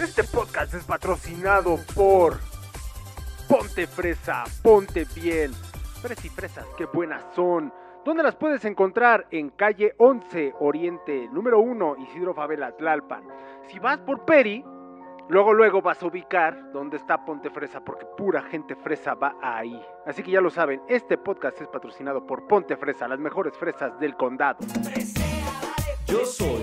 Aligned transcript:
Este 0.00 0.24
podcast 0.24 0.72
es 0.72 0.84
patrocinado 0.84 1.78
por 1.94 2.38
Ponte 3.46 3.86
Fresa, 3.86 4.44
Ponte 4.62 5.04
Piel. 5.04 5.52
Fresas 6.00 6.24
y 6.24 6.28
fresas, 6.30 6.66
qué 6.78 6.86
buenas 6.86 7.22
son. 7.34 7.70
¿Dónde 8.02 8.22
las 8.22 8.34
puedes 8.34 8.64
encontrar? 8.64 9.26
En 9.30 9.50
calle 9.50 9.92
11 9.98 10.54
Oriente, 10.60 11.28
número 11.30 11.60
1, 11.60 11.96
Isidro 11.98 12.32
Favela, 12.32 12.74
Tlalpan. 12.74 13.24
Si 13.68 13.78
vas 13.78 13.98
por 13.98 14.24
Peri, 14.24 14.64
luego 15.28 15.52
luego 15.52 15.82
vas 15.82 16.02
a 16.02 16.06
ubicar 16.06 16.72
dónde 16.72 16.96
está 16.96 17.22
Ponte 17.22 17.50
Fresa, 17.50 17.84
porque 17.84 18.06
pura 18.16 18.40
gente 18.40 18.76
fresa 18.76 19.12
va 19.12 19.36
ahí. 19.42 19.78
Así 20.06 20.22
que 20.22 20.30
ya 20.30 20.40
lo 20.40 20.48
saben, 20.48 20.80
este 20.88 21.18
podcast 21.18 21.60
es 21.60 21.68
patrocinado 21.68 22.26
por 22.26 22.46
Ponte 22.46 22.78
Fresa, 22.78 23.06
las 23.06 23.18
mejores 23.18 23.54
fresas 23.54 24.00
del 24.00 24.16
condado. 24.16 24.60
Yo 26.06 26.24
soy 26.24 26.59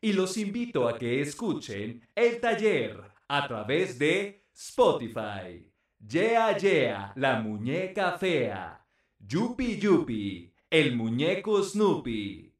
Y 0.00 0.12
los 0.12 0.36
invito 0.36 0.88
a 0.88 0.98
que 0.98 1.20
escuchen 1.20 2.06
El 2.14 2.40
Taller 2.40 3.02
a 3.28 3.46
través 3.48 3.98
de 3.98 4.44
Spotify. 4.54 5.70
Yeah 5.98 6.56
Yeah, 6.56 7.12
la 7.16 7.40
muñeca 7.40 8.18
fea. 8.18 8.84
Yupi 9.18 9.78
Yupi, 9.78 10.52
el 10.70 10.94
muñeco 10.94 11.62
Snoopy. 11.62 12.52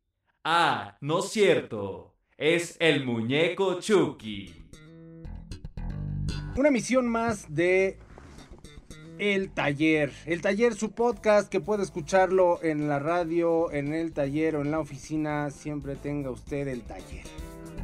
Ah, 0.44 0.96
no 1.00 1.20
es 1.20 1.28
cierto, 1.28 2.16
es 2.36 2.76
el 2.80 3.04
muñeco 3.04 3.80
Chucky. 3.80 4.52
Una 6.56 6.70
misión 6.70 7.08
más 7.08 7.54
de 7.54 7.98
El 9.18 9.50
Taller. 9.50 10.12
El 10.26 10.42
Taller, 10.42 10.74
su 10.74 10.90
podcast 10.92 11.48
que 11.48 11.60
puede 11.60 11.82
escucharlo 11.82 12.62
en 12.62 12.88
la 12.88 12.98
radio, 12.98 13.72
en 13.72 13.94
el 13.94 14.12
taller 14.12 14.56
o 14.56 14.60
en 14.62 14.70
la 14.70 14.78
oficina. 14.78 15.50
Siempre 15.50 15.96
tenga 15.96 16.30
usted 16.30 16.68
el 16.68 16.82
taller. 16.82 17.24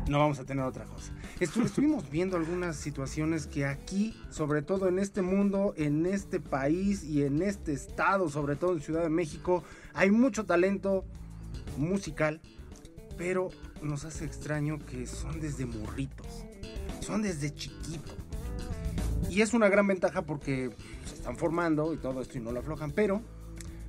No 0.08 0.18
vamos 0.18 0.38
a 0.40 0.44
tener 0.44 0.64
otra 0.64 0.84
cosa. 0.84 1.12
Estu- 1.40 1.62
estuvimos 1.64 2.10
viendo 2.10 2.36
algunas 2.36 2.76
situaciones 2.76 3.46
que 3.46 3.64
aquí, 3.64 4.14
sobre 4.30 4.60
todo 4.62 4.88
en 4.88 4.98
este 4.98 5.22
mundo, 5.22 5.72
en 5.76 6.04
este 6.06 6.38
país 6.40 7.02
y 7.04 7.22
en 7.22 7.40
este 7.40 7.72
estado, 7.72 8.28
sobre 8.28 8.56
todo 8.56 8.72
en 8.74 8.80
Ciudad 8.80 9.02
de 9.02 9.10
México, 9.10 9.64
hay 9.94 10.10
mucho 10.10 10.44
talento 10.44 11.04
musical, 11.78 12.40
pero 13.16 13.48
nos 13.80 14.04
hace 14.04 14.24
extraño 14.26 14.78
que 14.80 15.06
son 15.06 15.40
desde 15.40 15.64
morritos, 15.64 16.26
son 17.00 17.22
desde 17.22 17.54
chiquitos. 17.54 18.16
Y 19.30 19.40
es 19.40 19.54
una 19.54 19.68
gran 19.70 19.86
ventaja 19.86 20.22
porque 20.22 20.70
están 21.22 21.36
formando 21.36 21.94
y 21.94 21.98
todo 21.98 22.20
esto 22.20 22.36
y 22.36 22.40
no 22.40 22.50
lo 22.50 22.58
aflojan, 22.58 22.90
pero 22.90 23.22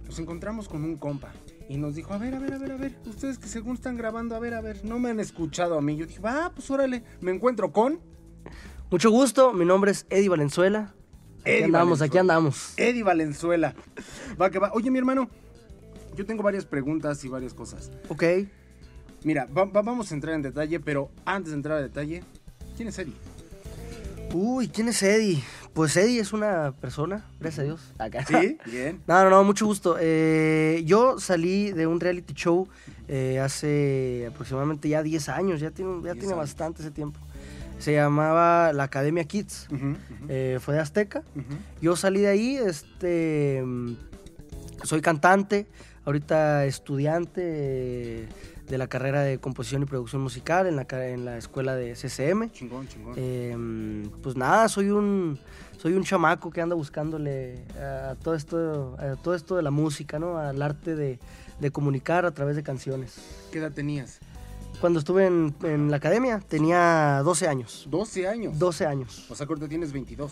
nos 0.05 0.19
encontramos 0.19 0.69
con 0.69 0.83
un 0.83 0.97
compa 0.97 1.31
y 1.67 1.77
nos 1.77 1.95
dijo, 1.95 2.13
a 2.13 2.19
ver, 2.19 2.35
a 2.35 2.39
ver, 2.39 2.53
a 2.53 2.57
ver, 2.59 2.71
a 2.73 2.77
ver, 2.77 2.95
ustedes 3.07 3.39
que 3.39 3.47
según 3.47 3.73
están 3.75 3.97
grabando, 3.97 4.35
a 4.35 4.39
ver, 4.39 4.53
a 4.53 4.61
ver, 4.61 4.85
no 4.85 4.99
me 4.99 5.09
han 5.09 5.19
escuchado 5.19 5.75
a 5.75 5.81
mí. 5.81 5.95
Yo 5.95 6.05
dije, 6.05 6.19
va, 6.19 6.51
pues 6.53 6.69
órale, 6.69 7.03
me 7.21 7.31
encuentro 7.31 7.71
con 7.71 7.99
Mucho 8.91 9.09
gusto, 9.09 9.51
mi 9.51 9.65
nombre 9.65 9.89
es 9.89 10.05
Eddie 10.11 10.29
Valenzuela. 10.29 10.93
Aquí 11.41 11.49
Eddie 11.51 11.63
andamos, 11.65 12.03
aquí 12.03 12.17
andamos. 12.19 12.73
Eddie 12.77 13.01
Valenzuela. 13.01 13.73
Va 14.39 14.51
que 14.51 14.59
va. 14.59 14.71
Oye, 14.73 14.91
mi 14.91 14.99
hermano, 14.99 15.27
yo 16.15 16.27
tengo 16.27 16.43
varias 16.43 16.65
preguntas 16.65 17.23
y 17.25 17.29
varias 17.29 17.55
cosas. 17.55 17.89
Ok. 18.09 18.23
Mira, 19.23 19.45
va- 19.45 19.65
va- 19.65 19.81
vamos 19.81 20.11
a 20.11 20.13
entrar 20.13 20.35
en 20.35 20.43
detalle, 20.43 20.79
pero 20.79 21.09
antes 21.25 21.49
de 21.49 21.55
entrar 21.55 21.79
en 21.79 21.85
detalle, 21.87 22.23
¿quién 22.77 22.89
es 22.89 22.99
Eddie? 22.99 23.15
Uy, 24.33 24.67
¿quién 24.67 24.87
es 24.89 25.01
Eddie? 25.01 25.41
Pues 25.73 25.97
Eddie 25.97 26.19
es 26.19 26.33
una 26.33 26.71
persona, 26.79 27.25
gracias 27.39 27.59
a 27.59 27.63
Dios. 27.63 27.81
Acá. 27.97 28.25
Sí, 28.25 28.57
bien. 28.71 29.01
No, 29.07 29.23
no, 29.23 29.29
no, 29.31 29.43
mucho 29.43 29.65
gusto. 29.65 29.97
Eh, 29.99 30.83
yo 30.85 31.19
salí 31.19 31.71
de 31.71 31.87
un 31.87 31.99
reality 31.99 32.33
show 32.33 32.67
eh, 33.07 33.39
hace 33.39 34.27
aproximadamente 34.29 34.87
ya 34.87 35.01
10 35.01 35.29
años, 35.29 35.59
ya 35.59 35.71
tiene, 35.71 35.95
ya 36.03 36.13
10 36.13 36.13
tiene 36.13 36.25
años. 36.33 36.37
bastante 36.37 36.81
ese 36.83 36.91
tiempo. 36.91 37.19
Se 37.79 37.93
llamaba 37.93 38.71
la 38.71 38.83
Academia 38.83 39.23
Kids, 39.25 39.67
eh, 40.29 40.59
fue 40.61 40.75
de 40.75 40.79
Azteca. 40.79 41.23
Yo 41.81 41.95
salí 41.95 42.21
de 42.21 42.27
ahí, 42.27 42.55
este, 42.55 43.61
mm, 43.65 43.95
soy 44.83 45.01
cantante, 45.01 45.67
ahorita 46.05 46.65
estudiante 46.65 48.29
de 48.67 48.77
la 48.77 48.87
carrera 48.87 49.21
de 49.21 49.39
composición 49.39 49.83
y 49.83 49.85
producción 49.85 50.21
musical 50.21 50.67
en 50.67 50.75
la, 50.75 50.85
en 51.07 51.25
la 51.25 51.37
escuela 51.37 51.75
de 51.75 51.95
CCM. 51.95 52.49
Chingón, 52.51 52.87
chingón. 52.87 53.13
Eh, 53.17 54.07
pues 54.21 54.35
nada, 54.35 54.69
soy 54.69 54.89
un, 54.89 55.39
soy 55.77 55.93
un 55.93 56.03
chamaco 56.03 56.49
que 56.51 56.61
anda 56.61 56.75
buscándole 56.75 57.65
a 57.77 58.15
todo 58.15 58.35
esto, 58.35 58.95
a 58.99 59.15
todo 59.15 59.35
esto 59.35 59.55
de 59.55 59.63
la 59.63 59.71
música, 59.71 60.19
¿no? 60.19 60.37
Al 60.37 60.61
arte 60.61 60.95
de, 60.95 61.19
de 61.59 61.71
comunicar 61.71 62.25
a 62.25 62.31
través 62.31 62.55
de 62.55 62.63
canciones. 62.63 63.15
¿Qué 63.51 63.59
edad 63.59 63.71
tenías? 63.71 64.19
Cuando 64.79 64.99
estuve 64.99 65.27
en, 65.27 65.55
en 65.63 65.91
la 65.91 65.97
academia 65.97 66.39
tenía 66.39 67.21
12 67.23 67.47
años. 67.47 67.87
12 67.89 68.27
años. 68.27 68.59
12 68.59 68.85
años. 68.85 69.25
O 69.29 69.35
sea, 69.35 69.45
ahorita 69.47 69.67
tienes 69.67 69.93
22. 69.93 70.31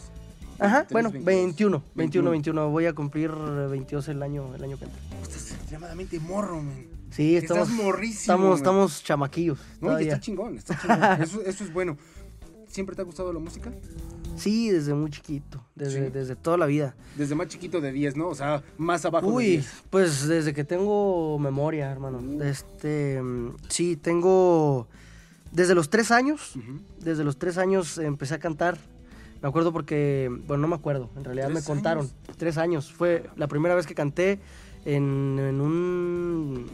Ajá, 0.60 0.86
23, 0.90 0.92
bueno, 0.92 1.12
22. 1.12 1.26
21, 1.26 1.84
21, 1.96 2.30
21. 2.32 2.70
Voy 2.70 2.86
a 2.86 2.94
cumplir 2.94 3.32
22 3.32 4.10
el 4.10 4.22
año, 4.22 4.54
el 4.56 4.64
año 4.64 4.78
que 4.78 4.86
entra. 4.86 5.00
Estás 5.22 5.52
extremadamente 5.52 6.20
morro, 6.20 6.62
man. 6.62 6.86
Sí, 7.12 7.36
Estás 7.36 7.58
estamos, 7.58 7.84
morrísimo, 7.84 8.20
estamos, 8.22 8.58
estamos 8.58 9.04
chamaquillos. 9.04 9.60
No, 9.82 10.00
y 10.00 10.04
está 10.04 10.20
chingón, 10.20 10.58
está 10.58 10.78
chingón. 10.80 11.00
Eso, 11.22 11.42
eso 11.42 11.64
es 11.64 11.74
bueno. 11.74 11.98
¿Siempre 12.68 12.96
te 12.96 13.02
ha 13.02 13.06
gustado 13.06 13.34
la 13.34 13.40
música? 13.40 13.72
Sí, 14.38 14.70
desde 14.70 14.94
muy 14.94 15.12
chiquito, 15.12 15.62
desde, 15.76 16.06
Sí. 16.06 16.12
desde 16.14 16.36
toda 16.38 16.56
la 16.58 16.66
vida. 16.68 16.96
Desde 17.18 17.36
más 17.36 17.48
chiquito 17.50 17.82
de 17.82 17.92
10, 17.92 18.16
¿no? 18.16 18.30
O 18.30 18.36
sea, 18.36 18.64
más 18.78 19.04
abajo 19.04 19.28
de 19.28 19.34
Uy, 19.34 19.46
10. 19.58 19.84
pues 19.90 20.26
desde 20.28 20.54
que 20.54 20.64
tengo 20.64 21.38
memoria, 21.38 21.92
hermano. 21.92 22.20
Uh. 22.20 22.42
Este, 22.44 23.22
sí, 23.68 23.98
tengo 23.98 24.88
desde 25.52 25.76
los 25.76 25.90
tres 25.90 26.12
años. 26.12 26.54
Desde 27.02 27.26
los 27.26 27.38
tres 27.38 27.58
años 27.58 27.98
empecé 27.98 28.36
a 28.36 28.40
cantar. 28.40 28.78
Me 29.42 29.50
acuerdo 29.50 29.74
porque, 29.74 30.30
bueno, 30.48 30.62
no 30.62 30.68
me 30.70 30.76
acuerdo. 30.76 31.10
En 31.18 31.26
realidad 31.26 31.48
me 31.50 31.56
¿Tres 31.56 31.66
contaron. 31.66 32.06
años? 32.06 32.16
Tres 32.38 32.58
años. 32.58 32.94
Fue 32.94 33.30
la 33.36 33.48
primera 33.48 33.76
vez 33.76 33.86
que 33.86 33.96
canté 33.96 34.40
en, 34.86 35.38
en 35.40 35.60
un 35.60 36.68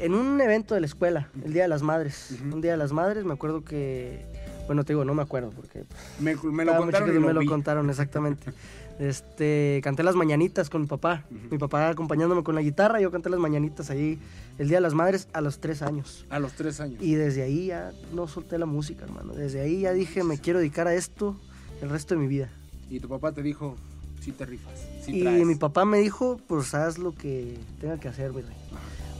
en 0.00 0.14
un 0.14 0.40
evento 0.40 0.74
de 0.74 0.80
la 0.80 0.86
escuela, 0.86 1.28
el 1.44 1.52
Día 1.52 1.62
de 1.62 1.68
las 1.68 1.82
Madres. 1.82 2.36
Un 2.42 2.60
Día 2.60 2.72
de 2.72 2.76
las 2.76 2.92
Madres, 2.92 3.24
me 3.24 3.32
acuerdo 3.32 3.64
que, 3.64 4.24
bueno, 4.66 4.84
te 4.84 4.92
digo, 4.92 5.04
no 5.04 5.14
me 5.14 5.22
acuerdo 5.22 5.50
porque 5.50 5.84
Me, 6.18 6.34
me 6.36 6.64
lo 6.64 6.76
contaron 6.76 7.10
y 7.10 7.12
me 7.18 7.20
lo 7.28 7.32
lo 7.34 7.40
vi. 7.40 7.46
contaron, 7.46 7.88
exactamente. 7.90 8.52
Este, 9.00 9.80
canté 9.82 10.02
las 10.02 10.14
mañanitas 10.14 10.68
con 10.68 10.82
mi 10.82 10.86
papá. 10.86 11.24
Mi 11.50 11.56
papá 11.56 11.88
acompañándome 11.88 12.42
con 12.42 12.54
la 12.54 12.60
guitarra, 12.60 13.00
yo 13.00 13.10
canté 13.10 13.30
las 13.30 13.40
mañanitas 13.40 13.88
ahí 13.88 14.18
el 14.58 14.68
Día 14.68 14.76
de 14.76 14.82
las 14.82 14.92
Madres 14.92 15.26
a 15.32 15.40
los 15.40 15.58
tres 15.58 15.80
años. 15.80 16.26
A 16.28 16.38
los 16.38 16.52
3 16.52 16.80
años. 16.80 17.02
Y 17.02 17.14
desde 17.14 17.42
ahí 17.42 17.68
ya 17.68 17.92
no 18.12 18.28
solté 18.28 18.58
la 18.58 18.66
música, 18.66 19.06
hermano. 19.06 19.32
Desde 19.32 19.62
ahí 19.62 19.80
ya 19.80 19.94
dije, 19.94 20.22
me 20.22 20.36
quiero 20.36 20.58
dedicar 20.58 20.86
a 20.86 20.92
esto 20.92 21.34
el 21.80 21.88
resto 21.88 22.14
de 22.14 22.20
mi 22.20 22.26
vida. 22.26 22.50
Y 22.90 23.00
tu 23.00 23.08
papá 23.08 23.32
te 23.32 23.42
dijo, 23.42 23.74
sí 24.20 24.32
te 24.32 24.44
rifas, 24.44 24.78
sí 25.02 25.16
y 25.16 25.22
traes. 25.22 25.46
mi 25.46 25.54
papá 25.54 25.86
me 25.86 25.96
dijo, 25.96 26.38
pues 26.46 26.74
haz 26.74 26.98
lo 26.98 27.14
que 27.14 27.56
tenga 27.80 27.98
que 27.98 28.08
hacer, 28.08 28.34
mi 28.34 28.42
rey. 28.42 28.56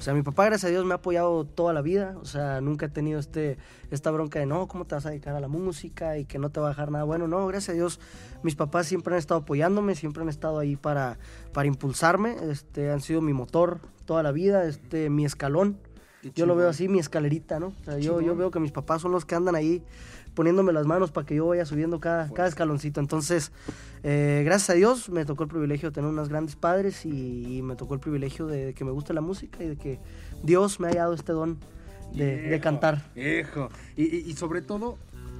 O 0.00 0.02
sea, 0.02 0.14
mi 0.14 0.22
papá, 0.22 0.46
gracias 0.46 0.70
a 0.70 0.72
Dios, 0.72 0.86
me 0.86 0.92
ha 0.92 0.96
apoyado 0.96 1.44
toda 1.44 1.74
la 1.74 1.82
vida. 1.82 2.16
O 2.22 2.24
sea, 2.24 2.62
nunca 2.62 2.86
he 2.86 2.88
tenido 2.88 3.20
este, 3.20 3.58
esta 3.90 4.10
bronca 4.10 4.38
de, 4.38 4.46
no, 4.46 4.66
¿cómo 4.66 4.86
te 4.86 4.94
vas 4.94 5.04
a 5.04 5.10
dedicar 5.10 5.36
a 5.36 5.40
la 5.40 5.48
música? 5.48 6.16
Y 6.16 6.24
que 6.24 6.38
no 6.38 6.48
te 6.48 6.58
va 6.58 6.68
a 6.68 6.70
dejar 6.70 6.90
nada 6.90 7.04
bueno. 7.04 7.28
No, 7.28 7.46
gracias 7.46 7.68
a 7.68 7.72
Dios, 7.74 8.00
mis 8.42 8.56
papás 8.56 8.86
siempre 8.86 9.12
han 9.12 9.18
estado 9.18 9.40
apoyándome, 9.40 9.94
siempre 9.94 10.22
han 10.22 10.30
estado 10.30 10.58
ahí 10.58 10.76
para, 10.76 11.18
para 11.52 11.68
impulsarme. 11.68 12.34
Este, 12.50 12.90
han 12.90 13.02
sido 13.02 13.20
mi 13.20 13.34
motor 13.34 13.80
toda 14.06 14.22
la 14.22 14.32
vida, 14.32 14.64
este, 14.64 15.10
mi 15.10 15.26
escalón. 15.26 15.76
Yo 16.34 16.46
lo 16.46 16.56
veo 16.56 16.70
así, 16.70 16.88
mi 16.88 16.98
escalerita, 16.98 17.60
¿no? 17.60 17.74
O 17.82 17.84
sea, 17.84 17.98
yo, 17.98 18.22
yo 18.22 18.34
veo 18.34 18.50
que 18.50 18.58
mis 18.58 18.72
papás 18.72 19.02
son 19.02 19.12
los 19.12 19.26
que 19.26 19.34
andan 19.34 19.54
ahí 19.54 19.82
poniéndome 20.40 20.72
las 20.72 20.86
manos 20.86 21.10
para 21.10 21.26
que 21.26 21.34
yo 21.34 21.46
vaya 21.48 21.66
subiendo 21.66 22.00
cada, 22.00 22.26
cada 22.32 22.48
escaloncito. 22.48 22.98
Entonces, 22.98 23.52
eh, 24.02 24.40
gracias 24.42 24.70
a 24.70 24.72
Dios 24.72 25.10
me 25.10 25.26
tocó 25.26 25.42
el 25.42 25.50
privilegio 25.50 25.90
de 25.90 25.94
tener 25.96 26.08
unos 26.08 26.30
grandes 26.30 26.56
padres 26.56 27.04
y, 27.04 27.58
y 27.58 27.60
me 27.62 27.76
tocó 27.76 27.92
el 27.92 28.00
privilegio 28.00 28.46
de, 28.46 28.64
de 28.64 28.72
que 28.74 28.82
me 28.86 28.90
guste 28.90 29.12
la 29.12 29.20
música 29.20 29.62
y 29.62 29.68
de 29.68 29.76
que 29.76 29.98
Dios 30.42 30.80
me 30.80 30.88
haya 30.88 31.00
dado 31.00 31.12
este 31.12 31.32
don 31.32 31.58
de, 32.14 32.58
cantar. 32.62 33.04
Viejo. 33.14 33.68
Y, 33.98 34.04
y- 34.16 34.30
y 34.30 34.34
sobre 34.34 34.62
todo, 34.62 34.96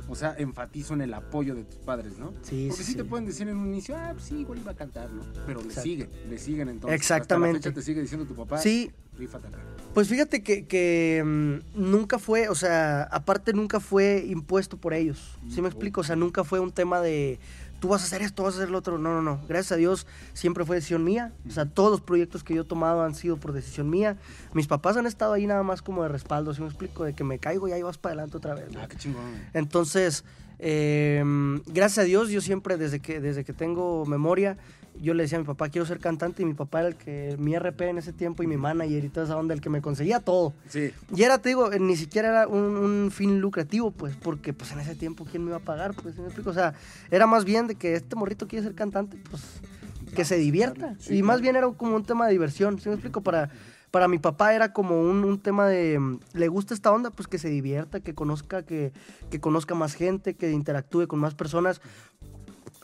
o 0.06 0.14
sea, 0.14 0.35
enfatizo 0.37 0.93
en 0.93 1.00
el 1.00 1.14
apoyo 1.14 1.55
de 1.55 1.64
tus 1.64 1.76
padres, 1.76 2.19
¿no? 2.19 2.35
Sí, 2.43 2.67
Porque 2.69 2.85
sí, 2.85 2.93
sí, 2.93 2.99
te 2.99 3.05
pueden 3.05 3.25
decir 3.25 3.49
en 3.49 3.56
un 3.56 3.69
inicio, 3.69 3.96
ah, 3.96 4.11
pues 4.12 4.25
sí, 4.25 4.41
igual 4.41 4.58
iba 4.58 4.73
a 4.73 4.76
cantar, 4.76 5.11
¿no? 5.11 5.23
Pero 5.46 5.62
le 5.62 5.70
siguen, 5.73 6.11
le 6.29 6.37
siguen 6.37 6.69
entonces. 6.69 6.94
Exactamente. 7.00 7.56
Hasta 7.56 7.69
la 7.70 7.73
fecha 7.73 7.81
te 7.81 7.82
sigue 7.87 8.03
diciendo 8.03 8.26
tu 8.26 8.35
papá, 8.35 8.58
Sí, 8.58 8.91
rífate 9.17 9.46
acá. 9.49 9.61
Pues 9.94 10.08
fíjate 10.08 10.42
que, 10.42 10.66
que, 10.66 11.22
mm, 11.25 11.81
nunca 11.90 12.19
fue, 12.19 12.48
o 12.48 12.54
sea, 12.54 13.02
aparte 13.04 13.52
nunca 13.52 13.81
fue 13.81 14.25
impuesto 14.28 14.76
por 14.76 14.94
ellos. 14.94 15.38
¿Sí 15.48 15.60
me 15.60 15.69
explico? 15.69 16.02
O 16.02 16.04
sea, 16.04 16.16
nunca 16.16 16.44
fue 16.44 16.60
un 16.60 16.70
tema 16.70 17.00
de 17.00 17.38
tú 17.81 17.88
vas 17.88 18.02
a 18.02 18.04
hacer 18.04 18.22
esto, 18.22 18.44
vas 18.44 18.54
a 18.54 18.58
hacer 18.58 18.70
lo 18.70 18.78
otro. 18.78 18.98
No, 18.98 19.12
no, 19.14 19.22
no. 19.22 19.40
Gracias 19.48 19.72
a 19.72 19.76
Dios 19.76 20.06
siempre 20.32 20.64
fue 20.64 20.76
decisión 20.76 21.02
mía. 21.02 21.32
O 21.48 21.50
sea, 21.50 21.66
todos 21.66 21.90
los 21.90 22.00
proyectos 22.00 22.44
que 22.44 22.54
yo 22.54 22.62
he 22.62 22.64
tomado 22.64 23.02
han 23.02 23.14
sido 23.14 23.38
por 23.38 23.52
decisión 23.52 23.90
mía. 23.90 24.16
Mis 24.52 24.69
papás 24.69 24.96
han 24.96 25.06
estado 25.06 25.32
ahí 25.32 25.46
nada 25.46 25.62
más 25.64 25.82
como 25.82 26.02
de 26.02 26.08
respaldo, 26.08 26.54
¿sí 26.54 26.60
me 26.60 26.69
explico? 26.69 27.04
De 27.04 27.14
que 27.14 27.25
me 27.25 27.38
caigo 27.38 27.66
y 27.66 27.72
ahí 27.72 27.82
vas 27.82 27.98
para 27.98 28.12
adelante 28.12 28.36
otra 28.36 28.54
vez. 28.54 28.69
Ah, 28.78 28.86
qué 28.88 28.96
chingón. 28.96 29.22
Entonces, 29.54 30.25
eh, 30.60 31.25
gracias 31.66 32.04
a 32.04 32.06
Dios, 32.06 32.28
yo 32.28 32.40
siempre, 32.40 32.76
desde 32.76 33.00
que, 33.00 33.20
desde 33.20 33.44
que 33.44 33.52
tengo 33.52 34.04
memoria, 34.04 34.58
yo 35.00 35.14
le 35.14 35.22
decía 35.22 35.38
a 35.38 35.40
mi 35.40 35.46
papá, 35.46 35.69
quiero 35.69 35.87
ser 35.87 35.98
cantante, 35.98 36.42
y 36.42 36.46
mi 36.46 36.54
papá 36.54 36.81
era 36.81 36.88
el 36.88 36.96
que, 36.96 37.37
mi 37.38 37.56
RP 37.56 37.82
en 37.82 37.98
ese 37.98 38.12
tiempo, 38.12 38.42
y 38.42 38.46
mi 38.46 38.56
manager 38.56 39.04
y 39.04 39.08
toda 39.08 39.26
esa 39.26 39.37
onda, 39.37 39.54
el 39.54 39.60
que 39.60 39.70
me 39.70 39.81
conseguía 39.81 40.20
todo. 40.20 40.52
Sí. 40.69 40.92
Y 41.14 41.22
era, 41.22 41.38
te 41.38 41.50
digo, 41.50 41.72
eh, 41.72 41.78
ni 41.78 41.96
siquiera 41.96 42.28
era 42.28 42.48
un, 42.48 42.76
un 42.76 43.10
fin 43.10 43.40
lucrativo, 43.40 43.90
pues, 43.90 44.16
porque 44.16 44.52
pues 44.52 44.72
en 44.72 44.81
ese 44.81 44.94
tiempo, 44.94 45.25
¿quién 45.31 45.44
me 45.44 45.50
iba 45.50 45.58
a 45.58 45.60
pagar? 45.60 45.94
Pues, 45.94 46.14
¿sí 46.14 46.20
me 46.20 46.26
explico? 46.26 46.50
O 46.50 46.54
sea, 46.54 46.75
era 47.10 47.26
más 47.26 47.44
bien 47.44 47.66
de 47.66 47.75
que 47.75 47.94
este 47.94 48.16
morrito 48.16 48.46
quiere 48.46 48.64
ser 48.64 48.75
cantante, 48.75 49.16
pues, 49.31 49.42
que 50.14 50.25
se 50.25 50.37
divierta. 50.37 50.96
Sí, 50.98 51.19
y 51.19 51.22
más 51.22 51.40
bien 51.40 51.56
era 51.56 51.70
como 51.70 51.96
un 51.96 52.04
tema 52.04 52.26
de 52.26 52.32
diversión, 52.32 52.81
¿sí 52.81 52.88
me 52.88 52.96
explico? 52.96 53.22
Para, 53.22 53.50
para 53.90 54.08
mi 54.08 54.19
papá 54.19 54.54
era 54.54 54.72
como 54.72 55.00
un, 55.00 55.25
un 55.25 55.38
tema 55.38 55.66
de, 55.66 55.98
mm, 55.98 56.20
le 56.34 56.48
gusta 56.48 56.75
esta 56.75 56.93
onda, 56.93 57.10
pues 57.10 57.28
que 57.28 57.38
se 57.38 57.48
divierta, 57.48 58.00
que 58.00 58.14
conozca, 58.14 58.62
que, 58.62 58.93
que 59.31 59.40
conozca 59.40 59.75
más 59.75 59.94
gente, 59.94 60.34
que 60.34 60.50
interactúe 60.50 61.06
con 61.06 61.19
más 61.19 61.34
personas. 61.34 61.81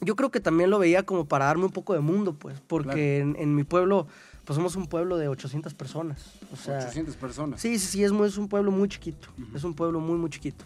Yo 0.00 0.14
creo 0.16 0.30
que 0.30 0.40
también 0.40 0.70
lo 0.70 0.78
veía 0.78 1.04
como 1.04 1.24
para 1.26 1.46
darme 1.46 1.64
un 1.64 1.72
poco 1.72 1.94
de 1.94 2.00
mundo, 2.00 2.34
pues, 2.34 2.60
porque 2.66 3.18
en, 3.20 3.36
en 3.38 3.54
mi 3.54 3.64
pueblo, 3.64 4.06
pues 4.44 4.54
somos 4.56 4.76
un 4.76 4.86
pueblo 4.86 5.16
de 5.16 5.28
800 5.28 5.72
personas. 5.74 6.34
O 6.52 6.56
sea, 6.56 6.78
800 6.80 7.16
personas. 7.16 7.60
Sí, 7.60 7.78
sí, 7.78 7.86
sí, 7.86 8.04
es, 8.04 8.12
muy- 8.12 8.28
es 8.28 8.36
un 8.36 8.48
pueblo 8.48 8.70
muy 8.70 8.88
chiquito. 8.88 9.28
Es 9.54 9.64
un 9.64 9.74
pueblo 9.74 10.00
muy, 10.00 10.18
muy 10.18 10.28
chiquito. 10.30 10.64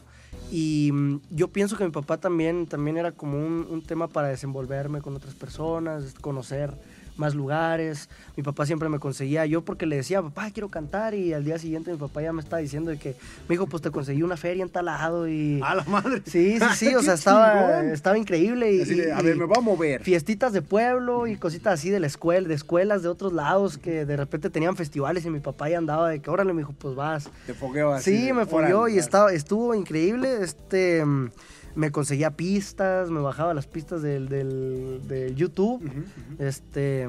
Y 0.51 0.91
mm, 0.93 1.21
yo 1.31 1.49
pienso 1.49 1.77
que 1.77 1.85
mi 1.85 1.91
papá 1.91 2.19
también, 2.19 2.67
también 2.67 2.97
era 2.97 3.13
como 3.13 3.39
un, 3.39 3.67
un 3.71 3.83
tema 3.83 4.09
para 4.09 4.29
desenvolverme 4.29 5.01
con 5.01 5.15
otras 5.15 5.35
personas, 5.35 6.15
conocer 6.21 6.75
más 7.21 7.35
lugares. 7.37 8.09
Mi 8.37 8.43
papá 8.43 8.67
siempre 8.67 8.89
me 8.89 8.99
conseguía, 8.99 9.47
yo 9.47 9.63
porque 9.63 9.87
le 9.87 9.97
decía, 9.97 10.23
papá, 10.23 10.51
quiero 10.53 10.69
cantar, 10.71 11.15
y 11.15 11.33
al 11.33 11.45
día 11.45 11.59
siguiente 11.59 11.93
mi 11.93 11.99
papá 11.99 12.23
ya 12.23 12.33
me 12.33 12.41
estaba 12.41 12.61
diciendo 12.61 12.91
de 12.91 12.99
que, 12.99 13.11
me 13.49 13.55
dijo, 13.55 13.67
pues 13.67 13.83
te 13.83 13.91
conseguí 13.91 14.23
una 14.23 14.37
feria 14.37 14.63
en 14.65 14.71
tal 14.71 14.87
lado 14.87 15.29
y... 15.29 15.61
A 15.63 15.75
la 15.75 15.85
madre. 15.85 16.23
Sí, 16.27 16.59
sí, 16.59 16.65
sí, 16.75 16.95
o 16.95 16.99
¡Qué 16.99 17.05
sea, 17.05 17.15
estaba, 17.15 17.81
estaba 17.85 18.19
increíble. 18.19 18.73
Y, 18.73 18.81
a 18.81 19.21
y- 19.21 19.25
ver, 19.25 19.37
me 19.37 19.45
voy 19.45 19.57
a 19.59 19.61
mover. 19.61 20.03
fiestitas 20.03 20.53
de 20.53 20.63
pueblo 20.63 21.27
y 21.27 21.37
cositas 21.37 21.75
así 21.75 21.91
de 21.91 22.01
la 22.01 22.07
escuela, 22.07 22.49
de 22.49 22.55
escuelas 22.55 23.03
de 23.03 23.09
otros 23.09 23.33
lados 23.33 23.79
que 23.79 24.05
de 24.07 24.17
repente 24.17 24.49
tenían 24.51 24.75
festivales 24.77 25.25
y 25.27 25.31
mi 25.31 25.41
papá 25.41 25.69
ya 25.69 25.79
andaba 25.79 26.09
de 26.09 26.21
que 26.21 26.31
órale 26.31 26.53
me 26.55 26.61
dijo, 26.61 26.75
pues 26.79 26.95
vas. 26.95 27.29
Te 27.47 27.53
fogueo 27.55 27.93
así. 27.93 28.17
Sí, 28.17 28.27
de, 28.27 28.33
me 28.33 28.43
órale, 28.43 28.89
y 28.89 28.99
estaba, 28.99 29.33
estuvo 29.33 29.75
increíble. 29.75 30.39
Este 30.43 31.05
me 31.75 31.91
conseguía 31.91 32.37
pistas, 32.37 33.11
me 33.11 33.21
bajaba 33.21 33.55
las 33.55 33.67
pistas 33.67 34.03
del, 34.03 34.29
del, 34.29 35.01
de 35.07 35.35
YouTube. 35.35 35.83
Este 36.39 37.07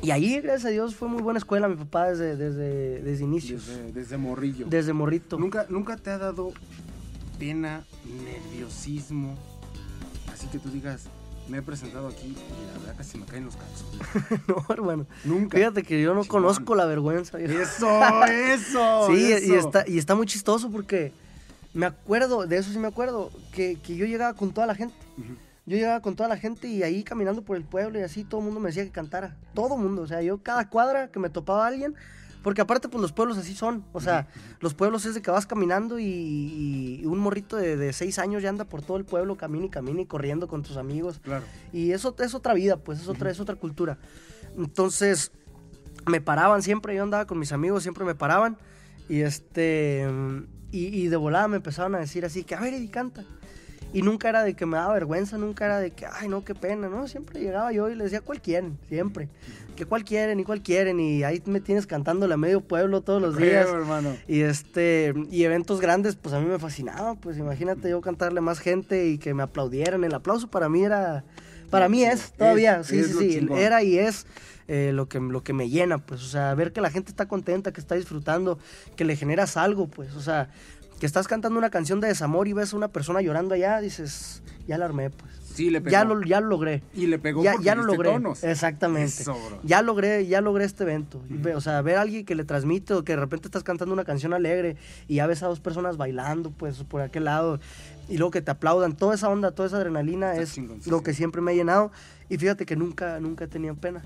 y 0.00 0.12
ahí, 0.12 0.40
gracias 0.40 0.66
a 0.66 0.68
Dios, 0.68 0.94
fue 0.94 1.08
muy 1.08 1.22
buena 1.22 1.38
escuela 1.38 1.68
mi 1.68 1.76
papá 1.76 2.08
desde, 2.08 2.36
desde, 2.36 3.02
desde 3.02 3.24
inicios. 3.24 3.66
Desde, 3.66 3.92
desde 3.92 4.16
morrillo. 4.16 4.66
Desde 4.68 4.92
morrito. 4.92 5.38
¿Nunca, 5.38 5.66
¿Nunca 5.68 5.96
te 5.96 6.10
ha 6.10 6.18
dado 6.18 6.52
pena, 7.38 7.84
nerviosismo? 8.04 9.36
Así 10.32 10.46
que 10.46 10.60
tú 10.60 10.70
digas, 10.70 11.08
me 11.48 11.58
he 11.58 11.62
presentado 11.62 12.06
aquí 12.06 12.28
y 12.28 12.66
la 12.66 12.78
verdad 12.78 12.94
casi 12.96 13.18
me 13.18 13.26
caen 13.26 13.46
los 13.46 13.56
calzones. 13.56 14.46
no, 14.48 14.64
hermano. 14.68 15.06
Nunca. 15.24 15.58
Fíjate 15.58 15.82
que 15.82 16.00
yo 16.00 16.14
no 16.14 16.24
conozco 16.24 16.76
la 16.76 16.84
vergüenza. 16.86 17.38
viejo. 17.38 17.60
Eso, 17.60 18.24
eso. 18.24 19.08
Sí, 19.10 19.34
y 19.48 19.54
está, 19.54 19.84
y 19.88 19.98
está 19.98 20.14
muy 20.14 20.26
chistoso 20.26 20.70
porque 20.70 21.12
me 21.74 21.86
acuerdo, 21.86 22.46
de 22.46 22.56
eso 22.56 22.72
sí 22.72 22.78
me 22.78 22.88
acuerdo, 22.88 23.30
que, 23.52 23.76
que 23.76 23.96
yo 23.96 24.06
llegaba 24.06 24.34
con 24.34 24.52
toda 24.52 24.66
la 24.66 24.74
gente. 24.74 24.94
Yo 25.66 25.76
llegaba 25.76 26.00
con 26.00 26.16
toda 26.16 26.28
la 26.28 26.38
gente 26.38 26.66
y 26.66 26.82
ahí 26.82 27.04
caminando 27.04 27.42
por 27.42 27.56
el 27.56 27.64
pueblo 27.64 27.98
y 27.98 28.02
así 28.02 28.24
todo 28.24 28.40
el 28.40 28.46
mundo 28.46 28.60
me 28.60 28.70
decía 28.70 28.84
que 28.84 28.90
cantara. 28.90 29.36
Todo 29.54 29.74
el 29.76 29.82
mundo, 29.82 30.02
o 30.02 30.06
sea, 30.06 30.22
yo 30.22 30.38
cada 30.38 30.70
cuadra 30.70 31.08
que 31.08 31.18
me 31.18 31.28
topaba 31.28 31.66
alguien, 31.66 31.94
porque 32.42 32.62
aparte 32.62 32.88
pues 32.88 33.02
los 33.02 33.12
pueblos 33.12 33.36
así 33.36 33.54
son, 33.54 33.84
o 33.92 34.00
sea, 34.00 34.28
los 34.60 34.72
pueblos 34.72 35.04
es 35.04 35.14
de 35.14 35.20
que 35.20 35.30
vas 35.30 35.44
caminando 35.44 35.98
y, 35.98 37.00
y 37.02 37.04
un 37.04 37.18
morrito 37.18 37.56
de, 37.56 37.76
de 37.76 37.92
seis 37.92 38.18
años 38.18 38.42
ya 38.42 38.48
anda 38.48 38.64
por 38.64 38.80
todo 38.80 38.96
el 38.96 39.04
pueblo, 39.04 39.36
camina 39.36 39.66
y 39.66 39.68
camina 39.68 40.00
y 40.00 40.06
corriendo 40.06 40.48
con 40.48 40.62
tus 40.62 40.78
amigos. 40.78 41.20
Claro. 41.22 41.44
Y 41.72 41.92
eso 41.92 42.14
es 42.18 42.34
otra 42.34 42.54
vida, 42.54 42.78
pues 42.78 43.00
es 43.00 43.08
otra, 43.08 43.30
es 43.30 43.38
otra 43.38 43.56
cultura. 43.56 43.98
Entonces, 44.56 45.32
me 46.06 46.20
paraban 46.20 46.62
siempre, 46.62 46.94
yo 46.94 47.02
andaba 47.02 47.26
con 47.26 47.38
mis 47.38 47.52
amigos, 47.52 47.82
siempre 47.82 48.04
me 48.04 48.14
paraban. 48.14 48.56
Y 49.08 49.20
este. 49.20 50.06
Y, 50.70 50.86
y 50.86 51.08
de 51.08 51.16
volada 51.16 51.48
me 51.48 51.56
empezaban 51.56 51.94
a 51.94 51.98
decir 51.98 52.24
así 52.24 52.44
que, 52.44 52.54
a 52.54 52.60
ver, 52.60 52.74
Eddie, 52.74 52.90
canta. 52.90 53.24
Y 53.92 54.02
nunca 54.02 54.28
era 54.28 54.42
de 54.44 54.52
que 54.54 54.66
me 54.66 54.76
daba 54.76 54.92
vergüenza, 54.92 55.38
nunca 55.38 55.64
era 55.64 55.78
de 55.80 55.92
que, 55.92 56.04
ay, 56.04 56.28
no, 56.28 56.44
qué 56.44 56.54
pena, 56.54 56.88
¿no? 56.90 57.08
Siempre 57.08 57.40
llegaba 57.40 57.72
yo 57.72 57.88
y 57.88 57.94
les 57.94 58.04
decía, 58.10 58.20
¿cuál 58.20 58.42
quieren? 58.42 58.78
Siempre. 58.88 59.30
Que 59.76 59.86
cuál 59.86 60.04
quieren 60.04 60.38
y 60.40 60.44
cuál 60.44 60.60
quieren. 60.62 61.00
Y 61.00 61.22
ahí 61.22 61.42
me 61.46 61.60
tienes 61.62 61.86
cantándole 61.86 62.34
a 62.34 62.36
medio 62.36 62.60
pueblo 62.60 63.00
todos 63.00 63.22
los 63.22 63.38
días. 63.38 63.64
Creo, 63.64 63.78
hermano. 63.80 64.14
Y 64.26 64.40
este, 64.40 65.14
y 65.30 65.44
eventos 65.44 65.80
grandes, 65.80 66.16
pues 66.16 66.34
a 66.34 66.40
mí 66.40 66.46
me 66.46 66.58
fascinaba, 66.58 67.14
pues 67.14 67.38
imagínate 67.38 67.88
yo 67.88 68.02
cantarle 68.02 68.40
a 68.40 68.42
más 68.42 68.58
gente 68.58 69.06
y 69.08 69.16
que 69.16 69.32
me 69.32 69.42
aplaudieran. 69.42 70.04
El 70.04 70.14
aplauso 70.14 70.48
para 70.50 70.68
mí 70.68 70.84
era, 70.84 71.24
para 71.70 71.88
mí 71.88 72.04
es 72.04 72.32
todavía, 72.32 72.80
Es- 72.80 72.88
sí, 72.88 72.98
es 72.98 73.06
sí, 73.06 73.12
sí, 73.18 73.30
chingón. 73.38 73.56
era 73.58 73.82
y 73.82 73.98
es 73.98 74.26
eh, 74.68 74.92
lo, 74.94 75.08
que, 75.08 75.18
lo 75.18 75.42
que 75.42 75.52
me 75.52 75.68
llena, 75.68 75.98
pues, 75.98 76.22
o 76.22 76.26
sea, 76.28 76.54
ver 76.54 76.72
que 76.72 76.80
la 76.80 76.90
gente 76.90 77.10
está 77.10 77.26
contenta, 77.26 77.72
que 77.72 77.80
está 77.80 77.94
disfrutando, 77.96 78.58
que 78.96 79.04
le 79.04 79.16
generas 79.16 79.56
algo, 79.56 79.88
pues, 79.88 80.14
o 80.14 80.20
sea, 80.20 80.50
que 81.00 81.06
estás 81.06 81.26
cantando 81.28 81.58
una 81.58 81.70
canción 81.70 82.00
de 82.00 82.08
desamor 82.08 82.48
y 82.48 82.52
ves 82.52 82.72
a 82.72 82.76
una 82.76 82.88
persona 82.88 83.20
llorando 83.22 83.54
allá, 83.54 83.80
dices, 83.80 84.42
ya 84.66 84.78
la 84.78 84.84
armé, 84.86 85.10
pues. 85.10 85.32
Sí, 85.54 85.70
le 85.70 85.80
pegó. 85.80 85.90
Ya 85.90 86.04
lo, 86.04 86.22
ya 86.22 86.40
lo 86.40 86.46
logré. 86.48 86.82
Y 86.94 87.06
le 87.08 87.18
pegó 87.18 87.42
Ya, 87.42 87.52
porque 87.52 87.64
ya 87.64 87.74
lo 87.74 87.82
logré. 87.82 88.10
tonos. 88.12 88.44
Exactamente. 88.44 89.22
Eso. 89.22 89.36
Ya 89.64 89.82
logré, 89.82 90.24
ya 90.26 90.40
logré 90.40 90.64
este 90.64 90.84
evento. 90.84 91.20
Y 91.28 91.32
ve- 91.34 91.56
O 91.56 91.60
sea, 91.60 91.82
ver 91.82 91.96
a 91.96 92.02
alguien 92.02 92.24
que 92.24 92.36
le 92.36 92.44
transmite 92.44 92.94
o 92.94 93.02
que 93.02 93.14
de 93.14 93.16
repente 93.20 93.48
estás 93.48 93.64
cantando 93.64 93.92
una 93.92 94.04
canción 94.04 94.32
alegre 94.34 94.76
y 95.08 95.16
ya 95.16 95.26
ves 95.26 95.42
a 95.42 95.46
dos 95.48 95.58
personas 95.58 95.96
bailando, 95.96 96.50
pues, 96.52 96.84
por 96.84 97.00
aquel 97.00 97.24
lado, 97.24 97.58
y 98.08 98.18
luego 98.18 98.30
que 98.30 98.40
te 98.40 98.52
aplaudan, 98.52 98.94
toda 98.96 99.16
esa 99.16 99.28
onda, 99.30 99.50
toda 99.50 99.66
esa 99.66 99.78
adrenalina 99.78 100.36
Está 100.36 100.60
es 100.60 100.86
lo 100.86 101.02
que 101.02 101.12
siempre 101.12 101.40
me 101.40 101.50
ha 101.50 101.54
llenado. 101.54 101.90
Y 102.28 102.36
fíjate 102.38 102.64
que 102.64 102.76
nunca, 102.76 103.18
nunca 103.18 103.44
he 103.46 103.48
tenido 103.48 103.74
pena. 103.74 104.04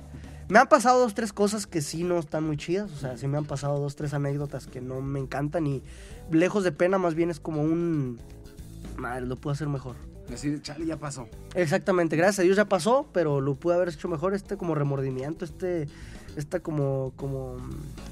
Me 0.52 0.58
han 0.58 0.68
pasado 0.68 1.00
dos, 1.00 1.14
tres 1.14 1.32
cosas 1.32 1.66
que 1.66 1.80
sí 1.80 2.04
no 2.04 2.18
están 2.18 2.44
muy 2.44 2.58
chidas. 2.58 2.92
O 2.92 2.96
sea, 2.98 3.16
sí 3.16 3.26
me 3.26 3.38
han 3.38 3.46
pasado 3.46 3.80
dos, 3.80 3.96
tres 3.96 4.12
anécdotas 4.12 4.66
que 4.66 4.82
no 4.82 5.00
me 5.00 5.18
encantan. 5.18 5.66
Y 5.66 5.82
lejos 6.30 6.62
de 6.62 6.72
pena, 6.72 6.98
más 6.98 7.14
bien 7.14 7.30
es 7.30 7.40
como 7.40 7.62
un. 7.62 8.18
Madre, 8.98 9.24
lo 9.24 9.36
puedo 9.36 9.54
hacer 9.54 9.68
mejor. 9.68 9.96
Decir, 10.28 10.60
chale, 10.60 10.84
ya 10.84 10.98
pasó. 10.98 11.26
Exactamente, 11.54 12.16
gracias 12.16 12.40
a 12.40 12.42
Dios 12.42 12.58
ya 12.58 12.66
pasó, 12.66 13.08
pero 13.14 13.40
lo 13.40 13.54
pude 13.54 13.76
haber 13.76 13.88
hecho 13.88 14.08
mejor. 14.08 14.34
Este 14.34 14.58
como 14.58 14.74
remordimiento, 14.74 15.46
este. 15.46 15.88
Esta 16.36 16.60
como. 16.60 17.14
como. 17.16 17.56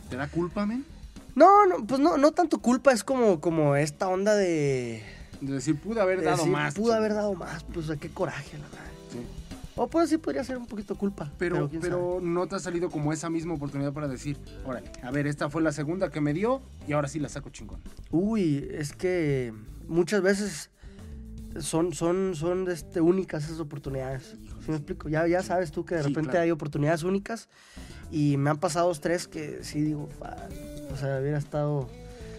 ¿Te 0.09 0.17
da 0.17 0.27
culpa, 0.27 0.65
men? 0.65 0.87
No, 1.35 1.67
no, 1.67 1.87
pues 1.87 2.01
no, 2.01 2.17
no 2.17 2.33
tanto 2.33 2.63
culpa, 2.63 2.93
es 2.93 3.05
como, 3.05 3.43
como 3.43 3.77
esta 3.77 4.09
onda 4.09 4.35
de. 4.35 5.05
De 5.43 5.53
decir, 5.53 5.79
pude 5.79 6.01
haber 6.01 6.25
dado 6.25 6.39
decir, 6.39 6.51
más. 6.51 6.75
Pude 6.75 6.95
haber 6.95 7.13
dado 7.13 7.35
más, 7.35 7.65
pues 7.65 7.91
qué 8.01 8.09
coraje, 8.09 8.57
la 8.57 8.65
verdad. 8.65 8.91
Sí. 9.13 9.40
O 9.83 9.89
pues 9.89 10.11
sí 10.11 10.19
podría 10.19 10.45
ser 10.45 10.59
un 10.59 10.67
poquito 10.67 10.95
culpa. 10.95 11.33
Pero, 11.39 11.71
pero 11.81 12.19
no 12.21 12.47
te 12.47 12.55
ha 12.55 12.59
salido 12.59 12.91
como 12.91 13.15
esa 13.15 13.31
misma 13.31 13.55
oportunidad 13.55 13.95
para 13.95 14.09
decir, 14.09 14.37
órale, 14.67 14.93
a 15.03 15.11
ver, 15.11 15.27
esta 15.27 15.49
fue 15.49 15.63
la 15.63 15.73
segunda 15.73 16.11
que 16.11 16.21
me 16.21 16.35
dio 16.35 16.61
y 16.87 16.93
ahora 16.93 17.09
sí 17.09 17.19
la 17.19 17.31
saco 17.31 17.49
chingón. 17.49 17.81
Uy, 18.11 18.69
es 18.73 18.93
que 18.93 19.55
muchas 19.89 20.21
veces 20.21 20.69
son, 21.61 21.95
son, 21.95 22.35
son 22.35 22.71
este, 22.71 23.01
únicas 23.01 23.45
esas 23.45 23.59
oportunidades. 23.59 24.37
¿Sí 24.63 24.71
me 24.71 24.77
explico? 24.77 25.09
Ya, 25.09 25.27
ya 25.27 25.43
sabes 25.43 25.73
tú 25.73 25.87
que 25.87 25.95
de 25.95 26.03
Sí, 26.03 26.09
repente 26.11 26.33
claro. 26.33 26.45
hay 26.45 26.51
oportunidades 26.51 27.03
únicas 27.03 27.49
y 28.13 28.37
me 28.37 28.51
han 28.51 28.59
pasado 28.59 28.89
dos, 28.89 29.01
tres 29.01 29.29
que 29.29 29.61
sí 29.65 29.81
digo, 29.81 30.11
"Fuck", 30.19 30.93
o 30.93 30.97
sea, 30.99 31.21
hubiera 31.23 31.39
estado, 31.39 31.89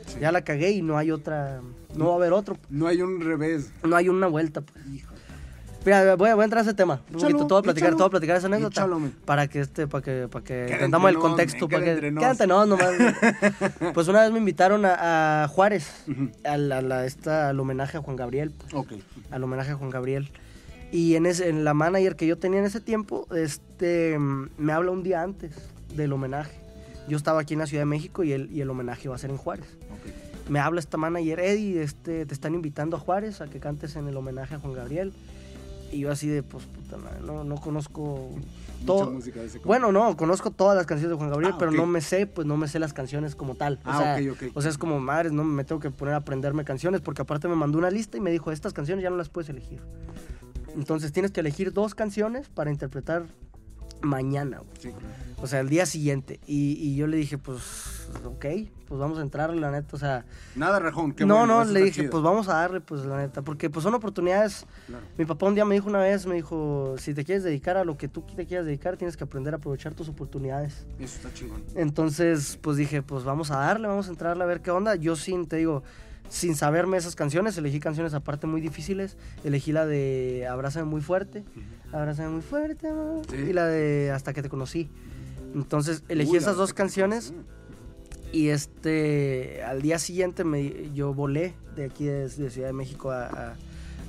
Sí. 0.06 0.20
ya 0.22 0.32
la 0.32 0.44
cagué 0.44 0.70
y 0.74 0.84
no 0.84 0.96
hay 0.96 1.10
otra, 1.10 1.62
no 1.96 2.06
va 2.06 2.12
a 2.14 2.16
haber 2.18 2.34
otro, 2.34 2.58
No 2.70 2.86
hay 2.86 3.02
un 3.02 3.20
revés. 3.20 3.72
no 3.84 3.96
hay 3.96 4.10
una 4.10 4.28
vuelta. 4.28 4.62
pues. 4.62 4.86
Hijo. 4.94 5.11
Mira, 5.84 6.16
voy 6.16 6.30
a, 6.30 6.36
voy 6.36 6.42
a 6.42 6.46
entrar 6.46 6.60
a 6.60 6.62
ese 6.64 6.74
tema. 6.76 7.02
Un 7.14 7.20
poquito, 7.22 7.48
voy 7.48 7.60
a 7.60 7.62
platicar, 7.64 7.90
échalo. 7.90 7.98
voy 7.98 8.06
a 8.06 8.10
platicar 8.12 8.38
esa 8.38 8.48
anécdota. 8.48 8.82
Échalo, 8.82 9.02
para 9.26 9.48
que 9.48 9.60
este, 9.62 9.88
para 9.88 10.04
que, 10.04 10.28
para 10.30 10.44
que 10.46 10.72
entendamos 10.74 11.10
el 11.10 11.18
contexto. 11.18 11.68
para 11.68 11.84
que, 11.84 12.00
quédate, 12.14 12.46
no, 12.48 12.66
nomás. 12.68 12.92
pues 13.94 14.08
una 14.08 14.22
vez 14.22 14.32
me 14.32 14.38
invitaron 14.40 14.86
a, 14.86 15.44
a 15.44 15.48
Juárez, 15.48 15.92
Ujú. 16.08 16.30
al, 16.44 16.72
a 16.72 16.82
la- 16.82 17.06
esta, 17.06 17.50
al 17.50 17.60
homenaje 17.60 17.98
a 17.98 18.02
Juan 18.02 18.16
Gabriel. 18.16 18.52
pues, 18.52 18.74
Ok. 18.74 18.94
al 19.32 19.44
homenaje 19.44 19.72
a 19.72 19.76
Juan 19.76 19.90
Gabriel. 19.90 20.30
Y 20.92 21.16
en, 21.16 21.26
ese, 21.26 21.50
en 21.50 21.64
la 21.64 21.74
manager 21.74 22.16
que 22.16 22.28
yo 22.28 22.38
tenía 22.38 22.60
en 22.60 22.66
ese 22.66 22.82
tiempo, 22.82 23.26
este, 23.34 24.20
mm, 24.20 24.50
me 24.58 24.74
habla 24.74 24.92
un 24.92 25.04
día 25.04 25.24
antes 25.24 25.52
del 25.96 26.12
homenaje. 26.14 26.60
Yo 27.08 27.18
estaba 27.18 27.42
aquí 27.42 27.54
en 27.54 27.60
la 27.62 27.66
Ciudad 27.66 27.82
de 27.82 27.86
México 27.88 28.24
y 28.24 28.34
el, 28.34 28.52
y 28.52 28.62
el 28.62 28.70
homenaje 28.70 29.04
iba 29.06 29.16
a 29.16 29.18
ser 29.18 29.32
en 29.32 29.38
Juárez. 29.38 29.66
Ok. 29.90 30.50
Me 30.50 30.60
habla 30.60 30.80
esta 30.80 30.98
manager, 30.98 31.40
Eddie, 31.40 31.82
este, 31.82 32.26
te 32.26 32.34
están 32.34 32.54
invitando 32.56 32.98
a 32.98 33.00
Juárez 33.00 33.40
a 33.42 33.48
que 33.48 33.60
cantes 33.60 33.96
en 33.96 34.08
el 34.08 34.18
homenaje 34.18 34.56
a 34.56 34.60
Juan 34.60 34.74
Gabriel. 34.74 35.14
Y 35.92 36.00
yo 36.00 36.12
así 36.12 36.28
de, 36.28 36.42
pues, 36.44 36.66
puta 36.66 36.98
madre, 36.98 37.20
no, 37.26 37.44
no 37.44 37.56
conozco 37.56 38.30
todo. 38.86 39.12
música 39.12 39.40
de 39.42 39.48
ese 39.48 39.60
Bueno, 39.60 39.92
no, 39.92 40.16
conozco 40.18 40.52
todas 40.52 40.76
las 40.78 40.86
canciones 40.86 41.12
de 41.12 41.18
Juan 41.18 41.30
Gabriel, 41.30 41.54
Ah, 41.54 41.58
pero 41.60 41.72
no 41.72 41.86
me 41.86 42.02
sé, 42.02 42.26
pues 42.28 42.48
no 42.48 42.58
me 42.58 42.68
sé 42.68 42.80
las 42.80 42.94
canciones 42.94 43.36
como 43.36 43.56
tal. 43.56 43.76
O 43.86 43.90
Ah, 43.90 43.98
sea, 44.18 44.32
ok, 44.32 44.42
ok. 44.44 44.52
O 44.56 44.62
sea, 44.62 44.72
es 44.72 44.78
como, 44.78 45.00
madres, 45.00 45.32
no 45.34 45.44
me 45.44 45.64
tengo 45.64 45.80
que 45.82 45.92
poner 45.92 46.14
a 46.14 46.18
aprenderme 46.18 46.64
canciones, 46.64 47.02
porque 47.02 47.22
aparte 47.24 47.48
me 47.48 47.56
mandó 47.56 47.78
una 47.78 47.92
lista 47.92 48.18
y 48.18 48.22
me 48.22 48.32
dijo, 48.32 48.52
estas 48.52 48.74
canciones 48.74 49.04
ya 49.04 49.10
no 49.10 49.18
las 49.18 49.30
puedes 49.30 49.50
elegir. 49.50 49.82
Entonces 50.76 51.12
tienes 51.12 51.32
que 51.32 51.42
elegir 51.42 51.74
dos 51.74 51.94
canciones 51.96 52.48
para 52.50 52.72
interpretar 52.72 53.26
mañana. 54.02 54.62
Sí. 54.80 54.90
O 55.42 55.48
sea, 55.48 55.60
el 55.60 55.70
día 55.70 55.86
siguiente. 55.86 56.40
Y, 56.48 56.74
y 56.80 56.96
yo 56.96 57.08
le 57.08 57.18
dije, 57.18 57.38
pues, 57.38 58.01
ok, 58.26 58.46
pues 58.88 59.00
vamos 59.00 59.18
a 59.20 59.22
entrarle, 59.22 59.60
la 59.62 59.72
neta, 59.72 59.96
o 59.96 60.00
sea... 60.00 60.26
Nada 60.56 60.80
rajón, 60.80 61.14
qué 61.14 61.26
no, 61.26 61.38
bueno, 61.40 61.64
no, 61.64 61.72
le 61.72 61.80
dije, 61.82 62.02
chido. 62.02 62.12
pues 62.12 62.24
vamos 62.24 62.48
a 62.50 62.54
darle, 62.56 62.82
pues 62.82 63.06
la 63.06 63.18
neta, 63.18 63.42
porque 63.42 63.70
pues 63.70 63.84
son 63.84 63.94
oportunidades. 63.94 64.66
Claro. 64.88 65.04
Mi 65.18 65.26
papá 65.26 65.46
un 65.48 65.56
día 65.56 65.66
me 65.66 65.76
dijo 65.76 65.88
una 65.90 66.00
vez, 66.00 66.26
me 66.26 66.36
dijo, 66.36 66.96
si 66.98 67.14
te 67.14 67.24
quieres 67.24 67.44
dedicar 67.44 67.78
a 67.78 67.84
lo 67.86 67.98
que 67.98 68.08
tú 68.08 68.22
te 68.36 68.46
quieras 68.46 68.66
dedicar, 68.66 68.98
tienes 68.98 69.16
que 69.18 69.24
aprender 69.24 69.54
a 69.54 69.58
aprovechar 69.58 69.94
tus 69.94 70.10
oportunidades. 70.10 70.86
Eso 71.00 71.16
está 71.18 71.34
chingón. 71.34 71.64
Entonces, 71.76 72.58
pues 72.62 72.78
dije, 72.78 73.02
pues 73.02 73.24
vamos 73.24 73.52
a 73.52 73.58
darle, 73.58 73.88
vamos 73.88 74.08
a 74.08 74.12
entrarle 74.12 74.44
a 74.44 74.48
ver 74.48 74.62
qué 74.62 74.72
onda. 74.72 74.96
Yo 74.96 75.16
sin, 75.16 75.46
te 75.48 75.56
digo, 75.58 75.84
sin 76.30 76.56
saberme 76.56 76.98
esas 76.98 77.16
canciones, 77.16 77.58
elegí 77.58 77.80
canciones 77.80 78.14
aparte 78.14 78.48
muy 78.48 78.62
difíciles. 78.62 79.18
Elegí 79.44 79.72
la 79.72 79.86
de 79.86 80.48
Abrázame 80.50 80.86
muy 80.86 81.02
fuerte, 81.02 81.44
Abrázame 81.92 82.30
muy 82.30 82.42
fuerte, 82.42 82.88
amor", 82.88 83.22
Sí. 83.30 83.36
y 83.38 83.54
la 83.54 83.66
de 83.68 84.12
Hasta 84.12 84.32
que 84.34 84.42
te 84.42 84.50
conocí. 84.50 84.90
Entonces, 85.54 86.04
elegí 86.08 86.32
Uy, 86.32 86.38
esas 86.38 86.56
dos 86.56 86.70
que- 86.72 86.78
canciones 86.78 87.34
y 88.32 88.50
este, 88.50 89.64
al 89.64 89.82
día 89.82 90.00
siguiente 90.00 90.44
me, 90.44 90.92
yo 90.94 91.14
volé 91.14 91.54
de 91.76 91.86
aquí 91.86 92.06
de, 92.06 92.28
de 92.30 92.50
Ciudad 92.50 92.68
de 92.68 92.74
México 92.74 93.12
a, 93.12 93.26
a- 93.28 93.56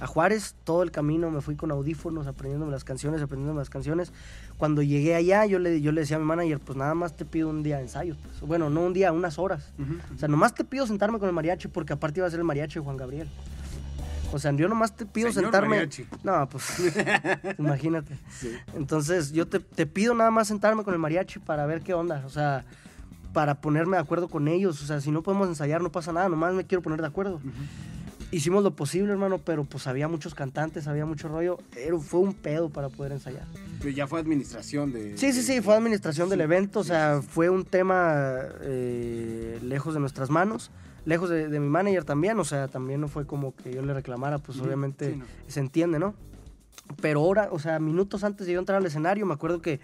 a 0.00 0.06
Juárez. 0.08 0.56
Todo 0.64 0.82
el 0.82 0.90
camino 0.90 1.30
me 1.30 1.40
fui 1.40 1.54
con 1.54 1.70
audífonos, 1.70 2.26
aprendiéndome 2.26 2.72
las 2.72 2.82
canciones, 2.82 3.22
aprendiéndome 3.22 3.60
las 3.60 3.70
canciones. 3.70 4.12
Cuando 4.58 4.82
llegué 4.82 5.14
allá, 5.14 5.46
yo 5.46 5.60
le, 5.60 5.80
yo 5.80 5.92
le 5.92 6.00
decía 6.00 6.16
a 6.16 6.18
mi 6.20 6.24
manager, 6.26 6.58
pues 6.58 6.76
nada 6.76 6.94
más 6.94 7.16
te 7.16 7.24
pido 7.24 7.48
un 7.48 7.62
día 7.62 7.76
de 7.76 7.82
ensayos. 7.82 8.16
pues. 8.20 8.40
Bueno, 8.40 8.68
no 8.68 8.80
un 8.80 8.92
día, 8.92 9.12
unas 9.12 9.38
horas. 9.38 9.72
O 10.14 10.18
sea, 10.18 10.26
nomás 10.28 10.54
te 10.54 10.64
pido 10.64 10.86
sentarme 10.88 11.20
con 11.20 11.28
el 11.28 11.34
mariachi 11.34 11.68
porque 11.68 11.92
aparte 11.92 12.18
iba 12.18 12.26
a 12.26 12.30
ser 12.30 12.40
el 12.40 12.44
mariachi 12.44 12.80
de 12.80 12.84
Juan 12.84 12.96
Gabriel. 12.96 13.28
O 14.32 14.38
sea, 14.40 14.50
yo 14.52 14.66
nomás 14.68 14.96
te 14.96 15.04
pido 15.06 15.28
Señor 15.30 15.44
sentarme. 15.52 15.76
mariachi. 15.76 16.06
No, 16.24 16.48
pues 16.48 16.64
imagínate. 17.58 18.18
Sí. 18.30 18.50
Entonces, 18.74 19.30
yo 19.32 19.46
te, 19.46 19.60
te 19.60 19.86
pido 19.86 20.14
nada 20.14 20.30
más 20.32 20.48
sentarme 20.48 20.82
con 20.84 20.94
el 20.94 21.00
mariachi 21.00 21.38
para 21.38 21.64
ver 21.66 21.82
qué 21.82 21.94
onda. 21.94 22.22
O 22.26 22.30
sea, 22.30 22.64
para 23.32 23.60
ponerme 23.60 23.96
de 23.96 24.02
acuerdo 24.02 24.28
con 24.28 24.48
ellos. 24.48 24.82
O 24.82 24.86
sea, 24.86 25.00
si 25.00 25.10
no 25.10 25.22
podemos 25.22 25.48
ensayar, 25.48 25.82
no 25.82 25.90
pasa 25.90 26.12
nada. 26.12 26.28
Nomás 26.28 26.54
me 26.54 26.64
quiero 26.64 26.82
poner 26.82 27.00
de 27.00 27.06
acuerdo. 27.06 27.40
Hicimos 28.30 28.64
lo 28.64 28.74
posible, 28.74 29.12
hermano, 29.12 29.38
pero 29.38 29.64
pues 29.64 29.86
había 29.86 30.08
muchos 30.08 30.34
cantantes, 30.34 30.86
había 30.86 31.04
mucho 31.04 31.28
rollo. 31.28 31.58
Era, 31.76 31.98
fue 31.98 32.20
un 32.20 32.32
pedo 32.32 32.70
para 32.70 32.88
poder 32.88 33.12
ensayar. 33.12 33.44
Pero 33.78 33.90
ya 33.90 34.06
fue 34.06 34.20
administración 34.20 34.90
de... 34.90 35.18
Sí, 35.18 35.34
sí, 35.34 35.42
sí, 35.42 35.60
fue 35.60 35.74
administración 35.74 36.30
del 36.30 36.40
evento, 36.40 36.80
o 36.80 36.84
sea, 36.84 37.20
fue 37.20 37.50
un 37.50 37.64
tema 37.64 38.38
eh, 38.62 39.58
lejos 39.62 39.92
de 39.92 40.00
nuestras 40.00 40.30
manos, 40.30 40.70
lejos 41.04 41.28
de, 41.28 41.48
de 41.48 41.60
mi 41.60 41.68
manager 41.68 42.04
también, 42.04 42.38
o 42.40 42.44
sea, 42.44 42.68
también 42.68 43.02
no 43.02 43.08
fue 43.08 43.26
como 43.26 43.54
que 43.54 43.74
yo 43.74 43.82
le 43.82 43.92
reclamara, 43.92 44.38
pues 44.38 44.58
obviamente 44.60 45.12
sí, 45.12 45.16
no. 45.18 45.24
se 45.48 45.60
entiende, 45.60 45.98
¿no? 45.98 46.14
Pero 47.02 47.20
ahora, 47.20 47.48
o 47.52 47.58
sea, 47.58 47.78
minutos 47.80 48.24
antes 48.24 48.46
de 48.46 48.54
yo 48.54 48.60
entrar 48.60 48.78
al 48.78 48.86
escenario, 48.86 49.26
me 49.26 49.34
acuerdo 49.34 49.60
que 49.60 49.80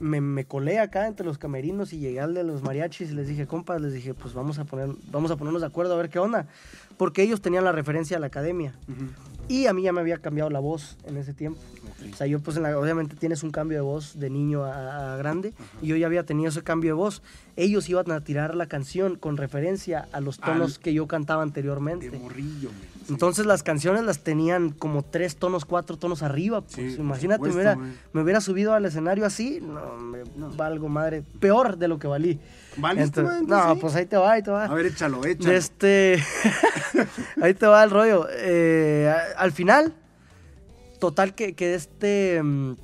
me, 0.00 0.20
me 0.20 0.44
colé 0.44 0.78
acá 0.80 1.06
entre 1.06 1.24
los 1.26 1.38
camerinos 1.38 1.92
y 1.92 1.98
llegué 1.98 2.20
al 2.20 2.34
de 2.34 2.42
los 2.44 2.62
mariachis 2.62 3.10
y 3.10 3.14
les 3.14 3.28
dije, 3.28 3.46
compas, 3.46 3.80
les 3.80 3.92
dije, 3.92 4.14
pues 4.14 4.34
vamos 4.34 4.58
a, 4.58 4.64
poner, 4.64 4.88
vamos 5.10 5.30
a 5.30 5.36
ponernos 5.36 5.62
de 5.62 5.66
acuerdo 5.68 5.94
a 5.94 5.96
ver 5.96 6.10
qué 6.10 6.18
onda, 6.18 6.46
porque 6.96 7.22
ellos 7.22 7.40
tenían 7.40 7.64
la 7.64 7.72
referencia 7.72 8.16
a 8.16 8.20
la 8.20 8.26
academia 8.26 8.74
y 9.48 9.66
a 9.66 9.72
mí 9.74 9.82
ya 9.82 9.92
me 9.92 10.00
había 10.00 10.18
cambiado 10.18 10.48
la 10.50 10.58
voz 10.60 10.96
en 11.06 11.16
ese 11.18 11.34
tiempo. 11.34 11.60
Ok. 11.84 12.14
O 12.14 12.16
sea, 12.16 12.26
yo 12.26 12.40
pues 12.40 12.56
en 12.56 12.62
la- 12.64 12.78
obviamente 12.78 13.14
tienes 13.16 13.42
un 13.42 13.50
cambio 13.50 13.76
de 13.78 13.82
voz 13.82 14.18
de 14.18 14.30
niño 14.30 14.64
a, 14.64 15.14
a 15.14 15.16
grande 15.16 15.52
y 15.82 15.88
yo 15.88 15.96
ya 15.96 16.06
había 16.06 16.24
tenido 16.24 16.48
ese 16.48 16.62
cambio 16.62 16.90
de 16.90 16.94
voz. 16.94 17.22
Ellos 17.56 17.88
iban 17.88 18.10
a 18.10 18.20
tirar 18.22 18.54
la 18.56 18.66
canción 18.66 19.16
con 19.16 19.36
referencia 19.36 20.08
a 20.12 20.20
los 20.20 20.38
tonos 20.38 20.76
Al- 20.76 20.80
que 20.82 20.92
yo 20.94 21.06
cantaba 21.06 21.42
De 21.42 21.48
anteriormente. 21.48 22.10
morrillo, 22.18 22.70
güey. 22.70 22.94
Sí. 23.06 23.12
Entonces 23.12 23.44
las 23.46 23.62
canciones 23.62 24.02
las 24.04 24.20
tenían 24.20 24.70
como 24.70 25.02
tres 25.04 25.36
tonos, 25.36 25.64
cuatro 25.66 25.98
tonos 25.98 26.22
arriba. 26.22 26.62
Pues. 26.62 26.94
Sí, 26.94 26.96
Imagínate, 26.98 27.42
me, 27.48 27.54
hubiera, 27.54 27.76
me 28.12 28.22
hubiera 28.22 28.40
subido 28.40 28.72
al 28.72 28.86
escenario 28.86 29.26
así, 29.26 29.60
no, 29.74 29.96
me 29.98 30.22
No. 30.36 30.50
valgo 30.50 30.88
madre. 30.88 31.22
Peor 31.40 31.76
de 31.76 31.88
lo 31.88 31.98
que 31.98 32.06
valí. 32.06 32.40
¿Valiste, 32.76 33.20
Entonces- 33.20 33.46
no, 33.48 33.74
sí. 33.74 33.78
pues 33.80 33.94
ahí 33.94 34.06
te 34.06 34.16
va, 34.16 34.32
ahí 34.32 34.42
te 34.42 34.50
va. 34.50 34.64
A 34.64 34.74
ver, 34.74 34.86
échalo, 34.86 35.24
échalo. 35.24 35.52
este. 35.54 36.22
Ahí 37.42 37.54
te 37.54 37.66
va 37.66 37.82
el 37.84 37.90
rollo. 37.90 38.26
Eh, 38.30 39.12
al 39.36 39.52
final, 39.52 39.92
total 41.00 41.34
que, 41.34 41.54
que 41.54 41.74
este. 41.74 42.40
mm, 42.42 42.74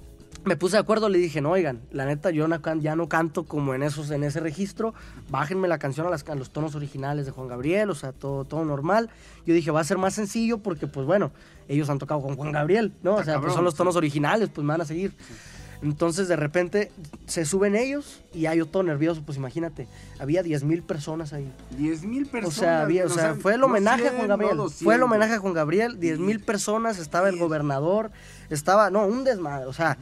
me 0.44 0.56
puse 0.56 0.76
de 0.76 0.80
acuerdo, 0.80 1.08
le 1.10 1.18
dije, 1.18 1.40
no, 1.42 1.50
oigan, 1.50 1.80
la 1.90 2.06
neta, 2.06 2.30
yo 2.30 2.48
no 2.48 2.62
can- 2.62 2.80
ya 2.80 2.96
no 2.96 3.08
canto 3.10 3.44
como 3.44 3.74
en 3.74 3.82
esos, 3.82 4.10
en 4.10 4.24
ese 4.24 4.40
registro. 4.40 4.94
Bájenme 5.28 5.68
la 5.68 5.78
canción 5.78 6.06
a, 6.06 6.10
las- 6.10 6.26
a 6.28 6.34
los 6.34 6.50
tonos 6.50 6.74
originales 6.74 7.26
de 7.26 7.32
Juan 7.32 7.46
Gabriel, 7.48 7.90
o 7.90 7.94
sea, 7.94 8.12
todo, 8.12 8.44
todo 8.46 8.64
normal. 8.64 9.10
Yo 9.46 9.52
dije, 9.54 9.70
va 9.70 9.80
a 9.80 9.84
ser 9.84 9.98
más 9.98 10.14
sencillo 10.14 10.58
porque, 10.58 10.86
pues 10.86 11.06
bueno, 11.06 11.30
ellos 11.68 11.90
han 11.90 11.98
tocado 11.98 12.22
con 12.22 12.36
Juan 12.36 12.52
Gabriel, 12.52 12.94
¿no? 13.02 13.16
O 13.16 13.22
sea, 13.24 13.38
pues 13.40 13.52
son 13.52 13.64
los 13.64 13.74
tonos 13.74 13.96
originales, 13.96 14.48
pues 14.48 14.64
me 14.64 14.72
van 14.72 14.80
a 14.80 14.84
seguir. 14.86 15.14
Entonces, 15.82 16.28
de 16.28 16.36
repente, 16.36 16.92
se 17.26 17.44
suben 17.46 17.74
ellos 17.74 18.20
y 18.34 18.40
ya 18.42 18.54
yo 18.54 18.66
todo 18.66 18.82
nervioso, 18.82 19.22
pues 19.24 19.38
imagínate, 19.38 19.88
había 20.18 20.42
10 20.42 20.62
mil 20.64 20.82
personas 20.82 21.32
ahí. 21.32 21.50
10 21.78 22.04
mil 22.04 22.26
personas. 22.26 22.58
O 22.58 22.60
sea, 22.60 22.82
había- 22.82 23.06
o 23.06 23.08
sea, 23.08 23.34
fue 23.34 23.54
el 23.54 23.62
homenaje 23.64 24.08
a 24.08 24.12
Juan 24.12 24.28
Gabriel. 24.28 24.58
fue 24.84 24.94
el 24.96 25.02
homenaje 25.02 25.34
a 25.34 25.38
Juan 25.38 25.54
Gabriel, 25.54 25.98
10 25.98 26.18
mil 26.18 26.40
personas, 26.40 26.98
estaba 26.98 27.28
el 27.30 27.38
gobernador, 27.38 28.10
estaba, 28.50 28.90
no, 28.90 29.06
un 29.06 29.24
desmadre, 29.24 29.66
o 29.66 29.72
sea, 29.72 29.96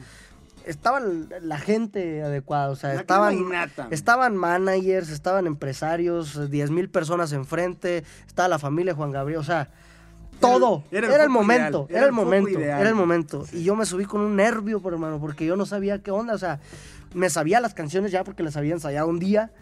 estaba 0.67 1.01
la 1.01 1.59
gente 1.59 2.23
adecuada, 2.23 2.71
o 2.71 2.77
sea, 2.77 2.95
La 2.95 3.01
estaban, 3.01 3.35
estaban 3.91 4.37
managers, 4.37 5.09
estaban 5.11 5.47
empresarios, 5.47 6.51
10 6.51 6.71
mil 6.71 6.91
personas 6.91 7.33
enfrente, 7.33 8.05
estaba 8.27 8.49
la 8.49 8.59
familia 8.59 8.93
de 8.93 8.97
Juan 8.97 9.13
Gabriel, 9.13 9.39
o 9.41 9.45
sea, 9.45 9.71
todo. 10.41 10.85
Era 10.91 11.13
Era 11.15 11.25
el 11.25 11.31
momento, 11.31 11.87
era 11.91 12.07
el 12.07 12.13
momento, 12.13 12.51
ideal. 12.51 12.81
era 12.81 12.89
el 12.89 12.95
momento. 12.95 13.45
Y 13.53 13.63
yo 13.65 13.75
me 13.77 13.85
subí 13.87 14.05
con 14.05 14.21
un 14.21 14.37
nervio, 14.37 14.81
por 14.81 14.93
hermano, 14.93 15.19
porque 15.21 15.45
yo 15.47 15.57
no 15.57 15.67
sabía 15.67 16.03
qué 16.03 16.11
onda, 16.11 16.35
o 16.35 16.39
sea, 16.39 16.61
me 17.15 17.31
sabía 17.31 17.61
las 17.61 17.75
canciones 17.75 18.13
ya 18.13 18.25
porque 18.25 18.43
las 18.43 18.57
había 18.57 18.75
ensayado 18.75 19.09
un 19.09 19.19
día. 19.19 19.53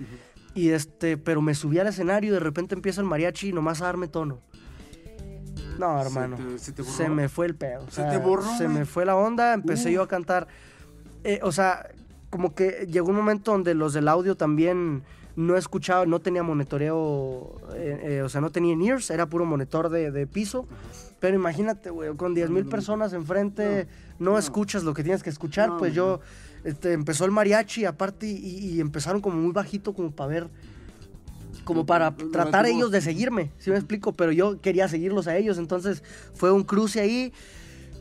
Y 0.55 0.71
este, 0.71 1.17
pero 1.19 1.43
me 1.43 1.55
subí 1.55 1.79
al 1.79 1.87
escenario 1.87 2.31
y 2.31 2.33
de 2.35 2.41
repente 2.41 2.75
empieza 2.75 3.01
el 3.03 3.07
mariachi 3.07 3.49
y 3.49 3.53
nomás 3.53 3.83
a 3.83 3.87
darme 3.87 4.09
tono. 4.09 4.39
No, 5.79 6.01
Se 6.01 6.07
hermano. 6.07 6.37
te- 6.37 6.59
se 6.59 6.73
te 6.73 6.83
borró. 6.83 6.95
Se 6.95 7.09
me 7.11 7.29
fue 7.29 7.47
el 7.47 7.55
pedo. 7.55 7.85
o 7.87 7.91
Se 7.91 8.03
te 8.05 8.17
borró, 8.17 8.57
Se 8.57 8.67
me 8.69 8.87
fue 8.87 9.05
la 9.05 9.17
onda, 9.17 9.53
empecé 9.53 9.91
Uh. 9.91 9.93
yo 9.93 10.03
a 10.03 10.09
cantar. 10.09 10.47
Eh, 11.25 11.41
o 11.43 11.53
sea, 11.53 11.87
como 12.31 12.55
que 12.55 12.87
llegó 12.91 13.11
un 13.11 13.17
momento 13.17 13.53
donde 13.53 13.75
los 13.75 13.93
del 13.93 14.09
audio 14.09 14.37
también 14.37 15.03
no 15.37 15.57
escuchaba, 15.57 16.07
no 16.07 16.21
tenía 16.21 16.43
monitoreo, 16.43 17.61
eh, 17.75 18.01
eh, 18.03 18.23
o 18.23 18.29
sea, 18.29 18.41
no 18.41 18.51
tenía 18.51 18.75
ears, 18.75 19.11
era 19.11 19.27
puro 19.27 19.45
monitor 19.45 19.89
de, 19.91 20.11
de 20.11 20.27
piso. 20.27 20.67
Pero 21.21 21.35
imagínate, 21.37 21.91
güey, 21.91 22.15
con 22.17 22.35
10 22.35 22.51
mil 22.51 22.67
personas 22.67 23.13
enfrente, 23.13 23.87
no, 24.19 24.33
no. 24.33 24.39
escuchas 24.39 24.83
lo 24.83 24.93
que 24.95 25.03
tienes 25.03 25.23
que 25.23 25.31
escuchar, 25.31 25.71
No, 25.71 25.77
pues 25.79 25.95
yo, 25.95 26.21
este, 26.65 26.93
empezó 26.93 27.25
el 27.25 27.31
mariachi 27.33 27.85
aparte 27.85 28.27
y, 28.27 28.37
y 28.37 28.81
empezaron 28.81 29.21
como 29.21 29.37
muy 29.37 29.53
bajito 29.53 29.95
como 29.95 30.11
para 30.11 30.29
ver, 30.29 30.49
como 31.65 31.85
para 31.87 32.15
tratar 32.17 32.65
lo- 32.65 32.71
ellos 32.71 32.91
de 32.91 33.01
seguirme, 33.01 33.51
¿sí 33.59 33.71
me 33.71 33.77
explico? 33.77 34.13
Pero 34.13 34.31
yo 34.33 34.61
quería 34.61 34.89
seguirlos 34.89 35.27
a 35.27 35.37
ellos, 35.37 35.59
entonces 35.59 36.03
fue 36.35 36.53
un 36.53 36.65
cruce 36.65 37.01
ahí. 37.01 37.33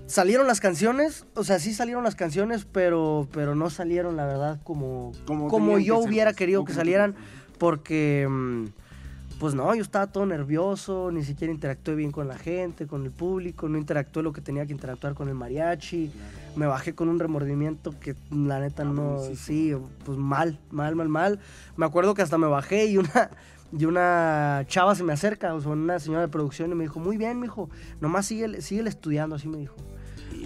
Salieron 0.07 0.45
las 0.45 0.59
canciones, 0.59 1.25
o 1.33 1.43
sea, 1.43 1.59
sí 1.59 1.73
salieron 1.73 2.03
las 2.03 2.15
canciones, 2.15 2.65
pero, 2.71 3.27
pero 3.31 3.55
no 3.55 3.71
salieron, 3.71 4.15
la 4.15 4.25
verdad, 4.25 4.59
como, 4.63 5.11
Como 5.25 5.47
como, 5.47 5.79
yo 5.79 5.99
que 5.99 6.07
hubiera 6.07 6.29
pues, 6.29 6.37
querido 6.37 6.63
que 6.63 6.73
salieran, 6.73 7.15
porque, 7.57 8.27
mm, 8.29 8.65
pues 9.39 9.55
no, 9.55 9.73
yo 9.73 9.81
estaba 9.81 10.07
todo 10.07 10.27
nervioso, 10.27 11.09
ni 11.11 11.23
siquiera 11.23 11.51
interactué 11.51 11.95
bien 11.95 12.11
con 12.11 12.27
la 12.27 12.37
gente, 12.37 12.85
con 12.85 13.03
el 13.03 13.11
público, 13.11 13.67
no 13.67 13.79
interactué 13.79 14.21
lo 14.21 14.31
que 14.31 14.41
tenía 14.41 14.65
que 14.67 14.73
interactuar 14.73 15.15
con 15.15 15.27
el 15.27 15.33
mariachi, 15.33 16.11
me 16.55 16.67
bajé 16.67 16.93
con 16.93 17.09
un 17.09 17.19
remordimiento 17.19 17.99
que 17.99 18.15
la 18.31 18.59
neta 18.59 18.83
no, 18.83 19.19
sí, 19.35 19.73
pues 20.05 20.17
mal, 20.19 20.59
mal, 20.69 20.95
mal, 20.95 21.09
mal. 21.09 21.39
Me 21.77 21.85
acuerdo 21.85 22.13
que 22.13 22.21
hasta 22.21 22.37
me 22.37 22.47
bajé 22.47 22.85
y 22.85 22.97
una, 22.97 23.31
y 23.77 23.85
una 23.85 24.63
chava 24.67 24.95
se 24.95 25.03
me 25.03 25.13
acerca, 25.13 25.53
o 25.53 25.61
sea, 25.61 25.71
una 25.71 25.99
señora 25.99 26.21
de 26.21 26.27
producción 26.27 26.71
y 26.71 26.75
me 26.75 26.83
dijo, 26.85 26.99
muy 26.99 27.17
bien, 27.17 27.39
mijo, 27.39 27.69
nomás 27.99 28.25
sigue, 28.27 28.61
sigue 28.61 28.87
estudiando, 28.87 29.35
así 29.35 29.47
me 29.47 29.57
dijo. 29.57 29.75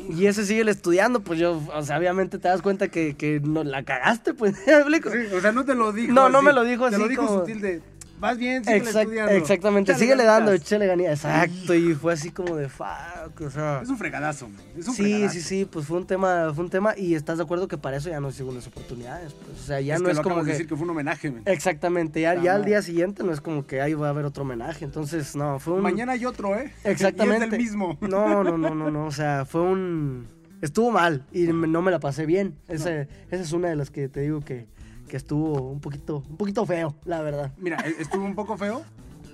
Y 0.09 0.25
ese 0.25 0.45
sigue 0.45 0.69
estudiando, 0.69 1.21
pues 1.21 1.39
yo, 1.39 1.61
o 1.73 1.81
sea, 1.83 1.97
obviamente 1.97 2.39
te 2.39 2.47
das 2.47 2.61
cuenta 2.61 2.87
que, 2.89 3.15
que 3.15 3.39
no, 3.39 3.63
la 3.63 3.83
cagaste, 3.83 4.33
pues, 4.33 4.55
o 5.35 5.41
sea, 5.41 5.51
no 5.51 5.65
te 5.65 5.75
lo 5.75 5.91
dijo. 5.91 6.13
No, 6.13 6.29
no 6.29 6.41
me 6.41 6.53
lo 6.53 6.63
dijo 6.63 6.89
Te 6.89 6.95
así 6.95 7.03
lo 7.03 7.09
dijo 7.09 7.25
como- 7.25 7.39
sutil 7.39 7.61
de. 7.61 7.81
Vas 8.19 8.37
bien, 8.37 8.65
sigue 8.65 8.77
Exact- 8.77 8.99
estudiando. 9.03 9.31
exactamente, 9.33 9.95
síguele 9.95 10.23
dando, 10.25 10.47
ganitas". 10.51 10.67
échale 10.67 10.87
ganía, 10.87 11.11
exacto, 11.11 11.73
y 11.73 11.93
fue 11.95 12.11
así 12.13 12.31
como 12.31 12.55
de 12.57 12.67
fuck, 12.67 13.39
o 13.45 13.49
sea. 13.49 13.79
Es 13.81 13.87
un 13.89 13.97
fregadazo, 13.97 14.49
Es 14.77 14.87
un 14.89 14.93
Sí, 14.93 15.03
fregadazo. 15.03 15.33
sí, 15.33 15.41
sí, 15.41 15.65
pues 15.65 15.85
fue 15.85 15.97
un 15.97 16.05
tema, 16.05 16.51
fue 16.53 16.65
un 16.65 16.69
tema, 16.69 16.93
y 16.97 17.15
estás 17.15 17.37
de 17.37 17.43
acuerdo 17.45 17.67
que 17.69 17.77
para 17.77 17.95
eso 17.97 18.09
ya 18.09 18.19
no 18.19 18.27
hay 18.27 18.33
segundas 18.33 18.67
oportunidades, 18.67 19.33
pues, 19.33 19.61
o 19.61 19.63
sea, 19.63 19.79
ya 19.79 19.95
es 19.95 20.01
no 20.01 20.05
que 20.07 20.11
es 20.11 20.17
lo 20.17 20.23
como 20.23 20.43
que... 20.43 20.51
decir 20.51 20.67
que 20.67 20.75
fue 20.75 20.83
un 20.83 20.89
homenaje, 20.89 21.31
man. 21.31 21.43
Exactamente, 21.45 22.19
ya, 22.21 22.31
Ah, 22.31 22.43
ya 22.43 22.55
al 22.55 22.61
no. 22.61 22.67
día 22.67 22.81
siguiente 22.81 23.23
no 23.23 23.31
es 23.31 23.39
como 23.39 23.65
que 23.65 23.81
ahí 23.81 23.93
va 23.93 24.07
a 24.07 24.09
haber 24.09 24.25
otro 24.25 24.43
homenaje, 24.43 24.83
entonces, 24.83 25.35
no, 25.37 25.57
fue 25.59 25.75
un... 25.75 25.81
Mañana 25.81 26.11
hay 26.11 26.25
otro, 26.25 26.55
¿eh? 26.57 26.73
Exactamente. 26.83 27.39
Y 27.39 27.43
es 27.45 27.51
del 27.51 27.59
mismo. 27.59 27.97
No, 28.01 28.43
no, 28.43 28.57
no, 28.57 28.75
no, 28.75 28.91
no, 28.91 29.05
o 29.05 29.11
sea, 29.11 29.45
fue 29.45 29.61
un... 29.61 30.27
Estuvo 30.61 30.91
mal 30.91 31.25
y 31.31 31.43
no 31.43 31.81
me 31.81 31.89
la 31.89 32.01
pasé 32.01 32.25
bien. 32.25 32.53
Ese, 32.67 33.07
Esa 33.31 33.43
es 33.43 33.53
una 33.53 33.69
de 33.69 33.77
las 33.77 33.91
que 33.91 34.09
te 34.09 34.19
digo 34.19 34.41
que, 34.41 34.67
que 35.09 35.17
estuvo 35.17 35.69
un 35.71 35.81
poquito, 35.81 36.23
un 36.29 36.37
poquito 36.37 36.65
feo, 36.65 36.95
la 37.03 37.21
verdad. 37.21 37.51
Mira, 37.57 37.77
e- 37.85 38.01
estuvo 38.01 38.23
un 38.23 38.35
poco 38.35 38.55
feo, 38.57 38.83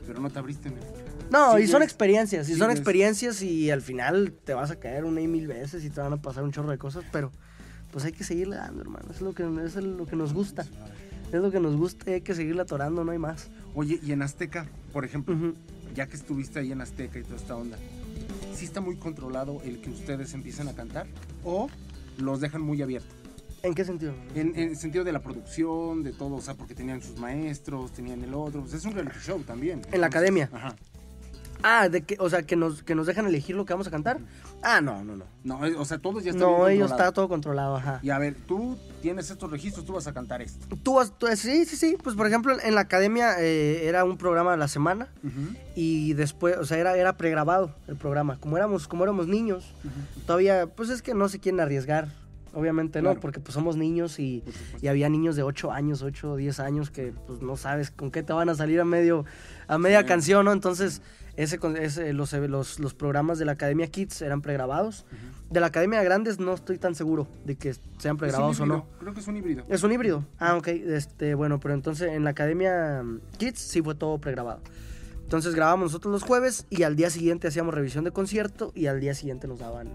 pero 0.08 0.20
no 0.20 0.32
te 0.32 0.40
abriste, 0.40 0.72
man. 0.72 0.80
No, 1.30 1.60
y 1.60 1.68
son 1.68 1.84
experiencias, 1.84 2.50
y 2.50 2.56
son 2.56 2.72
experiencias 2.72 3.42
y 3.42 3.70
al 3.70 3.82
final 3.82 4.34
te 4.44 4.54
vas 4.54 4.72
a 4.72 4.80
caer 4.80 5.06
una 5.06 5.22
y 5.22 5.28
mil 5.28 5.48
veces 5.48 5.84
y 5.84 5.90
te 5.90 6.00
van 6.02 6.14
a 6.14 6.18
pasar 6.18 6.44
un 6.44 6.52
chorro 6.52 6.70
de 6.72 6.78
cosas, 6.78 7.04
pero 7.12 7.32
pues 7.92 8.06
hay 8.06 8.12
que 8.12 8.24
seguirle 8.24 8.56
dando, 8.56 8.82
hermano. 8.82 9.06
Es 9.12 9.22
lo 9.22 9.34
que, 9.34 9.44
es 9.66 9.76
lo 9.76 10.06
que 10.06 10.16
nos 10.16 10.34
gusta. 10.34 10.66
Es 11.32 11.42
lo 11.42 11.52
que 11.52 11.60
nos 11.60 11.76
gusta 11.76 12.10
y 12.12 12.14
hay 12.16 12.22
que 12.22 12.36
seguirla 12.36 12.64
atorando, 12.64 13.04
no 13.04 13.12
hay 13.12 13.18
más. 13.18 13.50
Oye, 13.74 14.00
y 14.04 14.12
en 14.12 14.22
Azteca, 14.22 14.68
por 14.94 15.04
ejemplo, 15.04 15.36
ya 15.96 16.08
que 16.08 16.16
estuviste 16.16 16.60
ahí 16.60 16.72
en 16.72 16.82
Azteca 16.82 17.20
y 17.20 17.24
toda 17.24 17.36
esta 17.38 17.56
onda, 17.56 17.78
¿sí 18.54 18.66
está 18.66 18.80
muy 18.80 18.96
controlado 18.96 19.62
el 19.66 19.82
que 19.82 19.90
ustedes 19.90 20.34
empiecen 20.34 20.68
a 20.68 20.74
cantar? 20.74 21.08
¿O 21.44 21.68
los 22.18 22.40
dejan 22.40 22.62
muy 22.62 22.82
abiertos? 22.82 23.14
¿En 23.66 23.74
qué 23.74 23.84
sentido? 23.86 24.14
En, 24.36 24.50
en 24.56 24.70
el 24.70 24.78
sentido 24.78 25.04
de 25.04 25.12
la 25.12 25.20
producción, 25.22 26.04
de 26.04 26.12
todo, 26.14 26.36
o 26.36 26.42
sea, 26.42 26.54
porque 26.54 26.76
tenían 26.76 27.02
sus 27.02 27.18
maestros, 27.20 27.92
tenían 27.92 28.24
el 28.24 28.34
otro, 28.34 28.62
pues 28.62 28.74
es 28.74 28.86
un 28.86 28.94
reality 28.94 29.18
show 29.20 29.42
también. 29.44 29.82
En 29.92 30.02
la 30.02 30.08
academia. 30.08 30.50
Ajá. 30.54 30.76
Ah, 31.64 31.90
de 31.90 32.04
que, 32.04 32.16
o 32.20 32.30
sea, 32.30 32.44
que 32.44 32.56
nos, 32.56 32.84
que 32.84 32.94
nos 32.94 33.08
dejan 33.08 33.26
elegir 33.26 33.56
lo 33.56 33.66
que 33.66 33.74
vamos 33.74 33.88
a 33.88 33.92
cantar. 33.92 34.20
Ah, 34.62 34.82
no, 34.82 35.04
no, 35.04 35.16
no. 35.16 35.26
No, 35.44 35.66
eh, 35.66 35.74
o 35.76 35.86
sea, 35.86 35.98
todos 35.98 36.24
ya 36.24 36.32
están 36.32 36.46
No, 36.48 36.68
ellos 36.68 36.92
está 36.92 37.12
todo 37.12 37.28
controlado, 37.28 37.78
ajá. 37.78 38.00
Y 38.04 38.10
a 38.12 38.20
ver, 38.20 38.36
tú 38.46 38.78
tienes 39.02 39.32
estos 39.32 39.50
registros, 39.50 39.84
tú 39.86 39.94
vas 39.94 40.06
a 40.06 40.14
cantar 40.14 40.42
esto. 40.44 40.64
Tú, 40.84 40.96
vas- 40.96 41.18
tú- 41.18 41.26
sí, 41.36 41.66
sí, 41.66 41.76
sí. 41.76 41.98
Pues 42.04 42.16
por 42.16 42.28
ejemplo, 42.28 42.56
en 42.62 42.76
la 42.76 42.82
academia 42.82 43.36
eh, 43.40 43.88
era 43.88 44.04
un 44.04 44.18
programa 44.18 44.54
a 44.54 44.58
la 44.58 44.68
semana 44.68 45.08
y 45.76 46.14
después, 46.14 46.58
o 46.58 46.66
sea, 46.66 46.78
era, 46.78 46.96
era 46.98 47.18
pregrabado 47.18 47.74
el 47.88 47.96
programa. 47.96 48.38
Como 48.40 48.58
éramos, 48.58 48.88
como 48.88 49.04
éramos 49.04 49.28
niños, 49.28 49.74
todavía, 50.28 50.68
pues 50.68 50.90
es 50.90 51.02
que 51.02 51.16
no 51.16 51.30
se 51.30 51.40
quieren 51.40 51.62
arriesgar. 51.62 52.10
Obviamente 52.56 53.02
no, 53.02 53.14
porque 53.20 53.40
pues 53.40 53.54
somos 53.54 53.76
niños 53.78 54.18
y, 54.18 54.44
y 54.82 54.88
había 54.88 55.10
niños 55.10 55.36
de 55.36 55.44
8 55.44 55.72
años, 55.72 56.02
8 56.02 56.32
o 56.32 56.36
10 56.38 56.60
años 56.62 56.90
que 56.90 57.14
pues 57.28 57.42
no 57.42 57.58
sabes 57.58 57.92
con 57.92 58.10
qué 58.12 58.24
te 58.24 58.34
van 58.34 58.50
a 58.50 58.56
salir 58.56 58.80
a 58.80 58.86
medio 58.86 59.26
a 59.68 59.78
media 59.78 60.00
Sí. 60.02 60.06
canción, 60.08 60.46
¿no? 60.46 60.54
Entonces, 60.54 61.02
ese, 61.36 61.60
ese 61.82 62.14
los, 62.14 62.32
los, 62.34 62.80
los 62.80 62.94
programas 62.94 63.38
de 63.40 63.46
la 63.46 63.52
Academia 63.52 63.88
Kids 63.88 64.22
eran 64.22 64.42
pregrabados. 64.42 65.06
De 65.50 65.60
la 65.60 65.68
Academia 65.68 66.02
Grandes 66.02 66.40
no 66.40 66.54
estoy 66.54 66.78
tan 66.80 66.96
seguro 66.96 67.28
de 67.46 67.56
que 67.56 67.76
sean 68.00 68.18
pregrabados 68.18 68.60
o 68.62 68.66
no. 68.66 68.88
Creo 69.00 69.14
que 69.14 69.20
es 69.20 69.28
un 69.28 69.36
híbrido. 69.38 69.64
Es 69.70 69.84
un 69.84 69.92
híbrido. 69.92 70.24
Ah, 70.40 70.56
ok. 70.56 70.68
Este, 70.70 71.36
bueno, 71.36 71.60
pero 71.60 71.74
entonces 71.74 72.10
en 72.14 72.24
la 72.24 72.30
Academia 72.32 73.04
Kids 73.38 73.60
sí 73.60 73.82
fue 73.82 73.96
todo 73.96 74.18
pregrabado. 74.18 74.62
Entonces 75.26 75.56
grabábamos 75.56 75.86
nosotros 75.92 76.12
los 76.14 76.24
jueves 76.24 76.66
y 76.70 76.84
al 76.84 76.96
día 76.96 77.10
siguiente 77.10 77.48
hacíamos 77.48 77.74
revisión 77.74 78.04
de 78.04 78.12
concierto 78.12 78.72
y 78.76 78.86
al 78.88 79.00
día 79.02 79.14
siguiente 79.14 79.48
nos 79.48 79.60
daban, 79.60 79.90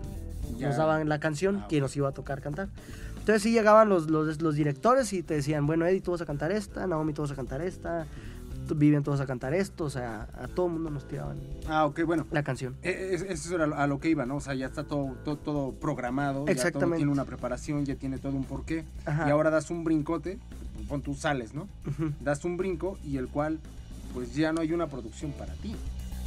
nos 0.59 0.77
daban 0.77 1.09
la 1.09 1.21
canción 1.21 1.61
Ah, 1.63 1.67
que 1.69 1.81
nos 1.81 1.97
iba 1.97 2.09
a 2.09 2.13
tocar 2.13 2.41
cantar. 2.43 2.69
Entonces 3.21 3.43
sí 3.43 3.53
llegaban 3.53 3.89
los, 3.89 4.11
los, 4.11 4.43
los 4.43 4.55
directores 4.57 5.13
y 5.13 5.23
te 5.23 5.35
decían, 5.35 5.67
bueno, 5.67 5.87
Eddie, 5.87 6.01
tú 6.01 6.11
vas 6.11 6.21
a 6.21 6.27
cantar 6.27 6.51
esta, 6.53 6.87
Naomi, 6.87 7.13
tú 7.13 7.23
vas 7.23 7.31
a 7.31 7.37
cantar 7.37 7.61
esta, 7.63 8.07
Vivian, 8.75 9.03
tú 9.05 9.11
vas 9.13 9.21
a 9.21 9.27
cantar 9.27 9.53
esto. 9.55 9.85
O 9.85 9.91
sea, 9.91 10.29
a 10.35 10.49
todo 10.49 10.67
el 10.67 10.73
mundo 10.73 10.91
nos 10.91 11.07
tiraban 11.07 11.39
Ah, 11.69 11.87
ok, 11.87 12.01
bueno. 12.07 12.27
la 12.33 12.43
canción. 12.43 12.77
Eh, 12.83 13.11
es- 13.13 13.23
Eso 13.23 13.55
era 13.55 13.65
a 13.65 13.87
lo 13.87 14.01
que 14.01 14.09
iba, 14.11 14.27
¿no? 14.27 14.37
O 14.37 14.41
sea, 14.41 14.55
ya 14.55 14.67
está 14.67 14.85
todo, 14.85 15.17
todo, 15.25 15.37
todo 15.37 15.73
programado, 15.73 16.41
ya 16.41 16.45
todo 16.47 16.53
Exactamente. 16.53 16.97
tiene 16.99 17.13
una 17.13 17.25
preparación, 17.25 17.85
ya 17.85 17.95
tiene 17.95 18.19
todo 18.19 18.33
un 18.33 18.45
porqué. 18.45 18.85
Ajá. 19.07 19.29
Y 19.29 19.31
ahora 19.31 19.51
das 19.51 19.71
un 19.71 19.85
brincote, 19.85 20.39
pon 20.89 21.03
tú 21.03 21.15
sales, 21.15 21.53
¿no? 21.55 21.69
Das 22.21 22.45
un 22.45 22.57
brinco 22.57 22.99
y 23.05 23.17
el 23.19 23.29
cual, 23.29 23.59
pues 24.13 24.35
ya 24.35 24.53
no 24.53 24.61
hay 24.61 24.73
una 24.73 24.89
producción 24.89 25.33
para 25.33 25.55
ti. 25.55 25.75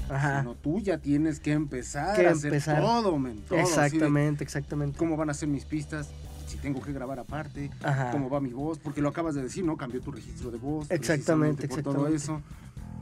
Ajá. 0.10 0.42
Sino 0.42 0.56
tú 0.56 0.80
ya 0.80 0.98
tienes 0.98 1.40
que 1.40 1.54
empezar 1.54 2.16
Que 2.20 2.28
a 2.28 2.32
hacer 2.32 2.48
empezar. 2.54 2.82
todo, 2.82 3.18
men. 3.18 3.38
todo, 3.48 3.58
así 3.60 3.72
de 3.72 3.86
Exactamente, 3.86 4.44
exactamente. 4.44 4.98
¿Cómo 4.98 5.16
van 5.16 5.30
a 5.30 5.34
ser 5.34 5.48
mis 5.50 5.66
pistas? 5.66 6.10
Si 6.48 6.58
tengo 6.58 6.82
que 6.82 6.92
grabar 6.92 7.20
aparte, 7.20 7.72
Ajá. 7.82 8.12
cómo 8.12 8.30
va 8.30 8.40
mi 8.42 8.52
voz, 8.52 8.78
porque 8.80 9.02
lo 9.02 9.10
acabas 9.10 9.34
de 9.34 9.42
decir, 9.42 9.64
¿no? 9.64 9.78
Cambió 9.78 10.02
tu 10.02 10.12
registro 10.12 10.52
de 10.52 10.58
voz. 10.58 10.92
Exactamente, 10.92 11.68
Por 11.68 11.82
todo 11.82 12.08
exactamente. 12.08 12.16
eso. 12.18 12.42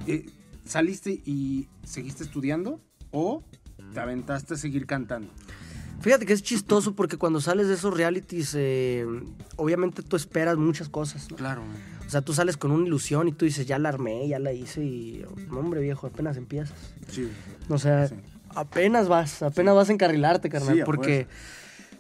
Eh, 0.07 0.29
¿Saliste 0.63 1.11
y 1.25 1.67
seguiste 1.83 2.23
estudiando 2.23 2.79
o 3.11 3.43
te 3.93 3.99
aventaste 3.99 4.53
a 4.53 4.57
seguir 4.57 4.85
cantando? 4.85 5.27
Fíjate 6.01 6.25
que 6.25 6.33
es 6.33 6.41
chistoso 6.43 6.95
porque 6.95 7.17
cuando 7.17 7.41
sales 7.41 7.67
de 7.67 7.73
esos 7.73 7.95
realities, 7.95 8.53
eh, 8.55 9.05
obviamente 9.57 10.01
tú 10.01 10.15
esperas 10.15 10.57
muchas 10.57 10.87
cosas. 10.87 11.29
¿no? 11.29 11.37
Claro. 11.37 11.61
O 12.11 12.13
sea, 12.13 12.19
tú 12.21 12.33
sales 12.33 12.57
con 12.57 12.71
una 12.71 12.85
ilusión 12.85 13.29
y 13.29 13.31
tú 13.31 13.45
dices, 13.45 13.65
ya 13.65 13.79
la 13.79 13.87
armé, 13.87 14.27
ya 14.27 14.37
la 14.37 14.51
hice 14.51 14.83
y, 14.83 15.23
hombre 15.49 15.79
viejo, 15.79 16.07
apenas 16.07 16.35
empiezas. 16.35 16.75
Sí. 17.09 17.29
O 17.69 17.77
sea, 17.77 18.09
Sí. 18.09 18.15
apenas 18.53 19.07
vas, 19.07 19.41
apenas 19.41 19.75
vas 19.75 19.87
a 19.87 19.93
encarrilarte, 19.93 20.49
carnal. 20.49 20.75
Sí, 20.75 20.81
porque, 20.85 21.27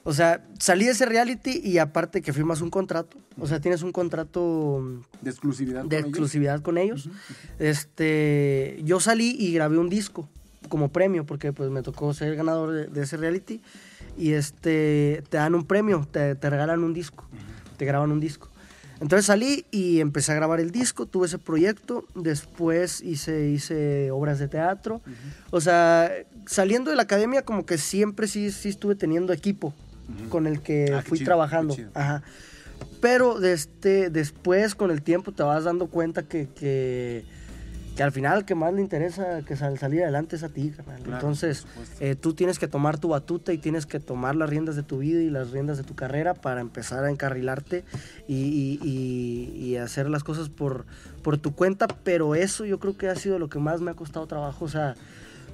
o 0.03 0.11
sea, 0.11 0.43
salí 0.59 0.83
de 0.83 0.91
ese 0.91 1.05
reality 1.05 1.61
y 1.63 1.77
aparte 1.77 2.21
que 2.21 2.33
firmas 2.33 2.59
un 2.59 2.69
contrato. 2.69 3.15
O 3.39 3.47
sea, 3.47 3.61
tienes 3.61 3.83
un 3.83 3.93
contrato 3.93 4.83
De 5.21 5.29
exclusividad. 5.29 5.83
de 5.83 5.87
con 5.87 5.93
ellos. 5.99 6.09
exclusividad 6.09 6.61
con 6.61 6.77
ellos. 6.77 7.09
Este, 7.57 8.81
yo 8.83 8.99
salí 8.99 9.33
y 9.39 9.53
grabé 9.53 9.77
un 9.77 9.87
disco 9.87 10.27
como 10.67 10.89
premio 10.91 11.25
porque 11.25 11.53
pues 11.53 11.69
me 11.69 11.83
tocó 11.83 12.13
ser 12.13 12.35
ganador 12.35 12.71
de, 12.73 12.87
de 12.87 13.01
ese 13.03 13.15
reality 13.15 13.61
y 14.17 14.33
este 14.33 15.23
te 15.29 15.37
dan 15.37 15.55
un 15.55 15.63
premio, 15.65 16.05
te, 16.11 16.35
te 16.35 16.49
regalan 16.49 16.83
un 16.83 16.93
disco, 16.93 17.25
te 17.77 17.85
graban 17.85 18.11
un 18.11 18.19
disco. 18.19 18.49
Entonces 19.01 19.25
salí 19.25 19.65
y 19.71 19.99
empecé 19.99 20.31
a 20.31 20.35
grabar 20.35 20.59
el 20.59 20.69
disco, 20.69 21.07
tuve 21.07 21.25
ese 21.25 21.39
proyecto, 21.39 22.05
después 22.13 23.01
hice, 23.01 23.49
hice 23.49 24.11
obras 24.11 24.37
de 24.37 24.47
teatro. 24.47 25.01
O 25.49 25.59
sea, 25.59 26.11
saliendo 26.45 26.91
de 26.91 26.95
la 26.95 27.01
academia 27.03 27.41
como 27.41 27.65
que 27.65 27.79
siempre 27.79 28.27
sí, 28.27 28.51
sí 28.51 28.69
estuve 28.69 28.93
teniendo 28.93 29.33
equipo 29.33 29.73
con 30.29 30.45
el 30.45 30.61
que 30.61 30.93
Ah, 30.93 31.01
fui 31.01 31.17
chido, 31.17 31.29
trabajando. 31.29 31.75
Ajá. 31.95 32.21
Pero 32.99 33.39
de 33.39 33.53
este, 33.53 34.11
después, 34.11 34.75
con 34.75 34.91
el 34.91 35.01
tiempo, 35.01 35.31
te 35.31 35.41
vas 35.41 35.63
dando 35.63 35.87
cuenta 35.87 36.21
que, 36.21 36.47
que, 36.47 37.25
que 37.95 38.03
al 38.03 38.11
final 38.13 38.45
que 38.45 38.55
más 38.55 38.73
le 38.73 38.81
interesa 38.81 39.41
que 39.43 39.55
sal- 39.57 39.77
salir 39.77 40.03
adelante 40.03 40.37
es 40.37 40.43
a 40.43 40.49
ti, 40.49 40.69
carnal. 40.71 41.01
Claro, 41.01 41.17
Entonces, 41.17 41.65
eh, 41.99 42.15
tú 42.15 42.33
tienes 42.33 42.57
que 42.57 42.67
tomar 42.67 42.97
tu 42.97 43.09
batuta 43.09 43.51
y 43.51 43.57
tienes 43.57 43.85
que 43.85 43.99
tomar 43.99 44.35
las 44.35 44.49
riendas 44.49 44.75
de 44.77 44.83
tu 44.83 44.99
vida 44.99 45.21
y 45.21 45.29
las 45.29 45.51
riendas 45.51 45.77
de 45.77 45.83
tu 45.83 45.93
carrera 45.93 46.33
para 46.33 46.61
empezar 46.61 47.03
a 47.03 47.09
encarrilarte 47.11 47.83
y, 48.29 48.35
y- 48.35 48.79
y- 48.81 49.65
y 49.65 49.75
hacer 49.75 50.09
las 50.09 50.23
cosas 50.23 50.47
por, 50.49 50.85
por 51.21 51.37
tu 51.37 51.53
cuenta. 51.53 51.87
Pero 51.87 52.33
eso 52.35 52.63
yo 52.65 52.79
creo 52.79 52.97
que 52.97 53.09
ha 53.09 53.15
sido 53.15 53.39
lo 53.39 53.49
que 53.49 53.59
más 53.59 53.81
me 53.81 53.91
ha 53.91 53.93
costado 53.93 54.25
trabajo. 54.25 54.63
O 54.63 54.69
sea, 54.69 54.95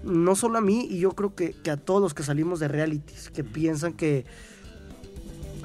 no 0.04 0.36
solo 0.36 0.60
a 0.60 0.62
mí, 0.62 0.88
y 0.90 1.00
yo 1.00 1.14
creo 1.14 1.34
que, 1.34 1.54
que 1.54 1.72
a 1.72 1.78
todos 1.78 2.02
los 2.02 2.14
que 2.14 2.22
salimos 2.22 2.60
de 2.60 2.68
realities, 2.68 3.32
que 3.32 3.44
piensan 3.44 3.94
que... 3.94 4.26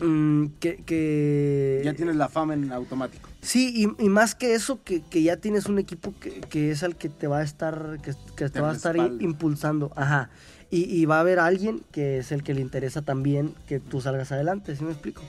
mm, 0.01 0.47
que, 0.59 0.77
que 0.85 1.83
Ya 1.85 1.93
tienes 1.95 2.17
la 2.17 2.29
fama 2.31 2.55
en 2.55 2.73
automático. 2.73 3.29
Sí, 3.43 3.73
y, 3.99 4.05
y 4.05 4.09
más 4.09 4.35
que 4.37 4.55
eso, 4.55 4.83
que, 4.85 5.03
que 5.03 5.23
ya 5.23 5.37
tienes 5.37 5.67
un 5.67 5.79
equipo 5.81 6.15
que, 6.21 6.41
que 6.43 6.71
es 6.71 6.83
el 6.85 6.95
que 6.95 7.09
te 7.09 7.27
va 7.27 7.41
a 7.41 7.43
estar, 7.43 7.99
que, 8.01 8.15
que 8.37 8.49
te, 8.49 8.61
va 8.61 8.71
a 8.71 8.75
estar 8.75 8.97
impulsando. 9.21 9.91
Ajá. 9.97 10.31
Y, 10.71 10.85
y 10.85 11.05
va 11.07 11.17
a 11.17 11.21
haber 11.21 11.39
alguien 11.41 11.83
que 11.91 12.19
es 12.19 12.31
el 12.33 12.43
que 12.45 12.55
le 12.55 12.61
interesa 12.61 13.03
también 13.03 13.53
que 13.67 13.81
tú 13.81 14.01
salgas 14.01 14.31
adelante, 14.33 14.75
¿sí 14.77 14.85
me 14.85 14.93
explico? 14.93 15.23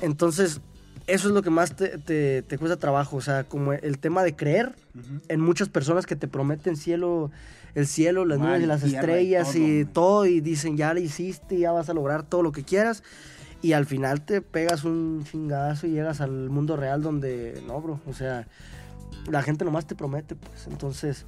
Entonces, 0.00 0.60
eso 1.06 1.28
es 1.28 1.34
lo 1.34 1.42
que 1.42 1.50
más 1.50 1.76
te, 1.76 1.98
te- 1.98 2.42
te 2.42 2.58
cuesta 2.58 2.78
trabajo. 2.78 3.16
O 3.16 3.20
sea, 3.20 3.44
como 3.44 3.72
el 3.74 3.98
tema 3.98 4.22
de 4.24 4.34
creer 4.34 4.74
en 5.28 5.40
muchas 5.40 5.68
personas 5.68 6.06
que 6.06 6.16
te 6.16 6.26
prometen 6.28 6.76
cielo, 6.76 7.30
el 7.74 7.86
cielo, 7.86 8.24
las 8.24 8.38
nubes 8.38 8.62
y 8.62 8.66
las 8.66 8.82
tierra 8.82 9.20
y 9.20 9.34
estrellas 9.34 9.52
todo, 9.52 9.58
y 9.66 9.84
todo, 9.84 10.26
y 10.26 10.40
dicen 10.40 10.76
ya 10.76 10.94
lo 10.94 11.00
hiciste, 11.00 11.58
ya 11.58 11.72
vas 11.72 11.88
a 11.90 11.94
lograr 11.94 12.22
todo 12.22 12.42
lo 12.42 12.52
que 12.52 12.64
quieras. 12.64 13.02
Y 13.64 13.72
al 13.72 13.86
final 13.86 14.20
te 14.26 14.42
pegas 14.42 14.84
un 14.84 15.24
chingazo 15.24 15.86
y 15.86 15.90
llegas 15.92 16.20
al 16.20 16.50
mundo 16.50 16.76
real 16.76 17.00
donde, 17.02 17.62
no, 17.66 17.80
bro, 17.80 17.98
o 18.06 18.12
sea, 18.12 18.46
la 19.30 19.40
gente 19.42 19.64
nomás 19.64 19.86
te 19.86 19.94
promete, 19.94 20.34
pues. 20.34 20.66
Entonces, 20.66 21.24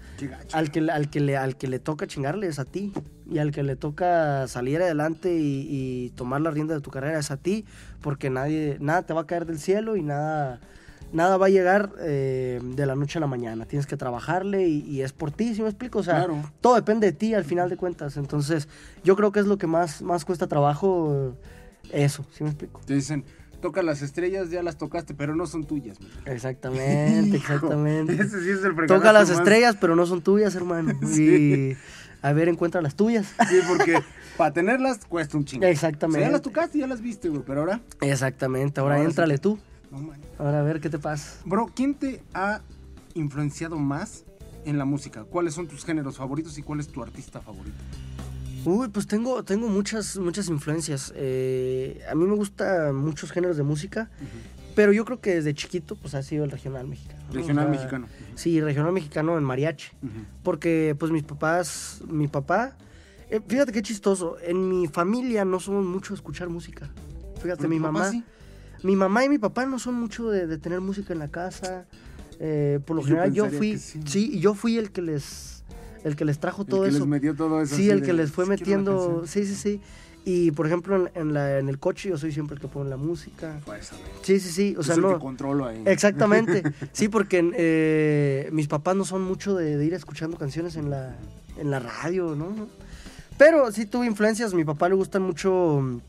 al 0.53 0.71
que, 0.71 0.81
al 0.91 1.09
que, 1.09 1.21
le, 1.21 1.37
al 1.39 1.57
que 1.57 1.67
le 1.67 1.79
toca 1.79 2.07
chingarle 2.07 2.47
es 2.47 2.59
a 2.59 2.67
ti. 2.67 2.93
Y 3.31 3.39
al 3.39 3.53
que 3.53 3.63
le 3.63 3.75
toca 3.75 4.47
salir 4.49 4.83
adelante 4.83 5.35
y, 5.35 5.67
y 5.71 6.11
tomar 6.11 6.43
la 6.43 6.51
rienda 6.51 6.75
de 6.75 6.81
tu 6.83 6.91
carrera 6.91 7.19
es 7.19 7.31
a 7.31 7.39
ti. 7.39 7.65
Porque 8.03 8.29
nadie, 8.29 8.77
nada 8.81 9.03
te 9.03 9.15
va 9.15 9.23
a 9.23 9.27
caer 9.27 9.47
del 9.47 9.59
cielo 9.59 9.97
y 9.97 10.03
nada, 10.03 10.61
nada 11.15 11.39
va 11.39 11.47
a 11.47 11.49
llegar 11.49 11.93
eh, 12.01 12.61
de 12.63 12.85
la 12.87 12.97
noche 12.97 13.17
a 13.19 13.23
la 13.23 13.27
mañana. 13.29 13.65
Tienes 13.65 13.87
que 13.87 13.97
trabajarle 13.97 14.69
y, 14.69 14.81
y 14.81 15.01
es 15.01 15.15
por 15.15 15.31
ti, 15.31 15.55
¿sí 15.55 15.63
me 15.63 15.69
explico? 15.69 16.01
O 16.01 16.03
sea, 16.03 16.17
Claro. 16.27 16.43
todo 16.61 16.75
depende 16.75 17.07
de 17.07 17.13
ti 17.15 17.33
al 17.33 17.45
final 17.45 17.71
de 17.71 17.79
cuentas. 17.79 18.19
Entonces, 18.19 18.69
yo 19.05 19.17
creo 19.17 19.33
que 19.33 19.41
es 19.41 19.47
lo 19.47 19.57
que 19.57 19.67
más, 19.67 20.03
más 20.03 20.27
cuesta 20.27 20.47
trabajo. 20.49 21.31
eh, 21.33 21.56
Eso, 21.93 22.25
¿sí 22.33 22.45
me 22.45 22.51
explico? 22.51 22.81
Te 22.85 22.95
dicen, 22.95 23.25
toca 23.61 23.83
las 23.83 24.03
estrellas, 24.03 24.51
ya 24.51 24.63
las 24.63 24.77
tocaste, 24.79 25.15
pero 25.15 25.35
no 25.35 25.47
son 25.47 25.65
tuyas. 25.65 25.99
Exactamente, 26.25 27.37
exactamente. 27.37 28.15
Ese 28.15 28.43
sí 28.43 28.51
es 28.51 28.65
el 28.65 28.75
Toca 28.87 29.13
las 29.13 29.29
más- 29.31 29.39
estrellas, 29.39 29.77
pero 29.81 29.97
no 29.97 30.07
son 30.07 30.23
tuyas, 30.23 30.55
hermano. 30.55 30.93
Y 31.17 31.77
a 32.23 32.33
ver, 32.33 32.49
encuentra 32.49 32.81
las 32.83 32.95
tuyas. 32.97 33.27
Sí, 33.49 33.57
porque 33.69 33.99
para 34.37 34.53
tenerlas 34.53 35.05
cuesta 35.07 35.37
un 35.37 35.45
chingo. 35.45 35.65
Exactamente. 35.67 36.19
O 36.19 36.23
sea, 36.23 36.29
ya 36.29 36.33
las 36.33 36.43
tocaste, 36.43 36.79
ya 36.79 36.87
las 36.87 37.01
viste, 37.01 37.29
güey, 37.29 37.43
pero 37.47 37.61
ahora... 37.61 37.81
Exactamente, 38.01 38.81
ahora, 38.81 38.97
Ahora 38.97 39.05
sí. 39.07 39.11
éntrale 39.11 39.39
tú. 39.39 39.59
No 39.91 39.99
man. 40.01 40.19
Ahora 40.39 40.61
a 40.61 40.63
ver 40.63 40.81
qué 40.81 40.91
te 40.91 40.99
pasa. 40.99 41.39
Bro, 41.45 41.71
¿quién 41.75 41.95
te 41.95 42.23
ha 42.35 42.61
influenciado 43.15 43.77
más 43.79 44.25
en 44.65 44.79
la 44.79 44.85
música? 44.85 45.23
¿Cuáles 45.25 45.55
son 45.55 45.69
tus 45.69 45.85
géneros 45.85 46.17
favoritos 46.17 46.59
y 46.59 46.63
cuál 46.63 46.81
es 46.81 46.89
tu 46.89 47.03
artista 47.03 47.41
favorito? 47.41 47.77
Uy, 48.67 48.89
pues 48.89 49.07
tengo, 49.07 49.45
tengo 49.45 49.69
muchas, 49.69 50.19
muchas 50.19 50.49
influencias. 50.49 51.13
Eh, 51.17 52.03
a 52.11 52.15
mí 52.15 52.25
me 52.25 52.35
gustan 52.35 52.95
muchos 52.97 53.31
géneros 53.31 53.57
de 53.57 53.63
música, 53.63 54.11
pero 54.75 54.93
yo 54.93 55.05
creo 55.05 55.21
que 55.21 55.35
desde 55.37 55.55
chiquito 55.55 55.95
pues 55.97 56.15
ha 56.15 56.23
sido 56.23 56.45
el 56.45 56.51
regional 56.51 56.87
mexicano. 56.87 57.23
¿no? 57.29 57.35
Regional 57.35 57.67
O 57.67 57.71
sea, 57.71 57.79
mexicano. 57.79 58.07
Sí, 58.35 58.61
regional 58.61 58.93
mexicano 58.93 59.39
en 59.39 59.45
mariachi. 59.45 59.89
Porque 60.43 60.97
pues 60.99 61.13
mis 61.13 61.23
papás, 61.23 62.03
mi 62.09 62.29
papá, 62.29 62.77
eh, 63.31 63.41
fíjate 63.47 63.73
qué 63.73 63.83
chistoso, 63.83 64.37
en 64.43 64.69
mi 64.69 64.89
familia 64.89 65.45
no 65.45 65.61
somos 65.61 65.85
mucho 65.85 66.15
de 66.15 66.17
escuchar 66.17 66.49
música. 66.49 66.91
Fíjate, 67.41 67.69
mi 67.69 67.79
mamá... 67.79 68.11
sí. 68.11 68.25
Mi 68.83 68.95
mamá 68.95 69.25
y 69.25 69.29
mi 69.31 69.39
papá 69.39 69.65
no 69.65 69.79
son 69.79 69.95
mucho 69.95 70.31
de, 70.31 70.47
de 70.47 70.59
tener 70.59 70.81
música 70.83 71.13
en 71.13 71.19
la 71.19 71.29
casa. 71.29 71.87
Eh, 72.39 72.79
por 72.85 72.97
lo 72.97 73.03
Yo 73.03 73.09
general 73.09 73.33
yo 73.33 73.47
fui, 73.49 73.79
sí. 73.79 74.39
yo 74.39 74.55
fui 74.55 74.77
el 74.77 74.93
que 74.93 75.01
les, 75.01 75.56
el 76.07 76.17
que 76.17 76.25
les 76.25 76.39
trajo 76.39 76.63
El 76.63 76.69
todo 76.69 76.83
que 76.85 76.89
eso. 76.91 76.99
les 77.01 77.07
metió 77.09 77.35
todo 77.35 77.61
eso. 77.61 77.75
Sí, 77.77 77.91
el 77.91 78.01
de, 78.01 78.07
que 78.07 78.13
les 78.13 78.31
fue 78.31 78.45
"Sí, 78.45 78.51
quiero 78.63 78.81
una 78.81 78.91
metiendo, 78.91 79.19
canción". 79.21 79.27
sí, 79.29 79.45
sí, 79.47 79.55
sí. 79.55 79.81
Y 80.29 80.51
por 80.51 80.67
ejemplo 80.67 80.97
en, 80.97 81.11
en 81.15 81.35
la, 81.35 81.59
en 81.61 81.69
el 81.69 81.79
coche 81.79 82.09
yo 82.09 82.19
soy 82.19 82.33
siempre 82.33 82.55
el 82.57 82.61
que 82.61 82.67
pone 82.69 82.91
la 82.91 82.97
música. 82.97 83.61
Güey. 83.65 83.81
Sí, 84.23 84.41
sí, 84.41 84.51
sí. 84.51 84.75
O 84.77 84.81
Yo 84.81 84.83
sea, 84.83 84.95
soy 84.97 85.05
el 85.05 85.11
no. 85.11 85.17
que 85.17 85.23
controlo 85.23 85.67
ahí. 85.67 85.83
Exactamente. 85.87 86.63
Sí, 86.93 87.09
porque 87.09 87.49
eh, 87.57 88.49
mis 88.53 88.67
papás 88.67 88.97
no 88.97 89.05
son 89.05 89.23
mucho 89.23 89.55
de, 89.55 89.77
de 89.77 89.85
ir 89.85 89.95
escuchando 89.95 90.37
canciones 90.37 90.75
en 90.77 90.91
la, 90.91 91.15
en 91.59 91.71
la 91.71 91.79
radio, 91.79 92.35
¿no? 92.35 92.55
Pero 93.39 93.71
sí 93.71 93.87
tuve 93.87 94.07
influencias. 94.07 94.53
A 94.53 94.57
mi 94.57 94.65
papá 94.65 94.89
le 94.89 94.95
gustan 94.97 95.23
mucho 95.23 96.01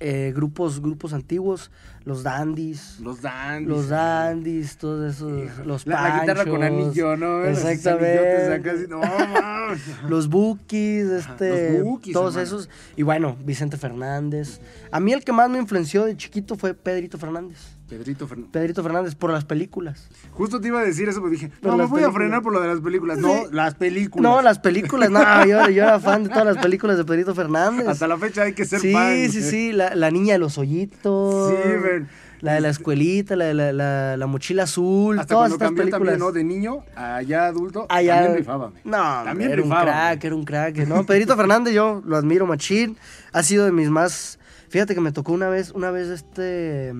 eh, 0.00 0.32
grupos, 0.34 0.80
grupos 0.80 1.12
antiguos, 1.12 1.70
los 2.04 2.22
dandies. 2.22 2.98
Los 3.00 3.22
dandies. 3.22 3.68
Los 3.68 3.88
dandies, 3.88 4.76
todos 4.76 5.14
esos, 5.14 5.42
Hijo, 5.44 5.64
los 5.64 5.86
la, 5.86 6.02
la 6.08 6.20
guitarra 6.20 6.44
con 6.44 6.60
Panchos, 6.60 6.84
anillo, 6.86 7.16
¿no? 7.16 7.38
Los 7.40 7.64
Exactamente. 7.64 8.88
no. 8.88 9.00
Los 10.08 10.28
Bookies, 10.28 11.06
este, 11.08 11.78
los 11.78 11.84
Bookies, 11.84 12.12
todos 12.12 12.36
hermano. 12.36 12.58
esos. 12.58 12.68
Y 12.96 13.02
bueno, 13.02 13.36
Vicente 13.44 13.76
Fernández. 13.76 14.60
A 14.92 15.00
mí 15.00 15.12
el 15.12 15.24
que 15.24 15.32
más 15.32 15.48
me 15.48 15.58
influenció 15.58 16.04
de 16.04 16.16
chiquito 16.16 16.54
fue 16.56 16.74
Pedrito 16.74 17.16
Fernández. 17.18 17.73
Pedrito 17.88 18.26
Fernández. 18.26 18.50
Pedrito 18.52 18.82
Fernández 18.82 19.14
por 19.14 19.30
las 19.30 19.44
películas. 19.44 20.08
Justo 20.32 20.60
te 20.60 20.68
iba 20.68 20.80
a 20.80 20.84
decir 20.84 21.08
eso, 21.08 21.20
pero 21.20 21.30
dije, 21.30 21.50
Por 21.60 21.72
no, 21.72 21.76
me 21.78 21.86
voy 21.86 22.02
a 22.02 22.10
frenar 22.10 22.42
por 22.42 22.52
lo 22.52 22.60
de 22.60 22.68
las 22.68 22.80
películas. 22.80 23.18
Sí. 23.18 23.22
No, 23.22 23.44
las 23.52 23.74
películas. 23.74 24.22
No, 24.22 24.42
las 24.42 24.58
películas, 24.58 25.10
no, 25.10 25.20
yo, 25.46 25.68
yo 25.68 25.82
era 25.84 26.00
fan 26.00 26.24
de 26.24 26.30
todas 26.30 26.46
las 26.46 26.58
películas 26.58 26.96
de 26.96 27.04
Pedrito 27.04 27.34
Fernández. 27.34 27.86
Hasta 27.86 28.08
la 28.08 28.16
fecha 28.16 28.42
hay 28.42 28.54
que 28.54 28.64
ser 28.64 28.80
sí, 28.80 28.92
fan. 28.92 29.30
sí, 29.30 29.42
sí, 29.42 29.72
la, 29.72 29.94
la 29.94 30.10
niña 30.10 30.32
de 30.34 30.38
los 30.38 30.56
hoyitos. 30.58 31.50
Sí, 31.50 31.56
ven. 31.82 32.08
La 32.40 32.54
de 32.54 32.60
la 32.60 32.68
escuelita, 32.68 33.36
la 33.36 33.46
de 33.46 33.54
la, 33.54 33.72
la, 33.72 34.16
la 34.18 34.26
mochila 34.26 34.64
azul, 34.64 35.18
Hasta 35.18 35.34
todas 35.34 35.52
estas 35.52 35.68
películas. 35.72 35.90
también, 35.98 36.18
¿no? 36.18 36.30
De 36.30 36.44
niño 36.44 36.84
a 36.94 37.22
ya 37.22 37.46
adulto, 37.46 37.86
Ah, 37.88 38.02
ya- 38.02 38.16
también 38.16 38.36
rifaba. 38.38 38.72
No, 38.84 39.22
También 39.24 39.50
era 39.52 39.62
un 39.62 39.70
crack, 39.70 40.20
me. 40.22 40.26
era 40.26 40.36
un 40.36 40.44
crack. 40.44 40.76
No, 40.86 41.06
Pedrito 41.06 41.36
Fernández 41.36 41.72
yo 41.72 42.02
lo 42.04 42.16
admiro 42.16 42.46
machín. 42.46 42.98
Ha 43.32 43.42
sido 43.42 43.64
de 43.64 43.72
mis 43.72 43.88
más... 43.88 44.38
Fíjate 44.68 44.94
que 44.94 45.00
me 45.00 45.10
tocó 45.12 45.32
una 45.32 45.48
vez, 45.48 45.70
una 45.70 45.90
vez 45.90 46.08
este... 46.08 46.92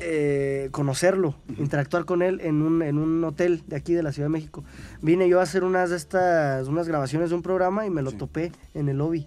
eh, 0.00 0.68
conocerlo, 0.70 1.34
interactuar 1.58 2.04
con 2.04 2.22
él 2.22 2.40
en 2.42 2.62
un, 2.62 2.82
en 2.82 2.98
un 2.98 3.22
hotel 3.24 3.62
de 3.66 3.76
aquí 3.76 3.94
de 3.94 4.02
la 4.02 4.12
Ciudad 4.12 4.26
de 4.26 4.32
México. 4.32 4.64
Vine 5.02 5.28
yo 5.28 5.40
a 5.40 5.42
hacer 5.42 5.64
unas 5.64 5.90
de 5.90 5.96
estas, 5.96 6.68
unas 6.68 6.88
grabaciones 6.88 7.30
de 7.30 7.36
un 7.36 7.42
programa 7.42 7.86
y 7.86 7.90
me 7.90 8.02
lo 8.02 8.10
Sí. 8.10 8.16
topé 8.16 8.52
en 8.74 8.88
el 8.88 8.98
lobby. 8.98 9.26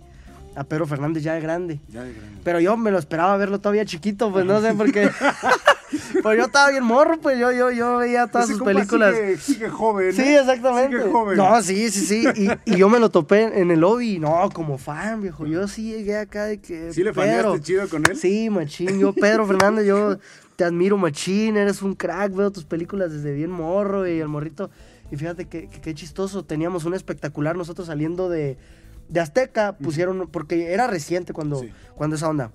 A 0.53 0.65
Pedro 0.65 0.85
Fernández 0.85 1.23
ya 1.23 1.33
de 1.33 1.39
grande. 1.41 1.79
Ya 1.87 2.03
de 2.03 2.13
grande. 2.13 2.37
Pero 2.43 2.59
yo 2.59 2.75
me 2.75 2.91
lo 2.91 2.99
esperaba 2.99 3.37
verlo 3.37 3.59
todavía 3.59 3.85
chiquito, 3.85 4.31
pues 4.33 4.45
no 4.45 4.59
sé 4.61 4.73
por 4.73 4.91
qué. 4.91 5.09
pues 6.23 6.37
yo 6.37 6.45
estaba 6.45 6.69
bien 6.71 6.83
morro, 6.83 7.19
pues 7.21 7.39
yo, 7.39 7.53
yo, 7.53 7.71
yo 7.71 7.97
veía 7.97 8.27
todas 8.27 8.49
Ese 8.49 8.57
sus 8.57 8.65
películas. 8.67 9.15
Sigue, 9.15 9.37
sigue 9.37 9.69
joven. 9.69 10.13
Sí, 10.13 10.21
¿eh? 10.23 10.39
exactamente. 10.39 10.97
Sigue 10.97 11.09
joven. 11.09 11.37
No, 11.37 11.61
sí, 11.61 11.89
sí, 11.89 12.01
sí. 12.05 12.27
Y, 12.35 12.73
y 12.73 12.77
yo 12.77 12.89
me 12.89 12.99
lo 12.99 13.09
topé 13.09 13.61
en 13.61 13.71
el 13.71 13.79
lobby. 13.79 14.19
No, 14.19 14.49
como 14.53 14.77
fan, 14.77 15.21
viejo. 15.21 15.45
Yo 15.47 15.67
sí 15.69 15.83
llegué 15.91 16.17
acá 16.17 16.43
de 16.45 16.59
que. 16.59 16.91
¿Sí 16.91 17.01
le 17.01 17.13
fallaste 17.13 17.61
chido 17.61 17.87
con 17.87 18.03
él? 18.09 18.17
Sí, 18.17 18.49
machín. 18.49 18.99
Yo, 18.99 19.13
Pedro 19.13 19.45
Fernández, 19.45 19.85
yo 19.85 20.17
te 20.61 20.65
admiro, 20.65 20.95
machín. 20.95 21.57
Eres 21.57 21.81
un 21.81 21.95
crack. 21.95 22.33
Veo 22.35 22.51
tus 22.51 22.65
películas 22.65 23.11
desde 23.11 23.33
bien 23.33 23.49
morro 23.49 24.07
y 24.07 24.19
el 24.19 24.27
morrito. 24.27 24.69
Y 25.11 25.15
fíjate 25.17 25.45
que 25.45 25.67
que- 25.67 25.95
chistoso. 25.95 26.45
Teníamos 26.45 26.85
un 26.85 26.93
espectacular 26.93 27.55
nosotros 27.55 27.87
saliendo 27.87 28.29
de, 28.29 28.57
de 29.09 29.19
Azteca. 29.19 29.75
Pusieron, 29.77 30.27
porque 30.31 30.71
era 30.71 30.85
reciente 30.85 31.33
cuando, 31.33 31.61
Sí. 31.61 31.71
cuando 31.95 32.15
esa 32.15 32.29
onda. 32.29 32.51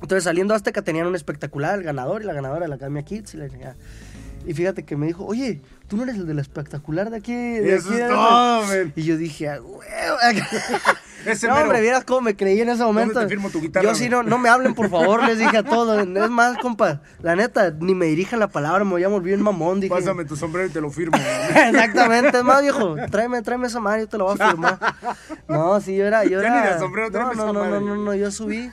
Entonces 0.00 0.24
saliendo 0.24 0.54
de 0.54 0.56
Azteca 0.56 0.80
tenían 0.80 1.06
un 1.06 1.14
espectacular, 1.16 1.78
el 1.78 1.84
ganador 1.84 2.22
y 2.22 2.24
la 2.24 2.32
ganadora 2.32 2.62
de 2.62 2.68
la 2.68 2.76
Academia 2.76 3.02
Kids. 3.02 3.34
Y, 3.34 3.36
la 3.36 3.50
chingada. 3.50 3.76
Y 4.46 4.54
fíjate 4.54 4.84
que 4.84 4.96
me 4.96 5.06
dijo, 5.06 5.26
oye, 5.26 5.60
tú 5.86 5.98
no 5.98 6.04
eres 6.04 6.16
el 6.16 6.26
del 6.26 6.38
espectacular 6.38 7.10
de 7.10 7.18
aquí. 7.18 7.34
De 7.34 7.74
Eso 7.74 7.88
aquí 7.90 7.98
es 7.98 8.04
de- 8.04 8.08
todo, 8.08 8.66
men. 8.68 8.92
Y 8.96 9.02
yo 9.02 9.18
dije, 9.18 9.50
ah. 9.50 9.60
Ese 11.26 11.46
No, 11.48 11.54
mero. 11.54 11.64
hombre, 11.66 11.80
vieras 11.80 12.04
cómo 12.04 12.20
me 12.22 12.36
creí 12.36 12.60
en 12.60 12.68
ese 12.68 12.82
momento. 12.84 13.20
te 13.20 13.28
firmo 13.28 13.50
tu 13.50 13.60
guitarra, 13.60 13.84
Yo 13.88 13.94
sí, 13.94 14.08
no, 14.08 14.22
no 14.22 14.38
me 14.38 14.48
hablen, 14.48 14.74
por 14.74 14.90
favor, 14.90 15.24
les 15.24 15.38
dije 15.38 15.58
a 15.58 15.62
todos. 15.62 16.06
Es 16.06 16.30
más, 16.30 16.58
compa, 16.58 17.00
la 17.20 17.36
neta, 17.36 17.70
ni 17.80 17.94
me 17.94 18.06
dirijan 18.06 18.40
la 18.40 18.48
palabra, 18.48 18.84
me 18.84 18.94
me 19.00 19.06
volví 19.06 19.32
un 19.32 19.42
mamón, 19.42 19.80
dije. 19.80 19.94
Pásame 19.94 20.24
tu 20.24 20.36
sombrero 20.36 20.68
y 20.68 20.70
te 20.70 20.80
lo 20.80 20.90
firmo. 20.90 21.16
Exactamente, 21.54 22.38
es 22.38 22.44
más, 22.44 22.62
viejo, 22.62 22.96
tráeme, 23.10 23.42
tráeme 23.42 23.66
esa 23.66 23.80
madre, 23.80 24.02
yo 24.02 24.08
te 24.08 24.18
la 24.18 24.24
voy 24.24 24.36
a 24.38 24.48
firmar. 24.48 24.78
No, 25.48 25.80
sí, 25.80 25.96
yo 25.96 26.06
era, 26.06 26.24
yo 26.24 26.40
Ya 26.40 26.48
era... 26.48 26.60
ni 26.66 26.72
de 26.72 26.78
sombrero, 26.78 27.08
no, 27.08 27.12
tráeme 27.12 27.34
no, 27.34 27.42
esa 27.42 27.46
no, 27.46 27.52
no, 27.52 27.70
madre. 27.70 27.80
no, 27.84 27.96
no, 27.96 28.14
yo 28.14 28.30
subí, 28.30 28.70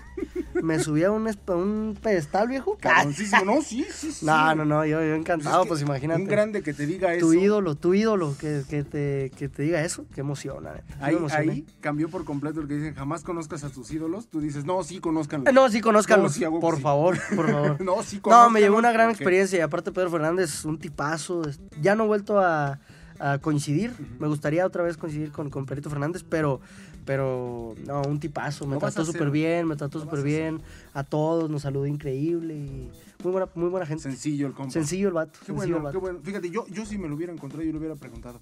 me 0.61 0.79
subí 0.79 1.03
a 1.03 1.11
un, 1.11 1.27
a 1.27 1.51
un 1.55 1.97
pedestal, 2.01 2.47
viejo. 2.47 2.77
Cabroncísimo. 2.79 3.45
No, 3.45 3.61
sí, 3.61 3.85
sí, 3.93 4.11
sí. 4.11 4.25
No, 4.25 4.55
no, 4.55 4.65
no, 4.65 4.85
yo, 4.85 4.99
yo 5.01 5.15
encantado, 5.15 5.61
Es 5.61 5.63
que 5.63 5.69
pues 5.69 5.81
imagínate. 5.81 6.21
Un 6.21 6.27
grande 6.27 6.61
que 6.63 6.73
te 6.73 6.85
diga 6.85 7.13
eso. 7.13 7.25
Tu 7.27 7.33
ídolo, 7.33 7.75
tu 7.75 7.93
ídolo, 7.93 8.35
que, 8.39 8.63
que, 8.69 8.83
te, 8.83 9.31
que 9.37 9.49
te 9.49 9.63
diga 9.63 9.83
eso, 9.83 10.05
qué 10.13 10.21
emoción, 10.21 10.63
la 10.63 10.73
neta. 10.73 10.95
Ahí, 10.99 11.17
ahí 11.31 11.65
cambió 11.79 12.09
por 12.09 12.25
completo 12.25 12.61
el 12.61 12.67
que 12.67 12.75
dicen 12.75 12.95
jamás 12.95 13.23
conozcas 13.23 13.63
a 13.63 13.69
tus 13.69 13.91
ídolos. 13.91 14.27
Tú 14.27 14.41
dices, 14.41 14.65
no, 14.65 14.83
sí, 14.83 14.99
conozcanlo. 14.99 15.49
Eh, 15.49 15.53
No, 15.53 15.69
sí. 15.69 15.81
No, 15.81 16.01
que 16.01 16.59
por 16.59 16.75
sí. 16.77 16.81
favor, 16.81 17.17
por 17.35 17.51
favor. 17.51 17.81
No, 17.81 18.03
sí, 18.03 18.17
No, 18.17 18.21
conózcanlo, 18.23 18.49
me 18.51 18.59
llevó 18.61 18.77
una 18.77 18.91
gran 18.91 19.09
experiencia 19.09 19.57
y 19.59 19.61
aparte 19.61 19.91
Pedro 19.91 20.09
Fernández, 20.11 20.65
un 20.65 20.77
tipazo. 20.79 21.47
es- 21.47 21.59
Ya 21.81 21.95
no 21.95 22.05
he 22.05 22.07
vuelto 22.07 22.39
a, 22.39 22.79
a 23.19 23.37
coincidir. 23.39 23.93
Me 24.19 24.27
gustaría 24.27 24.65
otra 24.65 24.83
vez 24.83 24.97
coincidir 24.97 25.31
con, 25.31 25.49
con 25.49 25.65
Pedrito 25.65 25.89
Fernández, 25.89 26.23
pero, 26.27 26.61
pero 27.05 27.75
no, 27.85 28.01
un 28.03 28.19
tipazo. 28.19 28.65
Me 28.67 28.77
trató 28.77 29.05
súper 29.05 29.29
bien, 29.31 29.67
me 29.67 29.75
trató 29.75 29.99
súper 29.99 30.21
bien. 30.23 30.61
A 30.93 31.03
todos, 31.03 31.49
nos 31.49 31.61
saludó 31.63 31.85
increíble 31.87 32.53
y 32.55 32.89
muy 33.23 33.31
buena, 33.31 33.47
muy 33.55 33.69
buena 33.69 33.85
gente. 33.85 34.03
Sencillo 34.03 34.47
el 34.47 34.53
compa. 34.53 34.71
Sencillo 34.71 35.07
el 35.09 35.13
vato. 35.13 35.39
Qué 35.39 35.45
sencillo 35.47 35.55
bueno, 35.57 35.77
el 35.77 35.83
vato. 35.83 35.91
qué 35.93 35.97
bueno. 35.99 36.19
Fíjate, 36.23 36.49
yo, 36.49 36.65
yo 36.67 36.85
si 36.85 36.97
me 36.97 37.07
lo 37.07 37.15
hubiera 37.15 37.31
encontrado, 37.33 37.63
yo 37.63 37.71
le 37.71 37.77
hubiera 37.77 37.95
preguntado, 37.95 38.41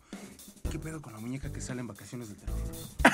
¿qué 0.71 0.79
pedo 0.79 1.01
con 1.01 1.13
la 1.13 1.19
muñeca 1.19 1.51
que 1.51 1.61
sale 1.61 1.81
en 1.81 1.87
vacaciones 1.87 2.27
del 2.29 2.37
terror? 2.37 2.57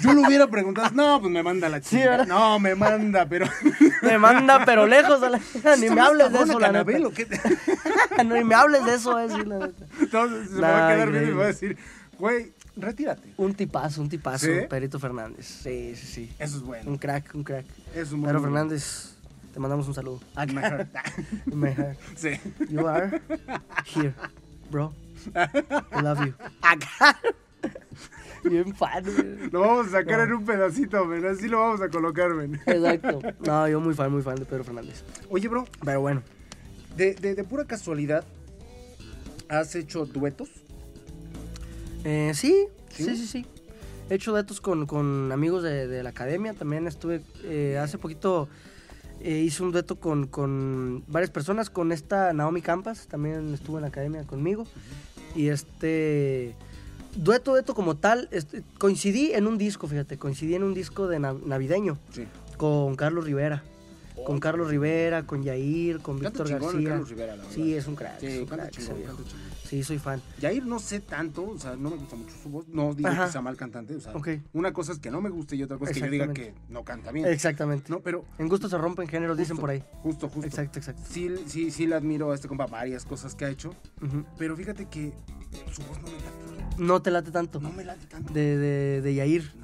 Yo 0.00 0.12
le 0.12 0.26
hubiera 0.26 0.48
preguntado, 0.48 0.90
no, 0.92 1.20
pues 1.20 1.32
me 1.32 1.40
manda 1.44 1.68
la 1.68 1.80
chica. 1.80 2.24
no, 2.26 2.58
me 2.58 2.74
manda, 2.74 3.28
pero. 3.28 3.46
Me 4.02 4.18
manda, 4.18 4.64
pero 4.64 4.88
lejos. 4.88 5.22
a 5.22 5.30
la- 5.30 5.40
Ni 5.78 5.88
me 5.88 6.00
hables 6.00 6.32
de 6.32 6.38
eso, 6.42 6.58
la 6.58 6.66
Canabel, 6.66 7.04
neta. 7.04 7.14
qué? 7.14 8.24
No, 8.24 8.34
ni 8.34 8.42
me 8.42 8.54
hables 8.56 8.84
de 8.84 8.94
eso, 8.96 9.18
eh, 9.20 9.28
sí, 9.30 9.44
la 9.46 9.58
neta. 9.60 9.86
Entonces 10.00 10.48
se 10.48 10.54
me 10.56 10.60
va 10.62 10.88
a 10.88 10.92
quedar 10.94 11.10
viendo 11.12 11.30
y 11.30 11.32
me 11.32 11.38
va 11.38 11.44
a 11.44 11.46
decir, 11.46 11.78
güey, 12.18 12.52
retírate. 12.76 13.32
Un 13.36 13.54
tipazo, 13.54 14.02
un 14.02 14.08
tipazo, 14.08 14.46
¿Sí? 14.46 14.52
Pedrito 14.68 14.98
Fernández. 14.98 15.46
Sí, 15.46 15.94
sí, 15.96 16.06
sí. 16.06 16.32
Eso 16.38 16.56
es 16.58 16.62
bueno. 16.62 16.90
Un 16.90 16.98
crack, 16.98 17.34
un 17.34 17.44
crack. 17.44 17.66
Es 17.94 18.12
un 18.12 18.22
bueno. 18.22 18.40
Fernández, 18.40 19.14
te 19.52 19.60
mandamos 19.60 19.86
un 19.88 19.94
saludo. 19.94 20.20
Mejor. 20.52 20.86
In 21.50 21.60
my 21.60 21.72
heart. 21.72 21.98
Sí. 22.16 22.30
You 22.68 22.86
are 22.86 23.20
here, 23.94 24.14
bro. 24.70 24.92
I 25.34 26.00
love 26.02 26.24
you. 26.26 26.34
Acá. 26.62 27.18
Bien 28.44 28.74
fan, 28.74 29.02
güey. 29.04 29.50
Lo 29.50 29.60
vamos 29.60 29.86
a 29.86 29.90
sacar 29.92 30.20
en 30.20 30.34
un 30.34 30.44
pedacito, 30.44 31.06
men. 31.06 31.24
Así 31.24 31.48
lo 31.48 31.60
vamos 31.60 31.80
a 31.80 31.88
colocar, 31.88 32.28
men. 32.34 32.60
Exacto. 32.66 33.20
No, 33.46 33.66
yo 33.68 33.80
muy 33.80 33.94
fan, 33.94 34.12
muy 34.12 34.20
fan 34.20 34.36
de 34.36 34.44
Pedro 34.44 34.64
Fernández. 34.64 35.02
Oye, 35.30 35.48
bro, 35.48 35.64
Pero 35.82 36.00
bueno. 36.02 36.22
de, 36.96 37.14
de, 37.14 37.34
de 37.34 37.44
pura 37.44 37.64
casualidad, 37.64 38.22
¿has 39.48 39.74
hecho 39.76 40.04
duetos? 40.04 40.50
Eh, 42.04 42.32
sí, 42.34 42.66
¿Sí? 42.90 43.04
sí, 43.04 43.16
sí, 43.16 43.26
sí. 43.26 43.46
He 44.10 44.14
hecho 44.16 44.30
duetos 44.32 44.60
con, 44.60 44.86
con 44.86 45.32
amigos 45.32 45.62
de, 45.62 45.86
de 45.88 46.02
la 46.02 46.10
academia. 46.10 46.52
También 46.54 46.86
estuve, 46.86 47.22
eh, 47.44 47.78
hace 47.82 47.96
poquito 47.98 48.48
eh, 49.20 49.38
hice 49.38 49.62
un 49.62 49.72
dueto 49.72 49.96
con, 49.96 50.26
con 50.26 51.02
varias 51.08 51.30
personas. 51.30 51.70
Con 51.70 51.90
esta 51.92 52.32
Naomi 52.34 52.60
Campas, 52.60 53.06
también 53.06 53.54
estuvo 53.54 53.78
en 53.78 53.82
la 53.82 53.88
academia 53.88 54.24
conmigo. 54.24 54.66
Y 55.34 55.48
este... 55.48 56.54
Dueto, 57.16 57.52
dueto 57.52 57.74
como 57.76 57.96
tal, 57.96 58.28
este, 58.32 58.64
coincidí 58.78 59.30
en 59.34 59.46
un 59.46 59.56
disco, 59.56 59.86
fíjate, 59.86 60.18
coincidí 60.18 60.56
en 60.56 60.64
un 60.64 60.74
disco 60.74 61.06
de 61.06 61.20
nav- 61.20 61.44
navideño 61.44 61.96
Sí. 62.10 62.26
con 62.56 62.96
Carlos 62.96 63.24
Rivera. 63.24 63.62
Con 64.24 64.38
Carlos 64.38 64.68
Rivera, 64.70 65.24
con 65.26 65.42
Yair, 65.42 66.00
con 66.00 66.18
Víctor 66.18 66.48
García. 66.48 66.90
Carlos 66.90 67.08
Rivera, 67.08 67.36
la 67.36 67.42
verdad. 67.42 67.54
sí, 67.54 67.74
es 67.74 67.86
un 67.86 67.96
crack. 67.96 68.22
es 68.22 68.32
Sí, 68.32 68.38
un 68.40 68.46
crack 68.46 68.70
chingón, 68.70 69.84
soy 69.84 69.98
fan. 69.98 70.22
Yair 70.40 70.64
no 70.64 70.78
sé 70.78 71.00
tanto, 71.00 71.44
o 71.50 71.58
sea, 71.58 71.74
no 71.74 71.90
me 71.90 71.96
gusta 71.96 72.14
mucho 72.14 72.32
su 72.40 72.48
voz. 72.48 72.68
No 72.68 72.94
digo 72.94 73.08
Ajá. 73.08 73.26
que 73.26 73.32
sea 73.32 73.40
mal 73.40 73.56
cantante, 73.56 73.96
o 73.96 74.00
sea, 74.00 74.12
una 74.52 74.72
cosa 74.72 74.92
es 74.92 74.98
que 75.00 75.10
no 75.10 75.20
me 75.20 75.30
guste 75.30 75.56
y 75.56 75.64
otra 75.64 75.78
cosa 75.78 75.90
es 75.90 75.96
que 75.98 76.04
yo 76.04 76.10
diga 76.10 76.32
que 76.32 76.54
no 76.68 76.84
canta 76.84 77.10
bien. 77.10 77.26
Exactamente. 77.26 77.90
No, 77.90 78.00
pero 78.00 78.24
En 78.38 78.48
gusto 78.48 78.68
se 78.68 78.78
rompen 78.78 79.08
géneros, 79.08 79.36
dicen 79.36 79.56
por 79.56 79.70
ahí. 79.70 79.82
justo, 80.02 80.28
justo. 80.28 80.46
Exacto, 80.46 80.78
exacto. 80.78 81.02
Sí, 81.10 81.34
sí, 81.46 81.70
sí 81.72 81.86
le 81.86 81.96
admiro 81.96 82.30
a 82.30 82.34
este 82.36 82.46
compa 82.46 82.66
varias 82.66 83.04
cosas 83.04 83.34
que 83.34 83.46
ha 83.46 83.48
hecho, 83.50 83.74
pero 84.38 84.56
fíjate 84.56 84.86
que 84.86 85.12
su 85.72 85.82
voz 85.82 85.98
no 86.02 86.06
me 86.08 86.12
late. 86.12 86.74
No 86.78 87.02
te 87.02 87.10
late 87.10 87.30
tanto. 87.32 87.60
No 87.60 87.72
me 87.72 87.84
late 87.84 88.06
tanto. 88.06 88.32
De, 88.32 88.56
de, 88.56 89.00
de 89.02 89.14
Yair. 89.14 89.52
No. 89.58 89.63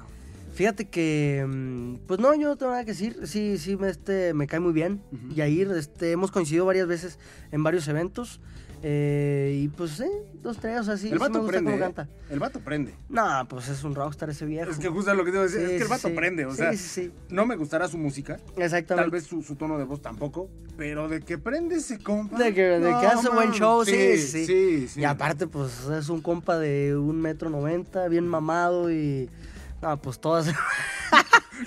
Fíjate 0.53 0.85
que, 0.89 1.45
mm, 1.47 1.95
pues 2.07 2.19
no, 2.19 2.33
yo 2.35 2.49
no 2.49 2.55
tengo 2.57 2.71
nada 2.71 2.83
que 2.83 2.91
decir. 2.91 3.17
Sí, 3.25 3.57
sí, 3.57 3.77
me, 3.77 3.89
este, 3.89 4.33
me 4.33 4.47
cae 4.47 4.59
muy 4.59 4.73
bien. 4.73 5.01
Ujú. 5.11 5.33
Yair, 5.33 5.71
este, 5.71 6.11
hemos 6.11 6.31
coincidido 6.31 6.65
varias 6.65 6.87
veces 6.87 7.19
en 7.51 7.63
varios 7.63 7.87
eventos. 7.87 8.39
Eh, 8.83 9.59
y 9.63 9.67
pues, 9.67 9.91
sí, 9.91 10.05
dos, 10.41 10.57
tres, 10.57 10.79
o 10.79 10.83
sea, 10.83 10.97
sí, 10.97 11.07
el 11.07 11.13
sí 11.13 11.19
vato 11.19 11.33
me 11.33 11.39
gusta 11.41 11.51
prende. 11.51 11.71
cómo 11.71 11.77
¿eh? 11.77 11.79
canta. 11.79 12.09
El 12.31 12.39
vato 12.39 12.59
prende. 12.61 12.95
No, 13.09 13.45
pues 13.47 13.67
es 13.69 13.83
un 13.83 13.93
rockstar 13.93 14.31
ese 14.31 14.45
viejo. 14.47 14.71
Es 14.71 14.79
que 14.79 14.89
justo 14.89 15.13
lo 15.13 15.23
que 15.23 15.29
te 15.31 15.37
iba 15.37 15.43
a 15.45 15.47
decir, 15.47 15.59
Sí, 15.59 15.65
es 15.65 15.69
que 15.69 15.77
el 15.77 15.83
sí, 15.83 15.89
vato 15.89 16.07
sí. 16.07 16.13
prende, 16.15 16.45
o 16.45 16.51
Sí, 16.51 16.57
sea, 16.57 16.71
sí, 16.71 16.77
sí. 16.77 17.11
no 17.29 17.45
me 17.45 17.55
gustará 17.57 17.87
su 17.87 17.99
música, 17.99 18.39
Exactamente. 18.57 18.95
tal 18.95 19.11
vez 19.11 19.25
su, 19.25 19.43
su 19.43 19.55
tono 19.55 19.77
de 19.77 19.83
voz 19.83 20.01
tampoco, 20.01 20.49
pero 20.77 21.07
de 21.07 21.21
que 21.21 21.37
prende 21.37 21.75
ese 21.75 21.99
compa. 21.99 22.39
De 22.39 22.55
que, 22.55 22.61
de 22.63 22.91
no, 22.91 22.99
que 22.99 23.05
hace 23.05 23.29
buen 23.29 23.51
show, 23.51 23.85
sí, 23.85 24.17
sí. 24.17 24.45
sí, 24.47 24.87
sí. 24.87 24.99
Y 25.01 25.03
aparte, 25.05 25.45
pues 25.45 25.85
es 25.85 26.09
un 26.09 26.19
compa 26.21 26.57
de 26.57 26.97
un 26.97 27.21
metro 27.21 27.51
noventa, 27.51 28.07
bien 28.07 28.27
mamado 28.27 28.91
y. 28.91 29.29
No, 29.81 29.97
pues 30.01 30.19
todas, 30.19 30.45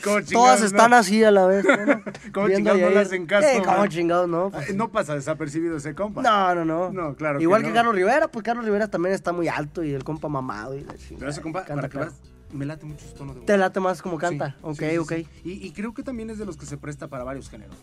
todas 0.32 0.62
están 0.62 0.92
así 0.94 1.22
a 1.24 1.30
la 1.30 1.46
vez. 1.46 1.64
¿no? 1.64 2.48
Chingados 2.48 2.80
no 2.94 3.00
hacen 3.00 3.26
caso, 3.26 3.46
Eh, 3.48 3.62
como 3.64 3.78
man. 3.78 3.88
chingados, 3.88 4.28
no. 4.28 4.50
pues. 4.50 4.74
No 4.74 4.90
pasa 4.90 5.14
desapercibido 5.14 5.76
ese 5.76 5.94
compa. 5.94 6.22
No, 6.22 6.54
no, 6.54 6.64
no. 6.64 6.90
No, 6.92 7.14
claro 7.16 7.40
Igual 7.40 7.62
que. 7.62 7.72
Carlos 7.72 7.94
Rivera, 7.94 8.28
pues 8.28 8.44
Carlos 8.44 8.64
Rivera 8.64 8.88
también 8.88 9.14
está 9.14 9.32
muy 9.32 9.48
alto 9.48 9.82
y 9.82 9.92
el 9.92 10.04
compa 10.04 10.28
mamado. 10.28 10.74
Y 10.76 10.82
la 10.82 10.94
Pero 11.18 11.30
ese 11.30 11.40
compa, 11.40 11.64
canta 11.64 11.88
para 11.88 12.08
que 12.08 12.12
me 12.56 12.64
late 12.66 12.86
mucho 12.86 13.04
su 13.06 13.14
tono 13.14 13.32
de 13.32 13.40
voz. 13.40 13.46
Te 13.46 13.56
late 13.58 13.80
más 13.80 14.00
como 14.00 14.16
canta. 14.18 14.50
Sí, 14.50 14.56
ok, 14.62 14.76
sí, 14.78 14.86
sí, 14.90 14.98
ok. 14.98 15.12
Y, 15.44 15.66
y 15.66 15.72
creo 15.72 15.92
que 15.92 16.02
también 16.04 16.30
es 16.30 16.38
de 16.38 16.46
los 16.46 16.56
que 16.56 16.66
se 16.66 16.76
presta 16.76 17.08
para 17.08 17.24
varios 17.24 17.50
géneros. 17.50 17.74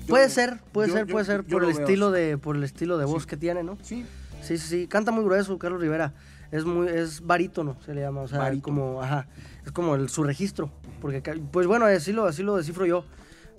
Yo 0.00 0.06
Puede 0.08 0.28
ser, 0.28 0.60
puede 0.72 0.88
yo- 0.88 0.94
ser, 0.94 1.06
yo- 1.06 1.12
puede 1.12 1.24
ser 1.24 1.44
por 1.44 1.64
el 1.64 1.70
estilo 1.70 2.08
así. 2.08 2.16
de 2.16 2.38
por 2.38 2.56
el 2.56 2.64
estilo 2.64 2.98
de 2.98 3.04
voz 3.06 3.26
que 3.26 3.36
tiene, 3.36 3.62
¿no? 3.62 3.78
Sí, 3.82 4.04
Sí, 4.42 4.56
sí, 4.56 4.66
sí, 4.66 4.86
canta 4.88 5.12
muy 5.12 5.22
grueso 5.22 5.58
Carlos 5.58 5.80
Rivera. 5.82 6.14
Es 6.50 6.64
muy 6.64 6.88
es 6.88 7.20
barítono, 7.20 7.76
se 7.84 7.94
le 7.94 8.00
llama, 8.00 8.22
o 8.22 8.28
sea, 8.28 8.38
Barítono. 8.38 8.76
como 8.80 9.02
ajá, 9.02 9.28
es 9.64 9.70
como 9.72 9.94
el, 9.94 10.08
su 10.08 10.24
registro, 10.24 10.70
porque 11.00 11.20
pues 11.52 11.66
bueno, 11.66 11.86
así 11.86 12.12
lo 12.12 12.24
así 12.26 12.42
lo 12.42 12.56
descifro 12.56 12.86
yo. 12.86 13.04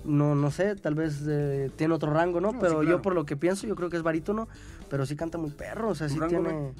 No 0.04 0.34
no 0.36 0.50
sé, 0.52 0.76
tal 0.76 0.96
vez 0.96 1.22
eh, 1.28 1.70
tiene 1.76 1.94
otro 1.94 2.12
rango, 2.12 2.42
¿no? 2.42 2.52
No, 2.54 2.60
pero 2.60 2.72
sí, 2.72 2.80
claro. 2.82 2.98
yo 2.98 3.02
por 3.02 3.14
lo 3.14 3.26
que 3.26 3.38
pienso, 3.38 3.68
yo 3.68 3.76
creo 3.76 3.90
que 3.90 3.98
es 3.98 4.04
barítono, 4.04 4.48
pero 4.90 5.06
sí 5.06 5.16
canta 5.16 5.38
muy 5.38 5.52
perro, 5.52 5.90
o 5.90 5.96
sea, 5.96 6.08
¿Tu 6.08 6.14
sí 6.16 6.20
rango, 6.20 6.42
tiene 6.42 6.74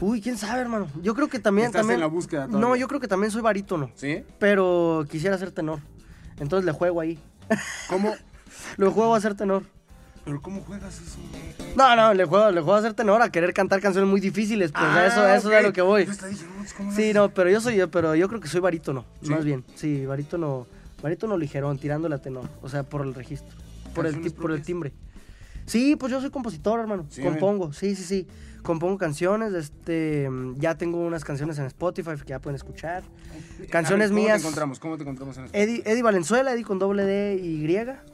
Uy, 0.00 0.20
quién 0.20 0.36
sabe, 0.36 0.60
hermano. 0.60 0.88
Yo 1.02 1.14
creo 1.14 1.28
que 1.28 1.38
también 1.38 1.66
Estás 1.68 1.80
también 1.80 1.96
en 1.96 2.00
la 2.02 2.06
búsqueda 2.06 2.46
No, 2.46 2.58
todavía. 2.60 2.80
yo 2.80 2.88
creo 2.88 3.00
que 3.00 3.08
también 3.08 3.30
soy 3.32 3.42
barítono, 3.42 3.90
¿Sí? 3.94 4.24
pero 4.38 5.04
quisiera 5.10 5.36
ser 5.38 5.50
tenor. 5.50 5.80
Entonces 6.38 6.64
le 6.64 6.72
juego 6.72 7.00
ahí. 7.00 7.18
¿Cómo? 7.88 8.14
Lo 8.76 8.90
juego 8.92 9.14
a 9.14 9.20
ser 9.20 9.34
tenor. 9.34 9.64
¿Pero 10.24 10.40
cómo 10.42 10.60
juegas 10.60 11.00
eso? 11.00 11.18
No, 11.78 11.94
no, 11.94 12.12
le 12.12 12.24
juego, 12.24 12.50
le 12.50 12.60
juego 12.60 12.74
a 12.74 12.82
ser 12.82 12.92
tenor 12.94 13.22
a 13.22 13.30
querer 13.30 13.54
cantar 13.54 13.80
canciones 13.80 14.10
muy 14.10 14.20
difíciles, 14.20 14.72
pues 14.72 14.84
a 14.84 15.06
eso, 15.06 15.20
a 15.22 15.36
eso 15.36 15.52
es 15.52 15.58
a 15.58 15.62
lo 15.62 15.72
que 15.72 15.80
voy. 15.80 16.06
Yo 16.06 16.10
hasta 16.10 16.26
dije, 16.26 16.44
no, 16.44 16.64
¿cómo 16.76 16.90
lo 16.90 16.96
Sí, 16.96 17.12
no, 17.14 17.28
pero 17.30 17.50
yo 17.50 17.60
soy 17.60 17.76
yo, 17.76 17.88
pero 17.88 18.14
yo 18.16 18.28
creo 18.28 18.40
que 18.40 18.48
soy 18.48 18.60
barítono, 18.60 19.04
¿Sí? 19.22 19.30
más 19.30 19.44
bien. 19.44 19.64
Sí, 19.76 20.04
barítono, 20.04 20.66
barítono 21.00 21.38
ligerón, 21.38 21.78
tirándole 21.78 22.16
a 22.16 22.18
tenor, 22.18 22.48
o 22.62 22.68
sea, 22.68 22.82
por 22.82 23.02
el 23.06 23.14
registro, 23.14 23.56
por 23.94 24.06
el, 24.06 24.12
¿Canciones 24.14 24.34
ti- 24.34 24.40
por 24.40 24.50
el 24.50 24.62
timbre. 24.62 24.92
Sí, 25.68 25.96
pues 25.96 26.10
yo 26.10 26.20
soy 26.20 26.30
compositor, 26.30 26.80
hermano. 26.80 27.06
Sí, 27.10 27.22
Compongo, 27.22 27.72
sí, 27.72 27.94
sí, 27.94 28.02
sí. 28.02 28.26
Compongo 28.62 28.98
canciones, 28.98 29.54
este, 29.54 30.28
ya 30.56 30.76
tengo 30.76 30.98
unas 30.98 31.24
canciones 31.24 31.58
en 31.58 31.66
Spotify 31.66 32.10
que 32.18 32.30
ya 32.30 32.40
pueden 32.40 32.56
escuchar. 32.56 33.02
Canciones 33.70 34.10
ver, 34.10 34.16
¿Cómo 34.16 34.26
mías. 34.26 34.40
te 34.42 34.46
encontramos? 34.48 34.78
¿Cómo 34.80 34.96
te 34.96 35.02
encontramos 35.04 35.38
en 35.38 35.44
esto? 35.44 35.56
Eddie, 35.56 35.82
Eddie 35.86 36.02
Valenzuela, 36.02 36.52
Eddie 36.52 36.64
con 36.64 36.78
doble 36.78 37.04
D 37.04 37.40
y 37.42 37.66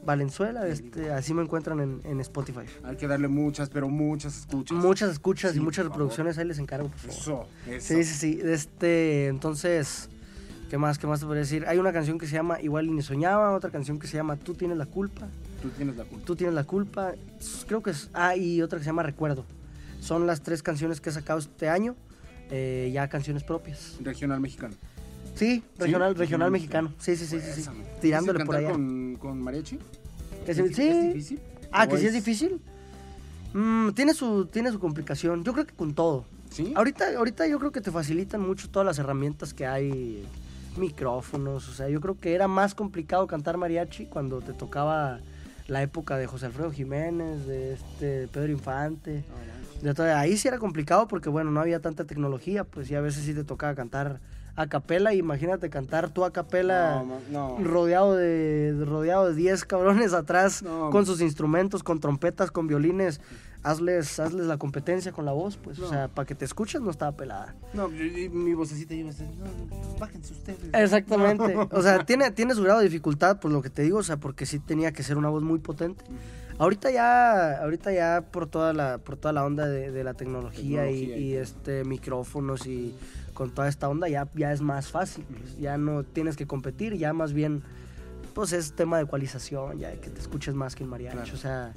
Valenzuela, 0.05 0.67
este, 0.69 1.11
así 1.13 1.33
me 1.35 1.43
encuentran 1.43 1.81
en, 1.81 2.01
en 2.05 2.21
Spotify. 2.21 2.67
Hay 2.85 2.97
que 2.97 3.07
darle 3.09 3.29
muchas, 3.29 3.71
pero 3.71 3.89
muchas 3.89 4.37
escuchas. 4.39 4.77
Muchas 4.77 5.11
escuchas 5.13 5.53
Sí, 5.53 5.59
y 5.59 5.61
muchas 5.61 5.87
reproducciones, 5.87 6.37
ahí 6.39 6.45
les 6.47 6.59
encargo, 6.59 6.89
por 6.89 6.99
favor. 6.99 7.15
Eso, 7.17 7.47
eso. 7.67 7.95
Sí, 7.95 8.05
sí, 8.05 8.15
sí. 8.15 8.41
Este, 8.45 9.29
entonces, 9.29 10.09
¿qué 10.71 10.79
más? 10.79 10.99
¿Qué 10.99 11.07
más 11.07 11.21
te 11.21 11.27
podría 11.27 11.43
decir? 11.43 11.65
Hay 11.67 11.79
una 11.79 11.93
canción 11.93 12.19
que 12.19 12.27
se 12.27 12.35
llama 12.35 12.61
Igual 12.61 12.87
y 12.87 12.91
ni 12.91 13.03
soñaba, 13.03 13.53
otra 13.53 13.71
canción 13.71 13.99
que 13.99 14.07
se 14.07 14.17
llama 14.17 14.37
Tú 14.37 14.55
tienes 14.55 14.77
la 14.77 14.87
culpa, 14.87 15.27
Tú 15.65 15.71
tienes 15.71 15.97
la 15.97 16.05
culpa. 16.05 16.27
Tú 16.27 16.37
tienes 16.37 16.55
la 16.55 16.65
culpa. 16.65 17.13
Creo 17.67 17.83
que 17.83 17.91
es. 17.93 18.11
Ah, 18.13 18.37
y 18.37 18.61
otra 18.61 18.79
que 18.79 18.85
se 18.85 18.91
llama 18.91 19.03
Recuerdo. 19.03 19.47
Son 19.99 20.27
las 20.27 20.43
tres 20.43 20.63
canciones 20.63 21.01
que 21.01 21.09
he 21.09 21.13
sacado 21.13 21.39
este 21.39 21.71
año, 21.71 21.97
eh, 22.51 22.91
ya 22.93 23.09
canciones 23.09 23.45
propias. 23.45 23.97
Regional 24.01 24.41
mexicano. 24.41 24.75
Sí, 25.35 25.63
regional, 25.79 26.11
regional 26.11 26.15
regional 26.17 26.51
mexicano. 26.51 26.93
Sí, 26.99 27.17
sí, 27.17 27.25
sí, 27.25 27.41
sí. 27.41 27.63
sí. 27.63 27.71
Tirándole 28.03 28.41
¿Difícil 28.41 28.47
por 28.47 28.57
allá. 28.57 28.73
con, 28.73 29.17
con 29.19 29.41
mariachi? 29.41 29.79
¿Es, 30.47 30.59
sí, 30.59 30.83
es 30.87 31.15
difícil? 31.15 31.41
Ah, 31.73 31.85
¿O 31.85 31.89
que 31.89 31.97
sí 31.97 32.07
es 32.09 32.13
difícil. 32.13 32.61
Mm, 33.55 33.93
tiene, 33.93 34.13
su, 34.13 34.45
tiene 34.45 34.71
su 34.71 34.79
complicación. 34.79 35.45
Yo 35.45 35.55
creo 35.55 35.65
que 35.65 35.73
con 35.73 35.95
todo. 35.95 36.27
¿Sí? 36.51 36.75
Ahorita, 36.77 37.17
ahorita 37.17 37.47
yo 37.47 37.59
creo 37.59 37.73
que 37.73 37.81
te 37.81 37.91
facilitan 37.91 38.43
mucho 38.43 38.69
todas 38.69 38.85
las 38.85 38.99
herramientas 38.99 39.55
que 39.55 39.67
hay, 39.67 40.27
micrófonos, 40.77 41.69
o 41.69 41.73
sea, 41.73 41.89
yo 41.89 42.01
creo 42.01 42.19
que 42.19 42.35
era 42.35 42.49
más 42.49 42.75
complicado 42.75 43.27
cantar 43.27 43.57
mariachi 43.57 44.07
cuando 44.07 44.41
te 44.41 44.53
tocaba 44.53 45.21
la 45.67 45.83
época 45.83 46.17
de 46.17 46.27
José 46.27 46.47
Alfredo 46.47 46.71
Jiménez, 46.71 47.47
de 47.47 47.73
este 47.75 48.29
Pedro 48.29 48.53
Infante. 48.53 49.25
De 49.83 49.95
todo- 49.95 50.15
ahí 50.15 50.37
sí 50.37 50.49
era 50.49 50.59
complicado 50.59 51.07
porque 51.09 51.29
bueno, 51.29 51.51
no 51.51 51.61
había 51.61 51.81
tanta 51.81 52.05
tecnología, 52.05 52.65
pues 52.65 52.91
y 52.91 52.95
a 52.95 53.01
veces 53.01 53.25
sí 53.25 53.35
te 53.35 53.45
tocaba 53.45 53.75
cantar 53.75 54.21
a 54.57 54.69
capela, 54.69 55.13
imagínate 55.15 55.69
cantar 55.69 56.11
tú 56.11 56.25
a 56.25 56.33
capela 56.33 57.03
No, 57.33 57.59
no. 57.59 57.65
rodeado 57.65 58.15
de 58.15 58.73
rodeado 58.87 59.29
de 59.29 59.35
10 59.35 59.65
cabrones 59.65 60.13
atrás 60.13 60.63
No, 60.63 60.91
con 60.91 61.07
sus 61.07 61.21
instrumentos, 61.21 61.83
con 61.83 61.99
trompetas, 61.99 62.51
con 62.53 62.67
violines. 62.69 63.21
Hazles, 63.65 64.21
hazles 64.21 64.47
la 64.47 64.59
competencia 64.59 65.11
con 65.11 65.25
la 65.25 65.33
voz, 65.33 65.57
pues, 65.57 65.79
o 65.79 65.83
No. 65.83 65.89
sea, 65.89 66.09
para 66.09 66.27
que 66.27 66.35
te 66.35 66.45
escuches 66.45 66.81
no 66.83 66.91
estaba 66.91 67.13
pelada. 67.17 67.55
No, 67.73 67.91
y- 67.91 68.25
y 68.25 68.29
mi 68.29 68.53
vocecita 68.55 68.93
iba 68.95 69.09
a 69.09 69.13
decir, 69.13 69.27
no, 69.39 69.47
no, 69.47 69.99
bájense 69.99 70.33
ustedes. 70.35 70.59
Exactamente. 70.73 71.57
O 71.71 71.83
sea, 71.83 72.05
tiene, 72.07 72.31
tiene 72.31 72.55
su 72.55 72.63
grado 72.63 72.81
de 72.81 72.85
dificultad, 72.85 73.41
por 73.41 73.51
lo 73.51 73.63
que 73.63 73.71
te 73.71 73.83
digo, 73.83 73.99
o 73.99 74.03
sea, 74.03 74.19
porque 74.19 74.45
sí 74.47 74.59
tenía 74.59 74.93
que 74.93 75.03
ser 75.03 75.17
una 75.17 75.31
voz 75.31 75.43
muy 75.43 75.59
potente. 75.61 76.05
Ahorita 76.59 76.91
ya, 76.91 77.59
ahorita 77.63 77.91
ya 77.93 78.23
por 78.31 78.47
toda 78.47 78.73
la, 78.73 78.99
por 78.99 79.17
toda 79.17 79.33
la 79.33 79.45
onda 79.45 79.67
de, 79.67 79.91
de 79.91 80.05
la 80.05 80.15
tecnología, 80.15 80.89
y- 80.91 81.01
Tecnología 81.01 81.17
y, 81.17 81.31
y 81.31 81.33
todo. 81.33 81.43
este 81.43 81.85
micrófonos 81.85 82.67
y 82.67 82.95
con 83.33 83.51
toda 83.51 83.67
esta 83.69 83.89
onda 83.89 84.09
ya, 84.09 84.29
ya 84.35 84.53
es 84.53 84.61
más 84.61 84.89
fácil. 84.89 85.25
pues, 85.25 85.59
ya 85.59 85.79
no 85.79 86.05
tienes 86.05 86.37
que 86.37 86.47
competir, 86.47 86.95
ya 86.99 87.13
más 87.13 87.33
bien, 87.33 87.63
pues 88.35 88.53
es 88.53 88.75
tema 88.75 88.99
de 88.99 89.05
ecualización, 89.05 89.79
ya 89.79 89.91
que 90.01 90.11
te 90.11 90.21
escuches 90.21 90.55
más 90.55 90.77
que 90.77 90.85
el 90.85 90.91
mariachi. 90.91 91.17
Claro. 91.17 91.35
O 91.35 91.37
sea, 91.39 91.73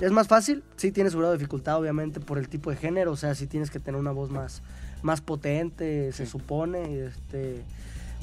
es 0.00 0.12
más 0.12 0.28
fácil, 0.28 0.62
sí 0.76 0.92
tiene 0.92 1.10
su 1.10 1.18
grado 1.18 1.32
de 1.32 1.38
dificultad, 1.38 1.78
obviamente, 1.78 2.20
por 2.20 2.38
el 2.38 2.48
tipo 2.48 2.70
de 2.70 2.76
género, 2.76 3.12
o 3.12 3.16
sea, 3.16 3.34
sí 3.34 3.46
tienes 3.46 3.70
que 3.70 3.80
tener 3.80 3.98
una 4.00 4.12
voz 4.12 4.30
más, 4.30 4.62
más 5.02 5.20
potente, 5.20 6.12
se 6.12 6.24
Sí. 6.26 6.30
supone, 6.32 7.06
este... 7.06 7.62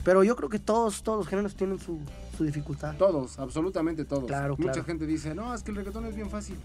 Pero 0.03 0.21
yo 0.25 0.35
creo 0.35 0.49
que 0.49 0.59
todos, 0.59 1.01
todos 1.01 1.19
los 1.19 1.27
géneros 1.29 1.55
tienen 1.55 1.79
su, 1.79 1.97
su 2.37 2.43
dificultad. 2.43 2.93
Todos, 2.97 3.39
absolutamente 3.39 4.03
todos. 4.03 4.25
Claro, 4.25 4.55
Mucha 4.57 4.73
claro. 4.73 4.85
gente 4.85 5.05
dice, 5.05 5.33
no, 5.33 5.53
es 5.55 5.63
que 5.63 5.71
el 5.71 5.77
reggaetón 5.77 6.05
es 6.05 6.15
bien 6.15 6.29
fácil. 6.29 6.57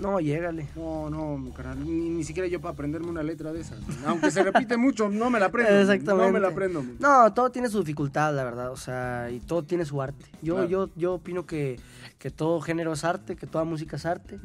No, 0.00 0.20
llégale. 0.20 0.68
No, 0.76 1.10
no, 1.10 1.36
mi 1.38 1.50
carnal, 1.50 1.84
ni, 1.84 2.08
ni 2.10 2.22
siquiera 2.24 2.48
yo 2.48 2.60
para 2.60 2.72
aprenderme 2.72 3.08
una 3.08 3.22
letra 3.22 3.52
de 3.52 3.60
esas. 3.60 3.78
Aunque 4.06 4.30
se 4.30 4.42
repite 4.44 4.76
mucho, 4.76 5.08
no 5.08 5.28
me 5.30 5.40
la 5.40 5.46
aprendo. 5.46 5.72
Exactamente. 5.72 6.26
No 6.26 6.32
me 6.32 6.40
la 6.40 6.48
aprendo. 6.48 6.84
No, 7.00 7.32
todo 7.34 7.50
tiene 7.50 7.68
su 7.68 7.80
dificultad, 7.80 8.34
la 8.34 8.44
verdad, 8.44 8.70
o 8.70 8.76
sea, 8.76 9.28
y 9.30 9.40
todo 9.40 9.64
tiene 9.64 9.84
su 9.84 10.00
arte. 10.00 10.24
Yo, 10.40 10.54
Claro. 10.54 10.68
yo, 10.68 10.90
yo 10.94 11.14
opino 11.14 11.46
que, 11.46 11.80
que 12.18 12.30
todo 12.30 12.60
género 12.60 12.92
es 12.92 13.04
arte, 13.04 13.34
que 13.36 13.46
toda 13.46 13.64
música 13.64 13.96
es 13.96 14.06
arte. 14.06 14.38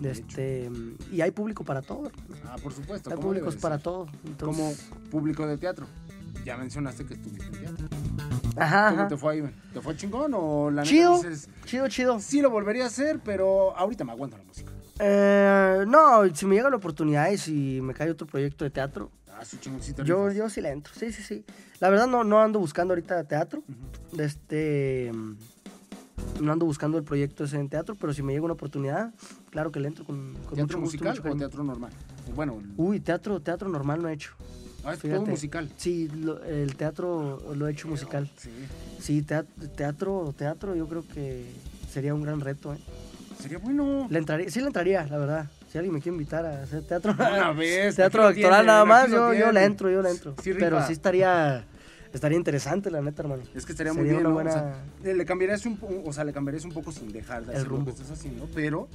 De 0.00 0.10
Este, 0.10 0.70
y 1.12 1.20
hay 1.20 1.30
público 1.30 1.64
para 1.64 1.80
todo. 1.82 2.10
Ah, 2.46 2.56
por 2.62 2.72
supuesto. 2.72 3.10
Hay 3.10 3.16
¿cómo 3.16 3.28
debe 3.28 3.40
públicos 3.44 3.62
para 3.62 3.78
todo. 3.78 4.06
Como 4.40 4.70
Entonces, 4.70 4.90
público 5.10 5.46
de 5.46 5.56
teatro. 5.58 5.86
Ya 6.44 6.56
mencionaste 6.56 7.04
que 7.06 7.14
estuviste 7.14 7.46
en 7.46 7.52
teatro. 7.52 7.86
ajá, 8.56 8.88
¿Cómo 8.90 9.00
ajá. 9.02 9.08
te 9.08 9.16
fue 9.16 9.32
ahí? 9.34 9.54
¿Te 9.72 9.80
fue 9.80 9.96
chingón 9.96 10.32
o 10.34 10.68
la 10.70 10.82
neta 10.82 10.90
Chido, 10.90 11.14
dices, 11.16 11.48
chido, 11.64 11.88
chido. 11.88 12.18
sí 12.20 12.42
lo 12.42 12.50
volvería 12.50 12.84
a 12.84 12.86
hacer, 12.88 13.20
pero 13.24 13.74
ahorita 13.76 14.04
me 14.04 14.10
aguanto 14.12 14.36
la 14.36 14.42
música? 14.44 14.72
Eh, 14.98 15.84
no, 15.86 16.22
si 16.34 16.46
me 16.46 16.54
llega 16.56 16.70
la 16.70 16.76
oportunidad 16.76 17.30
y 17.30 17.38
si 17.38 17.80
me 17.80 17.94
cae 17.94 18.10
otro 18.10 18.26
proyecto 18.26 18.64
de 18.64 18.70
teatro, 18.70 19.10
Ah, 19.36 19.44
sí, 19.44 19.58
chingón, 19.60 19.82
sí 19.82 19.92
te 19.92 20.04
yo, 20.04 20.28
rifas. 20.28 20.36
yo 20.36 20.48
sí 20.48 20.60
le 20.60 20.70
entro. 20.70 20.92
Sí, 20.96 21.10
sí, 21.12 21.20
sí. 21.22 21.44
La 21.80 21.90
verdad 21.90 22.06
no, 22.06 22.22
no 22.22 22.40
ando 22.40 22.60
buscando 22.60 22.92
ahorita 22.94 23.24
teatro. 23.24 23.64
Este, 24.16 25.10
no 26.40 26.52
ando 26.52 26.66
buscando 26.66 26.98
el 26.98 27.02
proyecto 27.04 27.42
ese 27.44 27.58
en 27.58 27.68
teatro, 27.68 27.96
pero 28.00 28.12
si 28.14 28.22
me 28.22 28.32
llega 28.32 28.44
una 28.44 28.54
oportunidad, 28.54 29.12
claro 29.50 29.72
que 29.72 29.80
le 29.80 29.88
entro 29.88 30.04
con, 30.04 30.34
con 30.34 30.54
¿Teatro 30.54 30.78
mucho 30.78 30.78
gusto, 30.78 30.84
musical 31.04 31.16
mucho 31.16 31.28
o 31.34 31.36
teatro 31.36 31.64
normal? 31.64 31.90
Bueno, 32.34 32.62
Uy, 32.76 33.00
teatro, 33.00 33.40
teatro 33.40 33.68
normal 33.68 34.00
no 34.02 34.08
he 34.08 34.12
hecho. 34.12 34.34
ah, 34.84 34.92
es 34.94 35.00
fíjate. 35.00 35.18
todo 35.20 35.30
musical. 35.30 35.68
Sí, 35.76 36.08
lo- 36.08 36.40
el 36.44 36.76
teatro 36.76 37.42
lo 37.56 37.66
he 37.66 37.72
hecho 37.72 37.88
musical. 37.88 38.30
Sí. 38.36 38.50
Sí, 39.00 39.22
teat- 39.22 39.46
teatro, 39.74 40.32
teatro 40.38 40.76
yo 40.76 40.86
creo 40.86 41.04
que 41.08 41.44
sería 41.90 42.14
un 42.14 42.22
gran 42.22 42.40
reto. 42.40 42.72
¿eh? 42.72 42.78
Sería 43.44 43.58
bueno. 43.58 44.06
Le 44.08 44.18
entraría, 44.18 44.48
sí 44.48 44.58
le 44.60 44.68
entraría, 44.68 45.04
la 45.06 45.18
verdad. 45.18 45.50
Si 45.70 45.76
alguien 45.76 45.92
me 45.92 46.00
quiere 46.00 46.14
invitar 46.14 46.46
a 46.46 46.62
hacer 46.62 46.82
teatro, 46.86 47.12
Una 47.12 47.52
vez. 47.52 47.94
teatro 47.96 48.26
actoral 48.26 48.64
nada 48.64 48.86
más, 48.86 49.10
yo, 49.10 49.34
yo 49.34 49.52
le 49.52 49.64
entro, 49.64 49.90
yo 49.90 50.00
le 50.00 50.12
entro. 50.12 50.34
Sí, 50.42 50.52
Pero 50.58 50.82
sí 50.86 50.94
estaría, 50.94 51.62
estaría 52.14 52.38
interesante, 52.38 52.90
la 52.90 53.02
neta, 53.02 53.20
hermano. 53.20 53.42
Es 53.54 53.66
que 53.66 53.72
estaría 53.72 53.92
muy 53.92 54.04
Sería 54.04 54.12
bien, 54.20 54.26
una 54.28 54.42
¿no? 54.44 54.48
O 54.48 54.52
sea, 54.52 54.62
buena- 55.02 55.14
le 55.18 55.26
cambiarías 55.26 55.66
un, 55.66 55.78
o 56.06 56.10
sea, 56.14 56.24
le 56.24 56.32
cambiarías 56.32 56.64
un 56.64 56.72
poco 56.72 56.90
sin 56.90 57.12
dejar 57.12 57.44
de 57.44 57.54
El 57.54 57.66
rumbo. 57.66 57.84
que 57.84 57.90
estás 57.90 58.10
haciendo, 58.12 58.48
pero 58.54 58.88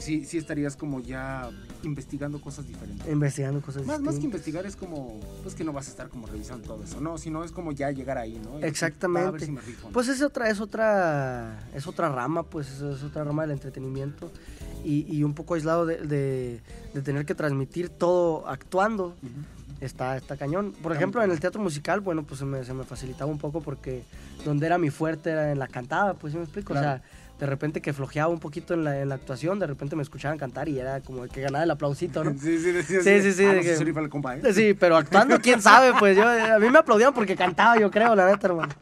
sí, 0.00 0.24
sí 0.24 0.38
estarías 0.38 0.76
como 0.76 1.00
ya 1.00 1.50
investigando 1.82 2.40
cosas 2.40 2.66
diferentes. 2.66 3.06
Investigando 3.10 3.60
cosas 3.60 3.86
Más, 3.86 4.00
más 4.00 4.14
que 4.14 4.20
distintas. 4.20 4.24
investigar 4.24 4.66
es 4.66 4.76
como, 4.76 5.18
pues 5.42 5.54
que 5.54 5.64
no 5.64 5.72
vas 5.72 5.86
a 5.88 5.90
estar 5.90 6.08
como 6.08 6.26
revisando 6.26 6.66
todo 6.66 6.82
eso, 6.84 7.00
no, 7.00 7.16
sino 7.18 7.44
es 7.44 7.52
como 7.52 7.72
ya 7.72 7.90
llegar 7.90 8.18
ahí, 8.18 8.40
¿no? 8.44 8.60
Y 8.60 8.64
Exactamente. 8.64 9.22
"Va, 9.24 9.28
A 9.28 9.32
ver 9.32 9.40
si 9.42 9.50
me 9.50 9.60
rifo, 9.60 9.88
¿no?". 9.88 9.92
Pues 9.92 10.08
es 10.08 10.20
otra, 10.22 10.48
es 10.50 10.60
otra, 10.60 11.60
es 11.74 11.86
otra 11.86 12.08
rama, 12.10 12.42
pues 12.42 12.68
es, 12.70 12.80
es 12.82 13.02
otra 13.02 13.24
rama 13.24 13.42
del 13.42 13.52
entretenimiento 13.52 14.30
y, 14.84 15.06
y 15.14 15.22
un 15.24 15.34
poco 15.34 15.54
aislado 15.54 15.86
de, 15.86 15.98
de- 15.98 16.60
de 16.94 17.02
tener 17.02 17.24
que 17.24 17.34
transmitir 17.34 17.88
todo 17.88 18.46
actuando. 18.48 19.08
Ujú. 19.22 19.28
Está, 19.80 20.14
está 20.18 20.36
cañón. 20.36 20.72
Por 20.82 20.92
ejemplo, 20.92 21.22
en 21.22 21.30
el 21.30 21.40
teatro 21.40 21.62
musical, 21.62 22.00
bueno, 22.00 22.22
pues 22.24 22.40
se 22.40 22.44
me, 22.44 22.62
se 22.66 22.74
me 22.74 22.84
facilitaba 22.84 23.30
un 23.30 23.38
poco 23.38 23.62
porque 23.62 24.02
donde 24.44 24.66
era 24.66 24.76
mi 24.76 24.90
fuerte 24.90 25.30
era 25.30 25.52
en 25.52 25.58
la 25.58 25.68
cantada, 25.68 26.12
pues, 26.12 26.32
¿sí 26.32 26.36
me 26.38 26.44
explico? 26.44 26.74
O 26.74 26.76
sea, 26.76 27.02
de 27.40 27.46
repente 27.46 27.80
que 27.80 27.92
flojeaba 27.94 28.30
un 28.32 28.38
poquito 28.38 28.74
en 28.74 28.84
la, 28.84 29.00
en 29.00 29.08
la 29.08 29.14
actuación, 29.16 29.58
de 29.58 29.66
repente 29.66 29.96
me 29.96 30.02
escuchaban 30.02 30.36
cantar 30.38 30.68
y 30.68 30.78
era 30.78 31.00
como 31.00 31.22
que 31.26 31.40
ganaba 31.40 31.64
el 31.64 31.70
aplausito, 31.70 32.22
¿no? 32.22 32.32
Sí, 32.38 32.58
sí, 32.58 32.82
Sí, 32.82 33.22
sí, 33.22 33.32
sí, 33.32 33.44
Ah, 33.46 33.54
no 33.54 33.60
que- 33.62 33.76
se 33.76 33.82
rifa 33.84 34.00
el 34.00 34.10
compa, 34.10 34.36
¿eh? 34.36 34.52
Sí, 34.52 34.74
pero 34.78 34.96
actuando, 34.96 35.40
quién 35.40 35.60
sabe, 35.62 35.92
pues 35.98 36.16
yo, 36.16 36.28
a 36.28 36.58
mí 36.58 36.68
me 36.68 36.78
aplaudían 36.78 37.14
porque 37.14 37.34
cantaba, 37.36 37.78
yo 37.80 37.90
creo, 37.90 38.14
la 38.14 38.30
neta, 38.30 38.46
hermano. 38.46 38.74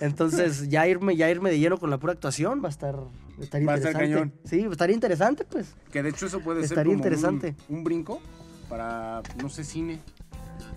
Entonces, 0.00 0.68
ya 0.68 0.86
irme, 0.86 1.16
ya 1.16 1.28
irme 1.30 1.50
de 1.50 1.58
lleno 1.58 1.78
con 1.78 1.90
la 1.90 1.98
pura 1.98 2.12
actuación 2.12 2.62
va 2.62 2.68
a 2.68 2.70
estar, 2.70 2.94
va 2.94 3.08
a 3.40 3.42
estar 3.42 3.66
Va 3.68 3.72
a 3.72 3.76
estar 3.76 3.90
interesante. 3.92 3.98
cañón. 3.98 4.32
Sí, 4.44 4.66
estaría 4.70 4.94
interesante, 4.94 5.44
pues. 5.44 5.74
Que 5.90 6.02
de 6.02 6.10
hecho 6.10 6.26
eso 6.26 6.40
puede 6.40 6.66
ser 6.68 6.76
como 6.78 6.90
un- 6.90 6.96
interesante. 6.98 7.56
Un, 7.70 7.82
brinco 7.82 8.20
para, 8.68 9.22
no 9.42 9.48
sé, 9.48 9.64
cine, 9.64 10.00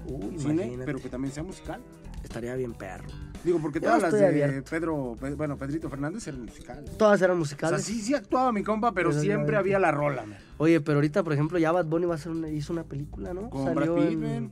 Uy, 0.07 0.39
cine, 0.39 0.53
imagínate. 0.63 0.85
pero 0.85 0.99
que 0.99 1.09
también 1.09 1.33
sea 1.33 1.43
musical. 1.43 1.81
Estaría 2.23 2.55
bien 2.55 2.73
perro. 2.73 3.07
Digo, 3.43 3.59
porque 3.61 3.79
todas 3.79 4.01
las 4.01 4.11
de 4.13 4.25
abierto. 4.27 4.69
Pedro, 4.69 5.15
Pe- 5.19 5.33
bueno, 5.33 5.57
Pedrito 5.57 5.89
Fernández 5.89 6.27
eran 6.27 6.43
musicales. 6.45 6.97
Todas 6.97 7.21
eran 7.21 7.37
O 7.37 7.39
musicales. 7.39 7.83
sea, 7.83 7.93
sí, 7.95 8.01
sí 8.01 8.13
actuaba 8.13 8.51
mi 8.51 8.63
compa, 8.63 8.91
pero 8.93 9.11
siempre 9.13 9.53
no- 9.53 9.59
había 9.59 9.79
la 9.79 9.91
rola, 9.91 10.25
man. 10.25 10.37
Oye, 10.57 10.81
pero 10.81 10.97
ahorita, 10.97 11.23
por 11.23 11.33
ejemplo, 11.33 11.57
ya 11.57 11.71
Bad 11.71 11.85
Bunny 11.85 12.05
va 12.05 12.13
a 12.13 12.17
hacer 12.17 12.31
una, 12.31 12.49
hizo 12.49 12.73
una 12.73 12.83
película, 12.83 13.33
¿no? 13.33 13.49
Con 13.49 13.73
Brad 13.73 13.95
Pitt, 13.95 14.17
man. 14.19 14.51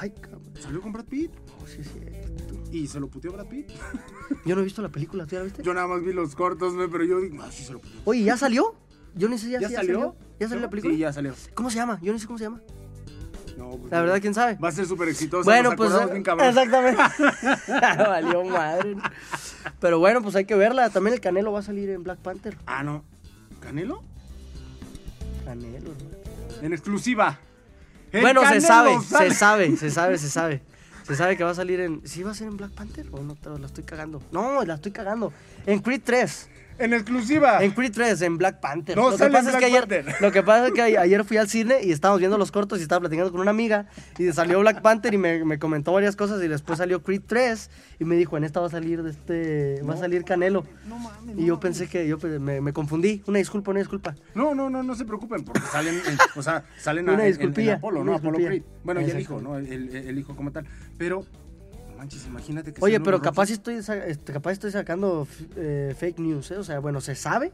Ay, 0.00 0.10
cabrón. 0.10 0.42
Salió 0.58 0.80
con 0.80 0.92
Brad 0.92 1.04
Pitt 1.04 1.30
Oh, 1.62 1.66
sí, 1.68 1.82
sí. 1.84 2.00
y 2.76 2.88
se 2.88 2.98
lo 2.98 3.06
puteó 3.08 3.32
Brad 3.32 3.46
Pitt. 3.46 3.68
Yo 4.44 4.54
no 4.56 4.60
he 4.62 4.64
visto 4.64 4.82
la 4.82 4.88
película, 4.88 5.24
¿tú 5.24 5.32
ya 5.32 5.38
la 5.38 5.44
viste? 5.44 5.62
Yo 5.62 5.72
nada 5.72 5.86
más 5.86 6.02
vi 6.02 6.12
los 6.12 6.34
cortos, 6.34 6.74
man, 6.74 6.88
pero 6.90 7.04
yo 7.04 7.20
digo, 7.20 7.40
ah, 7.42 7.48
sí 7.52 7.62
se 7.64 7.72
lo 7.72 7.78
puteó. 7.78 8.00
Oye, 8.04 8.24
¿ya 8.24 8.36
salió? 8.36 8.74
Yo 9.14 9.28
ni 9.28 9.38
sé, 9.38 9.48
¿ya, 9.50 9.60
¿Ya 9.60 9.68
sí, 9.68 9.74
salió? 9.76 10.16
¿Ya 10.40 10.48
salió 10.48 10.62
la 10.62 10.70
película? 10.70 10.92
Sí, 10.94 10.98
ya 10.98 11.12
salió. 11.12 11.32
¿Cómo 11.54 11.70
se 11.70 11.76
llama? 11.76 12.00
Yo 12.02 12.12
no 12.12 12.18
sé 12.18 12.26
cómo 12.26 12.36
se 12.38 12.44
llama. 12.44 12.60
No, 13.56 13.70
pues, 13.70 13.90
La 13.92 14.00
verdad, 14.00 14.20
¿quién 14.20 14.34
sabe? 14.34 14.54
Va 14.56 14.68
a 14.68 14.72
ser 14.72 14.86
súper 14.86 15.08
exitoso. 15.08 15.44
Bueno, 15.44 15.70
nos 15.70 15.76
pues 15.76 16.10
bien 16.10 16.22
cabrón. 16.22 16.48
exactamente. 16.48 17.02
Valió 17.98 18.44
madre. 18.44 18.96
Pero 19.80 19.98
bueno, 19.98 20.22
pues 20.22 20.34
hay 20.36 20.44
que 20.44 20.54
verla. 20.54 20.90
También 20.90 21.14
el 21.14 21.20
Canelo 21.20 21.52
va 21.52 21.60
a 21.60 21.62
salir 21.62 21.90
en 21.90 22.02
Black 22.02 22.18
Panther. 22.18 22.56
Ah, 22.66 22.82
no. 22.82 23.04
¿Canelo? 23.60 24.02
Canelo. 25.44 25.92
En 26.62 26.72
exclusiva. 26.72 27.38
El 28.12 28.22
Bueno, 28.22 28.46
se 28.48 28.60
sabe, 28.60 29.00
sale. 29.02 29.30
se 29.30 29.34
sabe, 29.36 29.76
se 29.76 29.90
sabe, 29.90 30.18
se 30.18 30.30
sabe. 30.30 30.62
Se 31.04 31.16
sabe 31.16 31.36
que 31.36 31.44
va 31.44 31.50
a 31.50 31.54
salir 31.54 31.80
en. 31.80 32.00
¿Sí 32.06 32.22
va 32.22 32.30
a 32.30 32.34
ser 32.34 32.48
en 32.48 32.56
Black 32.56 32.72
Panther? 32.72 33.06
¿O 33.12 33.20
no? 33.20 33.36
La 33.58 33.66
estoy 33.66 33.84
cagando. 33.84 34.22
No, 34.32 34.64
la 34.64 34.74
estoy 34.74 34.92
cagando. 34.92 35.32
En 35.66 35.80
Creed 35.80 36.00
3. 36.02 36.48
En 36.78 36.92
exclusiva. 36.92 37.62
En 37.62 37.70
Creed 37.70 37.92
3, 37.92 38.22
en 38.22 38.36
Black 38.38 38.60
Panther. 38.60 38.96
No 38.96 39.10
lo, 39.10 39.16
que 39.16 39.28
pasa 39.30 39.50
es 39.50 39.56
que 39.56 39.64
ayer, 39.64 40.04
lo 40.20 40.32
que 40.32 40.42
pasa 40.42 40.66
es 40.68 40.72
que 40.72 40.82
ayer 40.82 41.24
fui 41.24 41.36
al 41.36 41.48
cine 41.48 41.76
y 41.82 41.92
estábamos 41.92 42.18
viendo 42.20 42.36
los 42.38 42.50
cortos 42.50 42.80
y 42.80 42.82
estaba 42.82 43.00
platicando 43.00 43.30
con 43.30 43.40
una 43.40 43.50
amiga 43.50 43.86
y 44.18 44.32
salió 44.32 44.60
Black 44.60 44.82
Panther 44.82 45.14
y 45.14 45.18
me, 45.18 45.44
me 45.44 45.58
comentó 45.58 45.92
varias 45.92 46.16
cosas 46.16 46.42
y 46.42 46.48
después 46.48 46.78
salió 46.78 47.02
Creed 47.02 47.22
3 47.26 47.70
y 48.00 48.04
me 48.04 48.16
dijo, 48.16 48.36
en 48.36 48.44
esta 48.44 48.60
va 48.60 48.66
a 48.66 48.70
salir 48.70 49.02
de 49.02 49.10
este, 49.10 49.82
va 49.82 49.94
a 49.94 49.96
salir 49.96 50.24
Canelo. 50.24 50.64
No 50.88 50.98
mames. 50.98 51.38
Y 51.38 51.46
yo 51.46 51.60
pensé 51.60 51.86
que, 51.86 52.06
yo 52.08 52.18
me, 52.40 52.60
me 52.60 52.72
confundí. 52.72 53.22
Una 53.26 53.38
disculpa, 53.38 53.70
una 53.70 53.80
disculpa. 53.80 54.14
No, 54.34 54.54
no, 54.54 54.68
no, 54.68 54.82
no 54.82 54.94
se 54.94 55.04
preocupen, 55.04 55.44
porque 55.44 55.62
salen, 55.70 55.94
en- 56.06 56.18
o 56.34 56.42
sea, 56.42 56.64
salen 56.78 57.08
Una 57.08 57.22
a, 57.22 57.26
en- 57.26 57.40
en, 57.58 57.70
Apolo, 57.70 58.00
una 58.00 58.10
¿no? 58.12 58.16
Apolo. 58.18 58.38
Creed. 58.38 58.62
Bueno, 58.82 59.00
y 59.00 59.10
el 59.10 59.20
hijo, 59.20 59.40
¿no? 59.40 59.56
El, 59.58 59.94
el- 59.94 60.18
hijo 60.18 60.34
como 60.34 60.50
tal. 60.50 60.66
Pero, 60.98 61.24
manches, 62.04 62.26
imagínate 62.26 62.72
que 62.72 62.84
Oye, 62.84 63.00
pero 63.00 63.20
capaz 63.20 63.50
estoy, 63.50 63.76
este, 63.76 64.32
capaz 64.32 64.52
estoy 64.52 64.70
sacando 64.70 65.26
eh, 65.56 65.94
fake 65.98 66.18
news, 66.18 66.50
¿eh? 66.50 66.56
O 66.58 66.64
sea, 66.64 66.78
bueno, 66.78 67.00
se 67.00 67.14
sabe. 67.14 67.52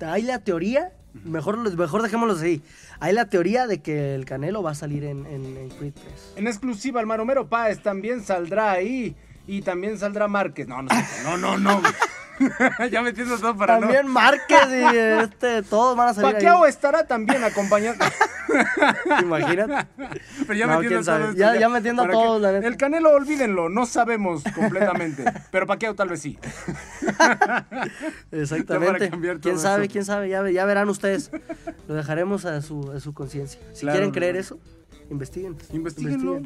Hay 0.00 0.22
la 0.22 0.38
teoría, 0.40 0.92
mejor, 1.24 1.58
mejor 1.76 2.02
dejémoslo 2.02 2.34
así. 2.34 2.62
Hay 3.00 3.12
la 3.12 3.24
teoría 3.24 3.66
de 3.66 3.80
que 3.80 4.14
el 4.14 4.24
Canelo 4.24 4.62
va 4.62 4.72
a 4.72 4.74
salir 4.74 5.04
en, 5.04 5.26
en, 5.26 5.56
en 5.56 5.68
Creed 5.70 5.94
3. 5.94 6.34
En 6.36 6.46
exclusiva, 6.46 7.00
el 7.00 7.06
Maromero 7.06 7.48
Páez 7.48 7.82
también 7.82 8.22
saldrá 8.22 8.72
ahí. 8.72 9.16
Y 9.46 9.62
también 9.62 9.98
saldrá 9.98 10.28
Márquez. 10.28 10.68
No, 10.68 10.82
no, 10.82 10.90
no, 11.24 11.38
no, 11.38 11.58
no. 11.58 11.82
ya 12.90 13.02
metiendo 13.02 13.38
todo 13.38 13.56
para 13.56 13.78
También 13.80 14.06
Márquez 14.06 14.68
y 14.70 14.96
este, 14.96 15.62
todos 15.62 15.96
van 15.96 16.08
a 16.08 16.10
no. 16.12 16.14
salir 16.14 16.34
Paquiao 16.34 16.64
ahí. 16.64 16.70
estará 16.70 17.06
también 17.06 17.42
acompañando. 17.44 18.04
Imagínate. 19.22 19.88
Pero 20.46 20.54
ya 20.54 20.66
No, 20.66 20.80
metiendo 20.80 21.04
todo 21.04 21.18
esto, 21.24 21.32
Ya- 21.36 21.56
ya 21.56 21.68
metiendo 21.68 22.02
a 22.04 22.08
todos, 22.10 22.36
que- 22.38 22.42
la 22.42 22.52
neta. 22.52 22.66
El 22.66 22.76
Canelo, 22.76 23.10
olvídenlo, 23.10 23.68
no 23.68 23.86
sabemos 23.86 24.42
completamente. 24.54 25.24
pero 25.50 25.66
Paquiao 25.66 25.94
tal 25.94 26.08
vez 26.08 26.20
sí. 26.22 26.38
Exactamente. 28.30 29.10
¿Quién 29.40 29.58
sabe? 29.58 29.84
eso. 29.84 29.92
¿Quién 29.92 30.04
sabe? 30.04 30.28
Ya, 30.28 30.42
ve- 30.42 30.52
ya 30.52 30.64
verán 30.64 30.88
ustedes. 30.88 31.30
Lo 31.86 31.94
dejaremos 31.94 32.44
a 32.44 32.62
su, 32.62 32.92
a 32.92 33.00
su 33.00 33.12
conciencia. 33.14 33.60
Si 33.72 33.80
Claro, 33.80 33.94
quieren 33.96 34.10
creer 34.12 34.34
no. 34.34 34.40
eso, 34.40 34.58
investiguen. 35.10 35.56
Investíguenlo. 35.72 36.40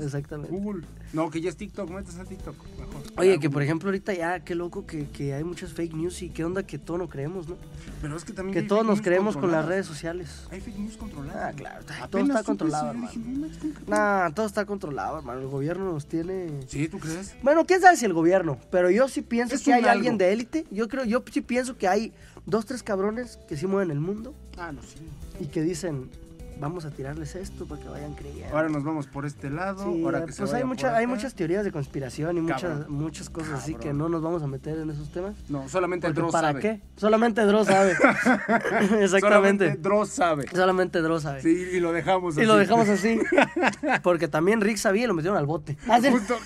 Exactamente. 0.00 0.54
Google. 0.56 0.84
No, 1.12 1.30
que 1.30 1.40
ya 1.40 1.48
es 1.50 1.56
TikTok, 1.56 1.90
metes 1.90 2.16
a 2.18 2.24
TikTok. 2.24 2.56
Mejor. 2.78 3.02
Oye, 3.16 3.38
que 3.38 3.48
por 3.50 3.62
ejemplo 3.62 3.88
ahorita 3.88 4.12
ya, 4.14 4.40
qué 4.40 4.54
loco 4.54 4.86
que, 4.86 5.08
que 5.08 5.34
hay 5.34 5.44
muchas 5.44 5.72
fake 5.72 5.94
news 5.94 6.22
y 6.22 6.30
qué 6.30 6.44
onda 6.44 6.62
que 6.64 6.78
todo 6.78 6.98
no 6.98 7.08
creemos, 7.08 7.48
¿no? 7.48 7.56
Pero 8.02 8.16
es 8.16 8.24
que 8.24 8.32
también 8.32 8.52
Que 8.54 8.58
hay 8.60 8.66
todos 8.66 8.80
fake 8.82 8.88
nos 8.88 8.98
news 8.98 9.04
creemos 9.04 9.36
con 9.36 9.50
las 9.52 9.64
redes 9.66 9.86
sociales. 9.86 10.46
Hay 10.50 10.60
fake 10.60 10.78
news 10.78 10.96
controladas. 10.96 11.52
Ah, 11.52 11.56
claro, 11.56 11.84
todo 11.84 12.04
Apenas 12.04 12.28
está 12.28 12.38
supe 12.40 12.46
controlado, 12.46 12.90
hermano. 12.90 13.08
dije, 13.10 13.18
no 13.24 13.38
manches, 13.40 13.58
¿cómo 13.58 13.74
que- 13.74 13.90
Nah, 13.90 14.30
todo 14.30 14.46
está 14.46 14.64
controlado, 14.66 15.18
hermano. 15.18 15.40
El 15.40 15.46
gobierno 15.48 15.92
nos 15.92 16.06
tiene. 16.06 16.50
Sí, 16.68 16.88
¿tú 16.88 16.98
crees? 16.98 17.34
Bueno, 17.42 17.64
quién 17.64 17.80
sabe 17.80 17.96
si 17.96 18.04
el 18.04 18.12
gobierno, 18.12 18.58
pero 18.70 18.90
yo 18.90 19.08
sí 19.08 19.22
pienso 19.22 19.54
Es 19.54 19.62
que 19.62 19.72
hay 19.72 19.80
algo. 19.80 19.90
alguien 19.92 20.18
de 20.18 20.32
élite. 20.32 20.66
Yo 20.70 20.88
creo, 20.88 21.04
yo 21.04 21.22
sí 21.32 21.40
pienso 21.40 21.76
que 21.76 21.88
hay 21.88 22.12
dos, 22.44 22.66
tres 22.66 22.82
cabrones 22.82 23.38
que 23.48 23.56
sí 23.56 23.66
mueven 23.66 23.90
el 23.90 24.00
mundo 24.00 24.34
Ah, 24.58 24.72
no, 24.72 24.82
sí. 24.82 24.98
y 25.40 25.46
que 25.46 25.62
dicen, 25.62 26.10
vamos 26.58 26.84
a 26.86 26.90
tirarles 26.90 27.34
esto 27.34 27.66
para 27.66 27.80
que 27.82 27.88
vayan 27.88 28.14
creyendo. 28.14 28.54
Ahora 28.54 28.68
nos 28.68 28.82
vamos 28.82 29.06
por 29.06 29.26
este 29.26 29.50
lado. 29.50 29.84
Sí, 29.92 30.02
ahora 30.04 30.24
que 30.24 30.32
se 30.32 30.40
pues 30.42 30.54
hay, 30.54 30.64
mucha- 30.64 30.96
hay 30.96 31.06
muchas 31.06 31.34
teorías 31.34 31.64
de 31.64 31.72
conspiración 31.72 32.38
y 32.38 32.40
muchas, 32.40 32.62
Cabrón. 32.62 32.86
muchas 32.88 33.28
cosas 33.30 33.52
así 33.62 33.74
que 33.74 33.92
no 33.92 34.08
nos 34.08 34.22
vamos 34.22 34.42
a 34.42 34.46
meter 34.46 34.78
en 34.78 34.88
esos 34.90 35.10
temas. 35.10 35.34
No, 35.48 35.68
solamente 35.68 36.10
Dross 36.12 36.32
¿Para 36.32 36.48
sabe. 36.48 36.60
qué? 36.60 36.80
Solamente 36.96 37.42
Dross 37.42 37.66
sabe. 37.66 37.94
Solamente 38.24 39.04
Exactamente. 39.04 39.70
Dross 39.76 40.08
sabe. 40.10 40.46
Solamente 40.54 41.02
Dross 41.02 41.22
sabe. 41.24 41.42
Sí, 41.42 41.68
y 41.74 41.80
lo 41.80 41.92
dejamos 41.92 42.36
Y 42.38 42.44
lo 42.46 42.56
dejamos 42.56 42.88
así. 42.88 43.20
Porque 44.02 44.28
también 44.28 44.60
Rick 44.60 44.78
sabía 44.78 45.04
y 45.04 45.06
lo 45.06 45.14
metieron 45.14 45.38
al 45.38 45.46
bote. 45.46 45.76
Así. 45.88 46.10
Justo. 46.10 46.36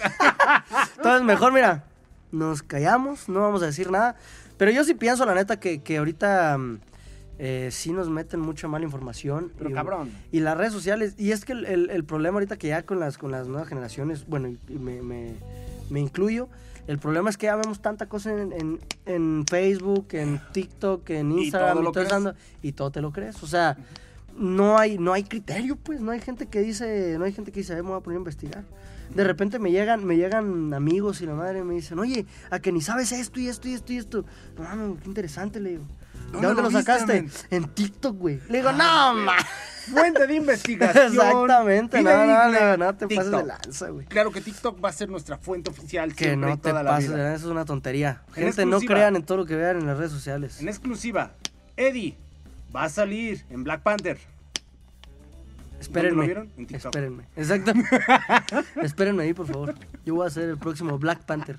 Entonces, 0.96 1.22
mejor, 1.22 1.52
mira, 1.52 1.84
nos 2.32 2.62
callamos, 2.62 3.28
no 3.28 3.40
vamos 3.40 3.62
a 3.62 3.66
decir 3.66 3.90
nada. 3.90 4.16
Pero 4.56 4.70
yo 4.72 4.84
sí 4.84 4.94
pienso, 4.94 5.24
la 5.24 5.34
neta, 5.34 5.58
que, 5.58 5.82
que 5.82 5.98
ahorita 5.98 6.58
mm, 6.58 6.78
eh, 7.42 7.70
sí 7.72 7.90
nos 7.92 8.10
meten 8.10 8.38
mucha 8.38 8.68
mala 8.68 8.84
información. 8.84 9.50
Pero 9.56 9.70
y, 9.70 9.72
cabrón. 9.72 10.10
Y 10.30 10.40
las 10.40 10.58
redes 10.58 10.74
sociales. 10.74 11.14
Y 11.16 11.30
es 11.32 11.46
que 11.46 11.52
el, 11.52 11.64
el- 11.64 11.88
el 11.90 12.04
problema 12.04 12.34
ahorita 12.36 12.58
que 12.58 12.68
ya 12.68 12.82
con 12.82 13.00
las, 13.00 13.16
con 13.16 13.30
las 13.30 13.48
nuevas 13.48 13.66
generaciones, 13.66 14.26
bueno, 14.26 14.48
y 14.48 14.58
y 14.68 14.78
me, 14.78 15.00
me- 15.00 15.32
me 15.88 16.00
incluyo. 16.00 16.48
El 16.86 16.98
problema 16.98 17.30
es 17.30 17.36
que 17.38 17.46
ya 17.46 17.56
vemos 17.56 17.80
tanta 17.80 18.06
cosa 18.10 18.30
en, 18.32 18.52
en- 18.52 18.78
en 19.06 19.44
Facebook, 19.48 20.08
en 20.12 20.38
TikTok, 20.52 21.08
en 21.10 21.32
Y 21.32 21.44
Instagram, 21.44 21.76
todo 21.78 22.02
y 22.02 22.06
todo, 22.08 22.34
y 22.62 22.72
todo 22.72 22.90
te 22.90 23.00
lo 23.00 23.10
crees. 23.12 23.42
O 23.42 23.46
sea, 23.46 23.76
no 24.36 24.76
hay, 24.78 24.98
no 24.98 25.12
hay 25.14 25.24
criterio, 25.24 25.76
pues, 25.76 26.00
no 26.00 26.10
hay 26.10 26.20
gente 26.20 26.46
que 26.46 26.60
dice, 26.60 27.16
no 27.18 27.24
hay 27.24 27.32
gente 27.32 27.52
que 27.52 27.60
dice, 27.60 27.72
"A 27.72 27.76
ver, 27.76 27.84
me 27.84 27.90
voy 27.90 27.98
a 27.98 28.02
poner 28.02 28.16
a 28.16 28.20
investigar. 28.20 28.64
De 29.14 29.24
repente 29.24 29.58
me 29.58 29.72
llegan, 29.72 30.04
me 30.04 30.16
llegan 30.16 30.72
amigos 30.74 31.20
y 31.20 31.26
la 31.26 31.34
madre 31.34 31.64
me 31.64 31.74
dicen, 31.74 31.98
oye, 31.98 32.26
a 32.50 32.60
que 32.60 32.70
ni 32.70 32.80
sabes 32.80 33.10
esto 33.12 33.40
y 33.40 33.48
esto 33.48 33.66
y 33.68 33.72
esto 33.74 33.92
y 33.92 33.96
esto. 33.96 34.24
No 34.56 34.62
mames, 34.64 35.00
qué 35.00 35.08
interesante, 35.08 35.58
le 35.58 35.70
digo. 35.70 35.84
¿De 36.30 36.40
¿Dónde 36.40 36.62
dónde 36.62 36.62
lo 36.62 36.70
sacaste? 36.70 37.28
En 37.50 37.68
TikTok, 37.68 38.16
güey. 38.16 38.40
Le 38.48 38.58
digo, 38.58 38.72
no, 38.72 39.14
ma. 39.14 39.36
Fuente 39.90 40.26
de 40.26 40.34
investigación. 40.34 41.06
Exactamente, 41.06 42.02
no, 42.02 42.26
no, 42.26 42.48
no, 42.50 42.76
no 42.76 42.94
te 42.94 43.08
pases 43.08 43.30
de 43.32 43.44
lanza, 43.44 43.88
güey. 43.88 44.06
Claro 44.06 44.30
que 44.30 44.40
TikTok 44.40 44.82
va 44.84 44.90
a 44.90 44.92
ser 44.92 45.08
nuestra 45.08 45.38
fuente 45.38 45.70
oficial 45.70 46.14
Que 46.14 46.36
no 46.36 46.56
te 46.58 46.70
toda 46.70 46.84
pases, 46.84 47.10
de 47.10 47.16
lanza, 47.16 47.34
eso 47.34 47.46
es 47.46 47.50
una 47.50 47.64
tontería. 47.64 48.22
En 48.36 48.44
Gente, 48.44 48.66
no 48.66 48.78
crean 48.80 49.16
en 49.16 49.24
todo 49.24 49.38
lo 49.38 49.46
que 49.46 49.56
vean 49.56 49.78
en 49.78 49.86
las 49.86 49.98
redes 49.98 50.12
sociales. 50.12 50.60
En 50.60 50.68
exclusiva, 50.68 51.32
Eddie 51.76 52.16
va 52.74 52.84
a 52.84 52.88
salir 52.88 53.44
en 53.50 53.64
Black 53.64 53.82
Panther. 53.82 54.18
Espérenme. 55.80 56.10
¿Dónde 56.10 56.34
lo 56.34 56.44
vieron? 56.44 56.52
En 56.58 56.66
TikTok. 56.66 56.94
Espérenme. 56.94 57.24
Exacto. 57.36 57.72
Espérenme 58.82 59.22
ahí, 59.24 59.34
por 59.34 59.46
favor. 59.46 59.74
Yo 60.04 60.14
voy 60.14 60.26
a 60.26 60.30
ser 60.30 60.50
el 60.50 60.58
próximo 60.58 60.98
Black 60.98 61.24
Panther. 61.24 61.56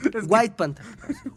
Es 0.04 0.10
que- 0.10 0.18
White 0.26 0.54
Panther. 0.56 0.84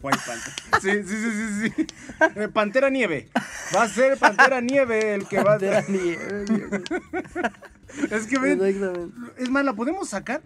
White 0.01 0.19
Panther. 0.25 0.53
Sí, 0.81 0.91
sí, 1.03 1.15
sí, 1.15 1.31
sí, 1.31 1.69
sí. 1.75 1.87
Eh, 2.35 2.47
Pantera 2.47 2.89
Nieve. 2.89 3.29
Va 3.75 3.83
a 3.83 3.87
ser 3.87 4.17
Pantera 4.17 4.59
Nieve 4.61 5.13
el 5.15 5.27
que 5.27 5.37
va 5.37 5.55
a... 5.55 5.59
Pantera 5.59 5.83
nieve. 5.87 6.45
Es 8.11 8.27
que 8.27 8.39
ven, 8.39 8.61
Exactamente. 8.63 9.13
es 9.37 9.49
más, 9.49 9.63
la 9.63 9.73
podemos 9.73 10.09
sacar 10.09 10.41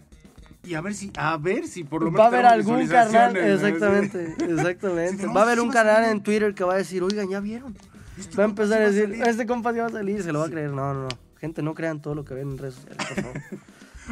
y 0.64 0.74
a 0.74 0.80
ver 0.82 0.94
si, 0.94 1.10
a 1.16 1.36
ver 1.38 1.66
si 1.66 1.82
por 1.84 2.02
lo 2.02 2.10
menos 2.10 2.20
Va 2.20 2.24
a 2.24 2.28
haber 2.28 2.46
algún 2.46 2.86
canal, 2.86 3.36
exactamente, 3.36 4.34
exactamente. 4.50 5.26
Va 5.28 5.40
a 5.40 5.44
haber 5.44 5.60
un 5.60 5.70
canal 5.70 6.04
en 6.04 6.22
Twitter 6.22 6.54
que 6.54 6.64
va 6.64 6.74
a 6.74 6.76
decir, 6.76 7.02
oigan, 7.02 7.28
¿ya 7.30 7.40
vieron? 7.40 7.74
Este 8.18 8.36
Va 8.36 8.42
a 8.44 8.46
empezar 8.48 8.82
a 8.82 8.90
decir, 8.90 9.22
este 9.24 9.46
compa 9.46 9.72
sí 9.72 9.78
va 9.78 9.86
a 9.86 9.90
salir, 9.90 10.22
se 10.22 10.32
lo 10.32 10.40
va 10.40 10.46
a 10.46 10.50
creer. 10.50 10.70
No, 10.70 10.92
no, 10.92 11.02
no. 11.04 11.08
Gente, 11.40 11.62
no 11.62 11.72
crean 11.74 12.02
todo 12.02 12.14
lo 12.16 12.24
que 12.24 12.34
ven 12.34 12.50
en 12.50 12.58
redes 12.58 12.74
sociales, 12.74 13.06
por 13.06 13.22
favor. 13.22 13.42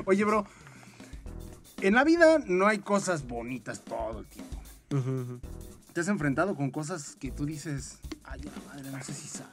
Oye, 0.06 0.24
bro, 0.24 0.46
en 1.80 1.94
la 1.94 2.04
vida 2.04 2.38
no 2.46 2.66
hay 2.66 2.78
cosas 2.78 3.26
bonitas 3.26 3.82
todo 3.84 4.20
el 4.20 4.26
tiempo. 4.26 5.40
¿Te 5.92 6.00
has 6.00 6.08
enfrentado 6.08 6.54
con 6.54 6.70
cosas 6.70 7.16
que 7.18 7.30
tú 7.30 7.46
dices, 7.46 7.98
ay, 8.24 8.40
la 8.42 8.52
madre, 8.66 8.90
no 8.90 9.02
sé 9.02 9.14
si 9.14 9.28
salgo? 9.28 9.52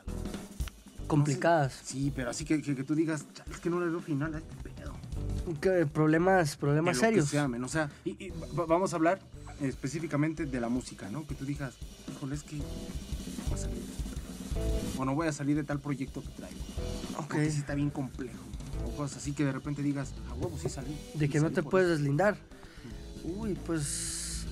Complicadas. 1.08 1.80
Sí, 1.84 2.12
pero 2.16 2.30
así 2.30 2.46
que, 2.46 2.62
que, 2.62 2.76
que 2.76 2.84
tú 2.84 2.96
digas, 2.96 3.26
"Chale, 3.34 3.52
es 3.52 3.60
que 3.60 3.70
no 3.70 3.80
le 3.80 3.88
veo 3.88 4.02
final 4.02 4.34
a 4.36 4.38
este 4.40 4.56
pedo. 4.70 4.94
¿Qué? 5.62 5.86
Problemas, 5.86 6.56
problemas 6.56 6.96
De 6.96 7.02
lo 7.02 7.02
que 7.02 7.08
serios. 7.08 7.30
sea, 7.30 7.48
men, 7.48 7.64
o 7.64 7.68
sea, 7.68 7.90
y, 8.06 8.12
y 8.26 8.30
va- 8.58 8.66
vamos 8.66 8.94
a 8.94 8.96
hablar 8.96 9.20
específicamente 9.62 10.46
de 10.46 10.60
la 10.62 10.70
música, 10.70 11.10
¿no? 11.10 11.28
Que 11.28 11.36
tú 11.36 11.46
digas, 11.46 11.76
híjole, 12.12 12.36
es 12.36 12.44
que 12.44 12.56
no 12.58 12.64
voy 13.50 13.54
a 13.54 13.58
salir 13.58 13.78
de 13.78 13.92
esto. 13.92 15.02
O 15.02 15.06
no 15.06 15.16
voy 15.16 15.28
a 15.28 15.32
salir 15.34 15.56
de 15.56 15.64
tal 15.64 15.80
proyecto 15.80 16.22
que 16.22 16.30
traigo. 16.30 16.60
Ok. 17.18 17.28
Porque 17.28 17.52
sí 17.52 17.60
está 17.60 17.76
bien 17.76 17.90
complejo. 17.90 18.40
Cosas 18.96 19.18
así 19.18 19.34
que 19.34 19.46
de 19.46 19.52
repente 19.52 19.82
digas, 19.82 20.14
a 20.30 20.34
huevo, 20.36 20.58
sí 20.62 20.70
salí. 20.70 20.98
De 21.16 21.26
sí 21.26 21.32
que 21.32 21.40
no 21.40 21.52
te 21.52 21.64
puedes 21.64 21.88
eso". 21.88 21.98
deslindar. 21.98 22.38
Uy, 23.24 23.58
pues. 23.66 24.46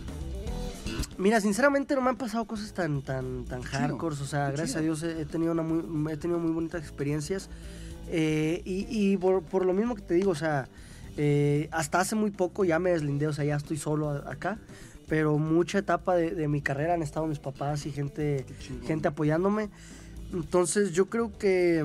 Mira, 1.18 1.40
sinceramente 1.42 1.94
no 1.96 2.02
me 2.02 2.10
han 2.10 2.18
pasado 2.18 2.46
cosas 2.46 2.74
tan, 2.74 3.02
tan, 3.02 3.46
tan 3.46 3.62
hardcore. 3.62 4.16
O 4.16 4.26
sea, 4.26 4.50
gracias 4.52 4.78
a. 4.78 4.82
Dios 4.82 5.04
he 5.04 5.26
tenido, 5.26 5.52
una 5.52 5.62
muy, 5.62 6.12
he 6.12 6.18
tenido 6.18 6.40
muy 6.40 6.52
bonitas 6.52 6.82
experiencias. 6.82 7.50
Eh, 8.10 8.62
y 8.66 8.88
y 8.90 9.18
por, 9.18 9.44
por 9.44 9.66
lo 9.66 9.74
mismo 9.74 9.96
que 9.96 10.02
te 10.02 10.14
digo, 10.16 10.32
o 10.32 10.36
sea, 10.36 10.68
eh, 11.18 11.70
hasta 11.72 12.00
hace 12.00 12.16
muy 12.16 12.32
poco 12.32 12.66
ya 12.66 12.80
me 12.80 12.90
deslindé, 12.92 13.28
o 13.28 13.34
sea, 13.34 13.46
ya 13.46 13.56
estoy 13.56 13.78
solo 13.78 14.10
acá. 14.10 14.58
Pero 15.08 15.38
mucha 15.38 15.80
etapa 15.80 16.16
de, 16.16 16.32
de 16.32 16.48
mi 16.48 16.62
carrera 16.62 16.94
han 16.94 17.04
estado 17.04 17.28
mis 17.28 17.40
papás 17.40 17.86
y 17.86 17.92
gente, 17.92 18.46
gente 18.86 19.10
apoyándome. 19.10 19.70
Entonces 20.34 20.94
yo 20.94 21.10
creo 21.10 21.38
que 21.38 21.84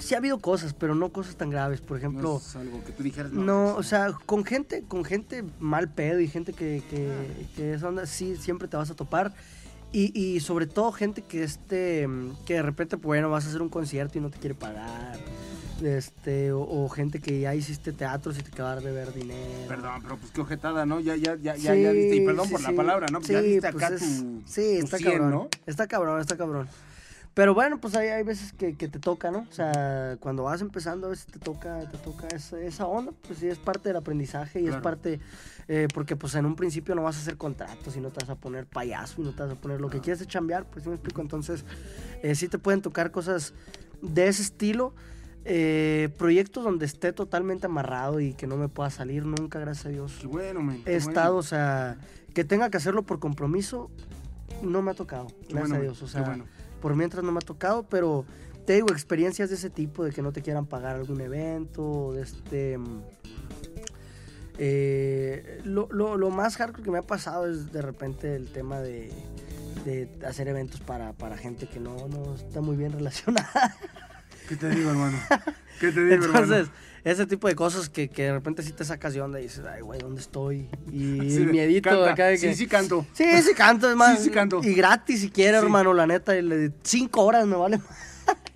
sí 0.00 0.14
ha 0.14 0.18
habido 0.18 0.38
cosas, 0.38 0.74
pero 0.74 0.94
no 0.94 1.10
cosas 1.10 1.36
tan 1.36 1.50
graves. 1.50 1.80
Por 1.80 1.98
ejemplo, 1.98 2.22
No 2.32 2.36
es 2.38 2.56
algo 2.56 2.82
que 2.84 2.92
tú 2.92 3.02
dijeras, 3.02 3.32
no, 3.32 3.72
pues, 3.74 3.86
o 3.86 3.88
sea, 3.88 4.12
con 4.26 4.44
gente, 4.44 4.82
con 4.86 5.04
gente 5.04 5.44
mal 5.60 5.88
pedo 5.92 6.20
y 6.20 6.28
gente 6.28 6.52
que, 6.52 6.82
que, 6.90 7.46
que 7.56 7.74
esa 7.74 7.88
onda, 7.88 8.06
sí, 8.06 8.36
siempre 8.36 8.68
te 8.68 8.76
vas 8.76 8.90
a 8.90 8.94
topar. 8.94 9.34
Y, 9.92 10.18
y 10.20 10.40
sobre 10.40 10.66
todo 10.66 10.90
gente 10.90 11.22
que 11.22 11.44
este, 11.44 12.08
que 12.46 12.54
de 12.54 12.62
repente, 12.62 12.96
pues, 12.96 13.04
bueno, 13.06 13.30
vas 13.30 13.44
a 13.46 13.48
hacer 13.48 13.62
un 13.62 13.68
concierto 13.68 14.18
y 14.18 14.20
no 14.20 14.30
te 14.30 14.38
quiere 14.38 14.54
pagar. 14.56 15.18
Este, 15.82 16.52
o, 16.52 16.60
o 16.62 16.88
gente 16.88 17.18
que 17.20 17.40
ya 17.40 17.54
hiciste 17.54 17.92
teatro 17.92 18.32
y 18.32 18.36
te 18.36 18.48
acabar 18.50 18.80
de 18.80 18.92
ver 18.92 19.12
dinero. 19.12 19.68
Perdón, 19.68 20.00
pero 20.02 20.16
pues 20.16 20.30
qué 20.32 20.40
ojetada, 20.40 20.86
¿no? 20.86 21.00
Ya, 21.00 21.16
ya, 21.16 21.34
ya, 21.36 21.56
ya, 21.56 21.74
Sí, 21.74 21.82
ya 21.82 21.92
diste, 21.92 22.16
y 22.16 22.20
perdón 22.24 22.46
sí, 22.46 22.52
por 22.52 22.60
la 22.62 22.68
sí. 22.70 22.74
palabra, 22.74 23.06
¿no? 23.10 23.18
Pues 23.18 23.30
ya 23.30 23.40
Sí, 23.40 23.46
diste 23.48 23.72
pues 23.72 23.84
acá 23.84 23.94
es- 23.94 24.00
tu, 24.00 24.42
Sí, 24.46 24.76
tu 24.78 24.84
está 24.84 24.98
100, 24.98 25.10
cabrón. 25.12 25.30
¿no? 25.30 25.48
Está 25.66 25.86
cabrón, 25.86 26.20
está 26.20 26.36
cabrón. 26.36 26.68
Pero 27.34 27.52
bueno, 27.52 27.80
pues 27.80 27.96
hay, 27.96 28.08
hay 28.08 28.22
veces 28.22 28.52
que, 28.52 28.76
que 28.76 28.86
te 28.86 29.00
toca, 29.00 29.32
¿no? 29.32 29.40
O 29.50 29.52
sea, 29.52 30.16
cuando 30.20 30.44
vas 30.44 30.60
empezando, 30.60 31.08
a 31.08 31.10
veces 31.10 31.26
te 31.26 31.40
toca, 31.40 31.80
te 31.90 31.98
toca 31.98 32.28
esa, 32.28 32.60
esa 32.60 32.86
onda, 32.86 33.12
pues 33.26 33.40
sí, 33.40 33.48
es 33.48 33.58
parte 33.58 33.88
del 33.88 33.96
aprendizaje 33.96 34.60
y 34.60 34.68
es 34.68 34.76
parte, 34.76 35.18
eh, 35.66 35.88
porque 35.92 36.14
pues 36.14 36.36
en 36.36 36.46
un 36.46 36.54
principio 36.54 36.94
no 36.94 37.02
vas 37.02 37.16
a 37.16 37.20
hacer 37.20 37.36
contratos 37.36 37.96
y 37.96 38.00
no 38.00 38.10
te 38.10 38.20
vas 38.20 38.30
a 38.30 38.36
poner 38.36 38.66
payaso 38.66 39.20
y 39.20 39.24
no 39.24 39.32
te 39.32 39.42
vas 39.42 39.50
a 39.50 39.56
poner 39.56 39.80
lo 39.80 39.90
que 39.90 40.00
quieres 40.00 40.20
es 40.20 40.28
chambear, 40.28 40.64
pues 40.66 40.84
sí 40.84 40.88
me 40.88 40.94
explico. 40.94 41.22
Entonces, 41.22 41.64
eh, 42.22 42.36
sí 42.36 42.46
te 42.48 42.58
pueden 42.58 42.82
tocar 42.82 43.10
cosas 43.10 43.52
de 44.00 44.28
ese 44.28 44.42
estilo. 44.42 44.94
eh, 45.46 46.08
proyectos 46.16 46.64
donde 46.64 46.86
esté 46.86 47.12
totalmente 47.12 47.66
amarrado 47.66 48.18
y 48.20 48.32
que 48.32 48.46
no 48.46 48.56
me 48.56 48.68
pueda 48.68 48.88
salir 48.90 49.26
nunca, 49.26 49.58
gracias 49.58 49.86
a 49.86 49.88
Dios 49.90 50.16
Qué 50.20 50.26
bueno, 50.26 50.62
men. 50.62 50.82
qué 50.84 50.92
he 50.92 50.98
bueno. 50.98 51.08
estado, 51.10 51.36
o 51.36 51.42
sea, 51.42 51.98
que 52.32 52.44
tenga 52.44 52.70
que 52.70 52.76
hacerlo 52.78 53.02
por 53.02 53.18
compromiso, 53.18 53.90
no 54.62 54.80
me 54.82 54.92
ha 54.92 54.94
tocado, 54.94 55.26
Qué 55.26 55.54
gracias 55.54 55.60
bueno, 55.60 55.74
a 55.74 55.80
Dios. 55.80 56.00
O 56.02 56.06
sea, 56.08 56.22
bueno. 56.22 56.44
Por 56.84 56.94
mientras 56.96 57.24
no 57.24 57.32
me 57.32 57.38
ha 57.38 57.40
tocado, 57.40 57.84
pero 57.88 58.26
te 58.66 58.74
digo, 58.74 58.88
experiencias 58.90 59.48
de 59.48 59.54
ese 59.56 59.70
tipo, 59.70 60.04
de 60.04 60.10
que 60.12 60.20
no 60.20 60.32
te 60.32 60.42
quieran 60.42 60.66
pagar 60.66 60.96
algún 60.96 61.18
evento, 61.22 62.12
de 62.12 62.20
este... 62.20 62.76
mm, 62.76 63.00
eh, 64.58 65.62
lo, 65.64 65.88
lo- 65.90 66.18
lo 66.18 66.28
más 66.30 66.56
hardcore 66.58 66.82
que 66.82 66.90
me 66.90 66.98
ha 66.98 67.02
pasado 67.02 67.46
es 67.50 67.72
de 67.72 67.80
repente 67.80 68.36
el 68.36 68.52
tema 68.52 68.80
de, 68.80 69.10
de 69.86 70.10
hacer 70.26 70.46
eventos 70.48 70.80
para, 70.80 71.14
para 71.14 71.38
gente 71.38 71.66
que 71.68 71.80
no, 71.80 72.06
no 72.08 72.34
está 72.34 72.60
muy 72.60 72.76
bien 72.76 72.92
relacionada. 72.98 73.74
¿Qué 74.48 74.56
te 74.56 74.68
digo, 74.70 74.90
hermano? 74.90 75.18
¿Qué 75.80 75.90
te 75.92 76.00
digo, 76.04 76.14
Entonces, 76.26 76.50
hermano? 76.68 76.72
ese 77.04 77.26
tipo 77.26 77.48
de 77.48 77.54
cosas 77.54 77.88
que, 77.88 78.08
que 78.08 78.24
de 78.24 78.32
repente 78.32 78.62
sí 78.62 78.72
te 78.72 78.84
sacas 78.84 79.14
de 79.14 79.20
onda 79.22 79.40
y 79.40 79.44
dices, 79.44 79.64
ay, 79.70 79.80
güey, 79.82 80.00
¿dónde 80.00 80.20
estoy? 80.20 80.68
Y 80.92 81.18
Sí, 81.30 81.46
miedito 81.46 81.90
canta. 81.90 82.10
acá 82.12 82.26
de 82.26 82.38
que... 82.38 82.48
Sí, 82.52 82.54
sí 82.54 82.66
canto. 82.66 83.06
Sí, 83.12 83.24
sí 83.42 83.54
canto, 83.54 83.90
es 83.90 83.96
más. 83.96 84.18
Sí, 84.18 84.24
sí 84.24 84.30
canto. 84.30 84.60
Y 84.62 84.74
gratis 84.74 85.20
si 85.20 85.30
quiere, 85.30 85.58
Sí. 85.58 85.64
hermano, 85.64 85.92
la 85.94 86.06
neta. 86.06 86.32
le- 86.34 86.72
Cinco 86.82 87.22
horas 87.24 87.46
me 87.46 87.56
vale. 87.56 87.80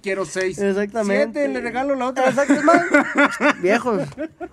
Quiero 0.00 0.24
seis. 0.24 0.58
Exactamente. 0.58 1.40
Siete, 1.40 1.48
le 1.52 1.60
regalo 1.60 1.94
la 1.96 2.06
otra. 2.06 2.28
Exacto, 2.28 2.54
es 2.54 2.62
más. 2.64 2.82
Viejos, 3.60 4.02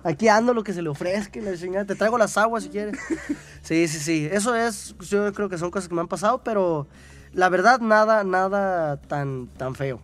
aquí 0.02 0.28
ando 0.28 0.52
lo 0.52 0.62
que 0.64 0.72
se 0.74 0.82
le 0.82 0.88
ofrezca 0.88 1.38
y 1.38 1.42
la 1.42 1.56
chingada. 1.56 1.86
Te 1.86 1.94
traigo 1.94 2.18
las 2.18 2.36
aguas 2.36 2.64
si 2.64 2.68
quieres. 2.68 2.98
Sí, 3.62 3.86
sí, 3.88 3.98
sí. 4.00 4.28
Eso 4.30 4.54
es, 4.56 4.94
yo 5.08 5.32
creo 5.32 5.48
que 5.48 5.56
son 5.56 5.70
cosas 5.70 5.88
que 5.88 5.94
me 5.94 6.00
han 6.00 6.08
pasado, 6.08 6.42
pero 6.42 6.88
la 7.32 7.48
verdad, 7.48 7.78
nada, 7.80 8.24
nada 8.24 9.00
tan, 9.00 9.46
tan 9.56 9.74
feo. 9.76 10.02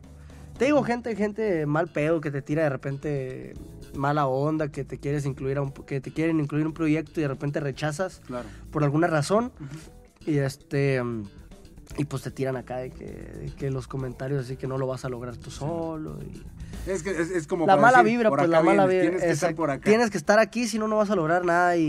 Te 0.59 0.67
digo, 0.67 0.83
gente, 0.85 1.17
gente 1.17 1.67
mal 1.67 1.89
pedo 1.89 2.21
que 2.21 2.31
te 2.31 2.43
tira 2.43 2.63
de 2.63 2.69
repente 2.71 3.55
mala 3.97 4.27
onda, 4.27 4.69
que 4.69 4.85
te 4.85 4.99
quieres 4.99 5.27
incluir 5.27 5.59
a 5.59 5.63
un, 5.63 5.73
que 5.73 6.01
te 6.01 6.13
quieren 6.13 6.39
incluir 6.41 6.67
un 6.67 6.73
proyecto 6.73 7.21
y 7.21 7.23
de 7.23 7.29
repente 7.29 7.59
rechazas 7.61 8.21
Claro. 8.27 8.47
por 8.71 8.85
alguna 8.85 9.07
razón. 9.07 9.53
Y 10.27 10.39
este. 10.39 11.03
Y 11.99 12.05
pues 12.07 12.23
te 12.23 12.31
tiran 12.31 12.57
acá 12.57 12.79
de 12.79 12.91
que, 12.91 13.05
de 13.05 13.53
que 13.59 13.71
los 13.71 13.87
comentarios 13.87 14.45
así 14.47 14.57
que 14.57 14.67
no 14.67 14.79
lo 14.79 14.87
vas 14.87 15.05
a 15.05 15.11
lograr 15.11 15.37
tú 15.37 15.51
solo. 15.51 16.19
y- 16.23 16.43
Es 16.91 17.03
que 17.03 17.11
es, 17.11 17.31
es 17.31 17.47
como 17.47 17.67
La 17.67 17.77
mala 17.77 17.99
decir, 17.99 18.13
vibra, 18.17 18.31
pues 18.31 18.49
la 18.49 18.63
mala 18.63 18.87
vienes, 18.87 18.89
vibra. 18.89 19.19
Tienes 19.19 19.23
que 19.25 19.31
estar 19.33 19.55
por 19.55 19.71
acá. 19.71 19.85
Tienes 19.85 20.09
que 20.11 20.17
estar 20.17 20.39
aquí, 20.39 20.67
si 20.69 20.79
no, 20.79 20.89
no 20.89 20.97
vas 20.97 21.11
a 21.11 21.17
lograr 21.17 21.45
nada. 21.45 21.77
Y, 21.77 21.83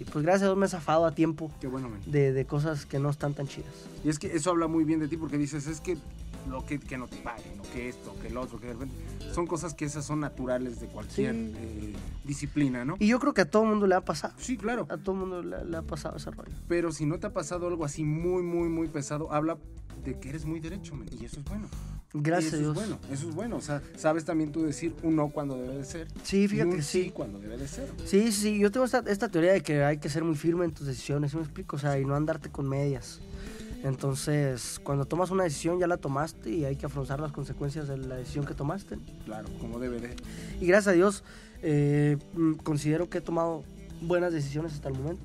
y, 0.00 0.04
pues 0.12 0.22
gracias 0.22 0.42
a 0.42 0.46
Dios 0.46 0.58
me 0.58 0.66
he 0.66 0.68
zafado 0.68 1.06
a 1.06 1.14
tiempo 1.14 1.50
Qué 1.62 1.66
bueno, 1.66 1.88
men. 1.88 2.00
de, 2.12 2.32
de 2.32 2.44
cosas 2.44 2.84
que 2.84 2.98
no 2.98 3.08
están 3.08 3.32
tan 3.32 3.46
chidas. 3.46 3.70
Y 4.04 4.10
es 4.10 4.18
que 4.18 4.36
eso 4.36 4.50
habla 4.50 4.66
muy 4.66 4.84
bien 4.84 5.00
de 5.00 5.08
ti 5.08 5.16
porque 5.16 5.38
dices, 5.38 5.66
es 5.66 5.80
que 5.80 5.96
lo 6.48 6.64
que, 6.64 6.78
que 6.78 6.96
no 6.98 7.06
te 7.08 7.16
paguen, 7.18 7.58
o 7.60 7.62
que 7.72 7.88
esto, 7.88 8.14
que 8.20 8.28
el 8.28 8.36
otro, 8.36 8.58
que 8.60 8.68
de 8.68 8.72
repente. 8.74 8.94
Son 9.34 9.46
cosas 9.46 9.74
que 9.74 9.84
esas 9.84 10.04
son 10.04 10.20
naturales 10.20 10.80
de 10.80 10.86
cualquier 10.88 11.34
Sí. 11.34 11.52
eh, 11.56 11.92
disciplina, 12.24 12.84
¿no? 12.84 12.96
Y 12.98 13.06
yo 13.08 13.18
creo 13.20 13.34
que 13.34 13.42
a 13.42 13.50
todo 13.50 13.64
mundo 13.64 13.86
le 13.86 13.94
ha 13.94 14.00
pasado. 14.04 14.34
Sí, 14.38 14.56
claro. 14.56 14.86
A 14.90 14.96
todo 14.96 15.14
mundo 15.14 15.42
le, 15.42 15.64
le 15.64 15.76
ha 15.76 15.82
pasado 15.82 16.16
ese 16.16 16.30
rollo. 16.30 16.52
Pero 16.68 16.92
si 16.92 17.06
no 17.06 17.18
te 17.18 17.26
ha 17.26 17.32
pasado 17.32 17.66
algo 17.68 17.84
así 17.84 18.02
muy, 18.04 18.42
muy, 18.42 18.68
muy 18.68 18.88
pesado, 18.88 19.32
habla 19.32 19.58
de 20.04 20.18
que 20.18 20.30
eres 20.30 20.44
muy 20.46 20.60
derecho, 20.60 20.94
men, 20.94 21.08
y 21.20 21.24
eso 21.26 21.40
es 21.40 21.44
bueno. 21.44 21.68
Gracias 22.12 22.54
Y 22.54 22.56
eso 22.56 22.72
Dios. 22.72 22.76
es 22.82 22.88
bueno, 22.88 22.98
eso 23.12 23.28
es 23.28 23.34
bueno. 23.36 23.56
O 23.56 23.60
sea, 23.60 23.82
sabes 23.96 24.24
también 24.24 24.50
tú 24.50 24.62
decir 24.64 24.94
un 25.04 25.14
no 25.14 25.28
cuando 25.28 25.56
debe 25.56 25.76
de 25.76 25.84
ser. 25.84 26.08
Sí, 26.24 26.42
y 26.44 26.48
fíjate 26.48 26.70
un 26.70 26.76
que 26.76 26.82
sí. 26.82 27.12
cuando 27.14 27.38
debe 27.38 27.56
de 27.56 27.68
ser. 27.68 27.88
Sí, 28.04 28.32
sí, 28.32 28.58
yo 28.58 28.72
tengo 28.72 28.84
esta, 28.86 28.98
esta 29.06 29.28
teoría 29.28 29.52
de 29.52 29.60
que 29.62 29.84
hay 29.84 29.98
que 29.98 30.08
ser 30.08 30.24
muy 30.24 30.34
firme 30.34 30.64
en 30.64 30.72
tus 30.72 30.86
decisiones, 30.88 31.30
¿sí 31.30 31.36
me 31.36 31.44
explico? 31.44 31.76
O 31.76 31.78
sea, 31.78 32.00
y 32.00 32.04
no 32.04 32.16
andarte 32.16 32.48
con 32.50 32.68
medias. 32.68 33.20
Entonces, 33.82 34.80
cuando 34.82 35.06
tomas 35.06 35.30
una 35.30 35.44
decisión 35.44 35.78
ya 35.78 35.86
la 35.86 35.96
tomaste 35.96 36.50
y 36.50 36.64
hay 36.64 36.76
que 36.76 36.86
afrontar 36.86 37.20
las 37.20 37.32
consecuencias 37.32 37.88
de 37.88 37.96
la 37.96 38.16
decisión 38.16 38.44
que 38.44 38.54
tomaste. 38.54 38.98
Claro, 39.24 39.48
como 39.58 39.78
debe 39.78 40.00
de. 40.00 40.14
Y 40.60 40.66
gracias 40.66 40.88
a 40.88 40.92
Dios, 40.92 41.24
eh, 41.62 42.18
mm, 42.34 42.54
considero 42.54 43.08
que 43.08 43.18
he 43.18 43.20
tomado 43.20 43.64
buenas 44.02 44.32
decisiones 44.32 44.74
hasta 44.74 44.88
el 44.88 44.94
momento. 44.94 45.22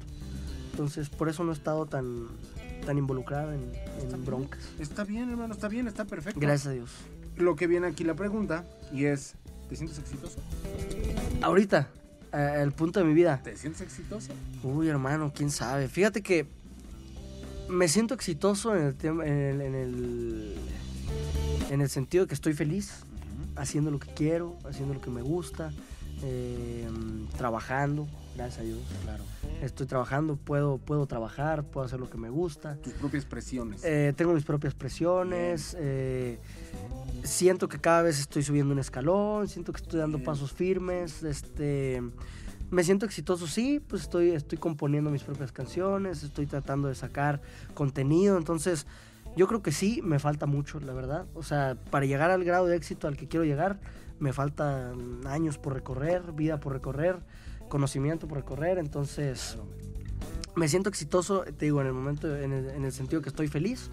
Entonces, 0.72 1.10
por 1.10 1.30
eso 1.30 1.44
no 1.44 1.52
he 1.52 1.56
estado 1.56 1.86
tan, 1.86 2.28
tan 2.86 2.98
involucrado 2.98 3.52
en, 3.54 3.62
en 3.62 3.76
Está 3.98 4.16
bien. 4.16 4.26
broncas. 4.26 4.62
Está 4.80 5.04
bien, 5.04 5.30
hermano, 5.30 5.54
está 5.54 5.68
bien, 5.68 5.88
está 5.88 6.06
perfecto. 6.06 6.40
Gracias 6.40 6.68
a 6.68 6.72
Dios. 6.72 6.92
Lo 7.38 7.56
que 7.56 7.68
viene 7.68 7.88
aquí 7.88 8.04
la 8.06 8.16
pregunta 8.16 8.66
y 8.94 9.06
es, 9.06 9.36
¿te 9.70 9.76
sientes 9.76 10.00
exitoso? 10.00 10.40
Ahorita, 11.42 11.90
eh, 12.32 12.60
el 12.62 12.72
punto 12.72 13.00
de 13.00 13.06
mi 13.06 13.14
vida. 13.14 13.42
¿Te 13.44 13.58
sientes 13.58 13.82
exitoso? 13.82 14.32
Uy, 14.64 14.88
hermano, 14.88 15.34
quién 15.36 15.52
sabe. 15.52 15.88
Fíjate 15.90 16.22
que 16.22 16.48
me 17.70 17.88
siento 17.88 18.14
exitoso 18.14 18.76
en 18.76 18.84
el 18.84 18.96
tema, 18.96 19.26
en 19.26 19.34
el, 19.34 19.62
en 19.62 19.76
el, 19.76 20.56
en 21.72 21.82
el 21.82 21.90
sentido 21.90 22.26
de 22.26 22.28
que 22.30 22.34
estoy 22.36 22.54
feliz 22.54 23.04
haciendo 23.56 23.92
lo 23.92 24.00
que 24.00 24.14
quiero, 24.14 24.58
haciendo 24.66 24.94
lo 24.94 25.02
que 25.02 25.10
me 25.10 25.22
gusta, 25.22 25.72
eh, 26.24 26.88
trabajando, 27.38 28.08
gracias 28.36 28.60
a 28.60 28.64
Dios. 28.64 28.80
Claro. 29.04 29.24
Estoy 29.62 29.88
trabajando, 29.88 30.36
puedo, 30.36 30.78
puedo 30.78 31.06
trabajar, 31.08 31.64
puedo 31.64 31.86
hacer 31.86 32.00
lo 32.00 32.10
que 32.10 32.18
me 32.18 32.30
gusta. 32.30 32.76
Tus 32.78 32.94
propias 32.94 33.26
presiones. 33.26 33.82
Eh, 33.84 34.14
tengo 34.16 34.34
mis 34.34 34.44
propias 34.44 34.74
presiones. 34.74 35.76
eh, 35.80 36.40
siento 37.24 37.68
que 37.70 37.80
cada 37.80 38.02
vez 38.02 38.20
estoy 38.20 38.44
subiendo 38.44 38.74
un 38.74 38.80
escalón. 38.80 39.48
Siento 39.48 39.72
que 39.72 39.82
estoy 39.82 40.00
dando 40.00 40.18
Bien. 40.18 40.26
pasos 40.26 40.52
firmes. 40.52 41.24
Este, 41.24 42.04
me 42.76 42.84
siento 42.84 43.06
exitoso, 43.06 43.48
sí. 43.48 43.82
Pues 43.88 44.02
estoy, 44.02 44.32
estoy 44.32 44.58
componiendo 44.58 45.10
mis 45.10 45.24
propias 45.24 45.54
canciones. 45.54 46.24
Estoy 46.24 46.46
tratando 46.46 46.90
de 46.90 46.96
sacar 46.96 47.42
contenido. 47.74 48.38
Entonces, 48.38 48.86
yo 49.38 49.48
creo 49.48 49.62
que 49.64 49.72
sí, 49.72 50.02
me 50.04 50.20
falta 50.20 50.46
mucho, 50.46 50.82
la 50.82 50.92
verdad. 50.92 51.26
O 51.36 51.42
sea, 51.42 51.78
para 51.90 52.06
llegar 52.06 52.32
al 52.32 52.44
grado 52.44 52.66
de 52.66 52.76
éxito 52.76 53.08
al 53.08 53.16
que 53.16 53.30
quiero 53.30 53.46
llegar, 53.46 53.80
me 54.20 54.34
faltan 54.34 55.26
años 55.26 55.58
por 55.58 55.74
recorrer, 55.74 56.34
vida 56.34 56.60
por 56.60 56.74
recorrer, 56.74 57.20
conocimiento 57.70 58.28
por 58.28 58.40
recorrer. 58.40 58.78
Entonces 58.78 59.58
me 60.58 60.68
siento 60.68 60.90
exitoso, 60.90 61.46
te 61.46 61.66
digo, 61.66 61.80
en 61.80 61.88
el 61.88 61.94
momento, 61.94 62.36
en 62.36 62.52
el, 62.52 62.70
en 62.72 62.84
el 62.84 62.92
sentido 62.92 63.22
que 63.22 63.30
estoy 63.30 63.48
feliz, 63.48 63.90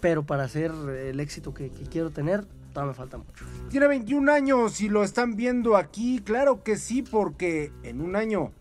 pero 0.00 0.26
para 0.26 0.42
hacer 0.42 0.72
el 0.72 1.20
éxito 1.20 1.54
que 1.54 1.70
quiero 1.70 2.10
tener, 2.10 2.44
todavía 2.76 2.92
me 2.92 2.94
falta 2.94 3.16
mucho. 3.16 3.44
Tiene 3.70 3.86
21 3.86 4.30
años 4.30 4.82
y 4.82 4.90
lo 4.90 5.02
están 5.02 5.34
viendo 5.34 5.78
aquí. 5.78 6.20
Claro 6.20 6.62
que 6.62 6.76
sí, 6.76 7.00
porque 7.00 7.72
en 7.82 8.02
un 8.02 8.16
año 8.16 8.52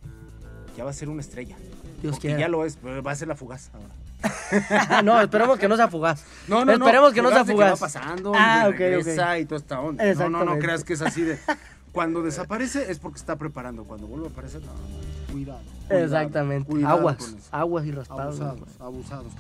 ya 0.78 0.86
va 0.86 0.92
a 0.92 0.94
ser 0.94 1.10
una 1.10 1.20
estrella. 1.20 1.58
Dios 2.02 2.18
quiera. 2.18 2.40
ya 2.40 2.48
lo 2.48 2.64
es, 2.64 2.78
pero 2.78 3.04
va 3.04 3.12
a 3.12 3.16
ser 3.16 3.28
la 3.28 3.36
fugaz 3.36 3.72
ahora. 3.74 5.02
no, 5.04 5.20
esperemos 5.20 5.60
que 5.60 5.68
no 5.68 5.76
sea 5.76 5.90
fugaz. 5.90 6.24
No, 6.48 6.60
no, 6.60 6.78
no. 6.78 6.86
Esperemos 6.86 7.14
que 7.14 7.22
no 7.22 7.30
sea 7.30 7.44
fugaz. 7.44 7.74
va 7.74 7.78
pasando, 7.78 8.32
Ah, 8.34 8.68
ok, 8.70 8.78
regresa 8.78 9.38
y 9.38 9.46
toda 9.46 9.60
esta 9.60 9.82
onda. 9.82 10.14
No, 10.14 10.30
no, 10.30 10.46
no 10.46 10.60
creas 10.60 10.86
que 10.86 10.94
es 10.94 11.02
así 11.02 11.24
de. 11.24 11.38
Cuando 11.92 12.22
desaparece 12.22 12.90
es 12.90 13.00
porque 13.00 13.18
está 13.18 13.36
preparando. 13.36 13.84
Cuando 13.84 14.08
vuelve 14.08 14.28
a 14.28 14.30
aparecer, 14.30 14.62
no, 14.62 14.68
no, 14.68 15.34
cuidado. 15.34 15.60
cuidado, 15.90 16.06
Exactamente. 16.06 16.72
cuidado 16.72 17.00
aguas, 17.00 17.36
aguas 17.52 17.86
y 17.86 17.92
raspados. 17.92 18.40
Abusados, 18.40 18.82
abusados. 18.82 19.34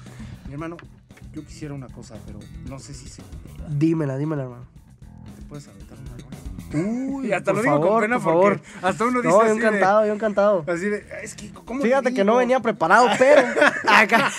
Mi 0.47 0.53
hermano, 0.53 0.75
yo 1.35 1.45
quisiera 1.45 1.73
una 1.73 1.87
cosa, 1.87 2.15
pero 2.25 2.39
no 2.69 2.79
sé 2.79 2.93
si 2.93 3.07
se. 3.09 3.21
Dímela, 3.69 4.17
dímela, 4.17 4.43
hermano. 4.43 4.65
¿Te 5.35 5.41
puedes 5.43 5.67
aventar 5.67 5.97
una 5.99 6.11
rola? 6.11 6.25
Uy, 6.87 7.27
Y 7.29 7.31
hasta 7.33 7.51
por 7.53 7.55
lo 7.57 7.61
digo 7.75 7.87
con 7.87 8.01
pena 8.01 8.15
por 8.19 8.23
favor. 8.23 8.61
hasta 8.81 9.03
uno 9.05 9.21
dice 9.21 9.27
No, 9.29 9.35
yo 9.35 9.41
así 9.41 9.59
de- 9.59 9.67
encantado, 9.67 10.05
yo 10.05 10.13
encantado. 10.13 10.63
Así 10.67 10.85
de, 10.89 11.05
es 11.23 11.35
que, 11.35 11.51
¿cómo 11.51 11.81
te 11.81 11.87
Fíjate 11.87 12.13
que 12.13 12.23
no 12.23 12.37
venía 12.37 12.59
preparado, 12.59 13.07
pero. 13.19 13.41
Acá. 13.87 14.31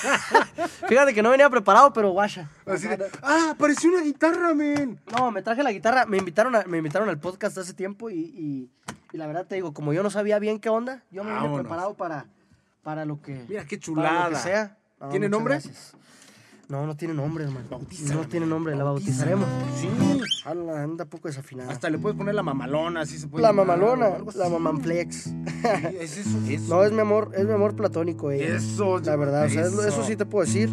Fíjate 0.89 1.15
que 1.15 1.23
no 1.23 1.31
venía 1.31 1.49
preparado, 1.51 1.93
pero 1.93 2.11
guacha. 2.11 2.49
Así 2.67 2.89
de, 2.89 2.99
ah, 3.23 3.51
apareció 3.53 3.91
una 3.91 4.01
guitarra, 4.03 4.55
men. 4.55 4.99
No, 5.17 5.31
me 5.31 5.43
traje 5.43 5.63
la 5.63 5.73
guitarra. 5.73 6.07
Me 6.07 6.17
invitaron, 6.19 6.57
a- 6.57 6.65
me 6.65 6.79
invitaron 6.79 7.09
al 7.09 7.19
podcast 7.19 7.59
hace 7.59 7.75
tiempo 7.75 8.11
y, 8.11 8.15
y- 8.19 8.71
y 9.13 9.17
la 9.19 9.27
verdad 9.27 9.47
te 9.47 9.55
digo, 9.55 9.73
como 9.73 9.93
yo 9.93 10.03
no 10.03 10.11
sabía 10.11 10.39
bien 10.39 10.59
qué 10.59 10.69
onda, 10.69 11.03
yo 11.11 11.23
me 11.25 11.31
vine 11.31 11.43
Vámonos. 11.43 11.61
preparado 11.61 11.95
para, 11.95 12.27
para 12.83 13.05
lo 13.05 13.21
que. 13.23 13.45
Mira 13.49 13.65
qué 13.65 13.77
para 13.77 13.81
chulada. 13.85 14.25
lo 14.31 14.37
que 14.37 14.43
sea. 14.43 14.77
No, 15.01 15.09
¿Tiene 15.11 15.29
nombre? 15.29 15.55
gracias. 15.55 15.93
No, 16.69 16.85
no 16.85 16.97
tiene 16.97 17.15
nombre, 17.15 17.45
hermano. 17.45 17.65
Bautízala, 17.71 18.21
No 18.23 18.29
tiene 18.29 18.47
nombre, 18.47 18.75
la 18.75 18.83
bautizaremos. 18.85 19.47
Sí. 19.77 19.89
Ala, 20.45 20.83
anda 20.83 21.05
poco 21.05 21.29
desafinada. 21.29 21.71
Hasta 21.71 21.89
le 21.91 21.99
puedes 21.99 22.19
poner 22.19 22.35
la 22.35 22.43
mamalona, 22.43 23.03
así 23.03 23.19
se 23.19 23.29
puede. 23.29 23.43
la 23.43 23.51
llamar, 23.51 23.67
mamalona, 23.67 24.19
la 24.35 24.49
mamanflex. 24.49 25.15
Sí, 25.25 25.35
es 26.01 26.19
eso, 26.19 26.39
eso. 26.49 26.75
No, 26.75 26.83
es 26.85 26.91
mi 26.93 27.01
amor, 27.01 27.31
es 27.35 27.45
mi 27.47 27.53
amor 27.53 27.77
platónico, 27.77 28.31
ella. 28.33 28.57
Eso, 28.57 28.99
La 28.99 29.15
verdad, 29.17 29.47
o 29.47 29.49
sea, 29.49 29.63
es 29.63 29.73
eso 29.75 30.03
sí 30.05 30.17
te 30.17 30.27
puedo 30.27 30.45
decir. 30.45 30.71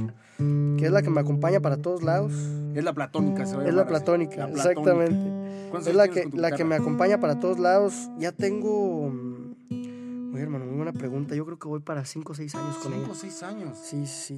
Que 0.78 0.88
es 0.88 0.92
la 0.92 1.02
que 1.04 1.10
me 1.12 1.22
acompaña 1.22 1.60
para 1.60 1.78
todos 1.78 2.02
lados. 2.02 2.34
Es 2.76 2.84
la 2.84 2.94
platónica, 2.94 3.46
se 3.46 3.56
va 3.56 3.64
a 3.64 3.68
Es 3.68 3.74
la 3.76 3.86
platónica, 3.86 4.48
La 4.48 4.52
platónica. 4.52 4.72
exactamente. 4.72 5.70
¿Cuántos 5.70 5.88
Es 5.90 5.96
la 5.96 6.08
que, 6.08 6.28
la 6.34 6.52
que 6.52 6.64
me 6.66 6.76
acompaña 6.76 7.20
para 7.20 7.40
todos 7.40 7.60
lados. 7.60 8.10
Ya 8.18 8.32
tengo. 8.32 9.10
mm, 9.12 10.34
Oye, 10.34 10.42
hermano, 10.42 10.66
muy 10.66 10.76
buena 10.78 10.92
pregunta. 10.94 11.36
Yo 11.36 11.46
creo 11.46 11.60
que 11.60 11.68
voy 11.68 11.80
para 11.82 12.04
5 12.04 12.32
o 12.32 12.36
6 12.36 12.56
años 12.56 12.78
con 12.78 12.92
Cinco 12.92 13.04
ella. 13.06 13.12
o 13.12 13.16
seis 13.16 13.44
años. 13.44 13.78
Sí, 13.84 14.08
sí. 14.08 14.34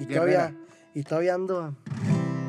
Y 0.00 0.04
Guerrera. 0.04 0.14
todavía, 0.14 0.56
y 0.94 1.02
todavía 1.02 1.34
ando. 1.34 1.74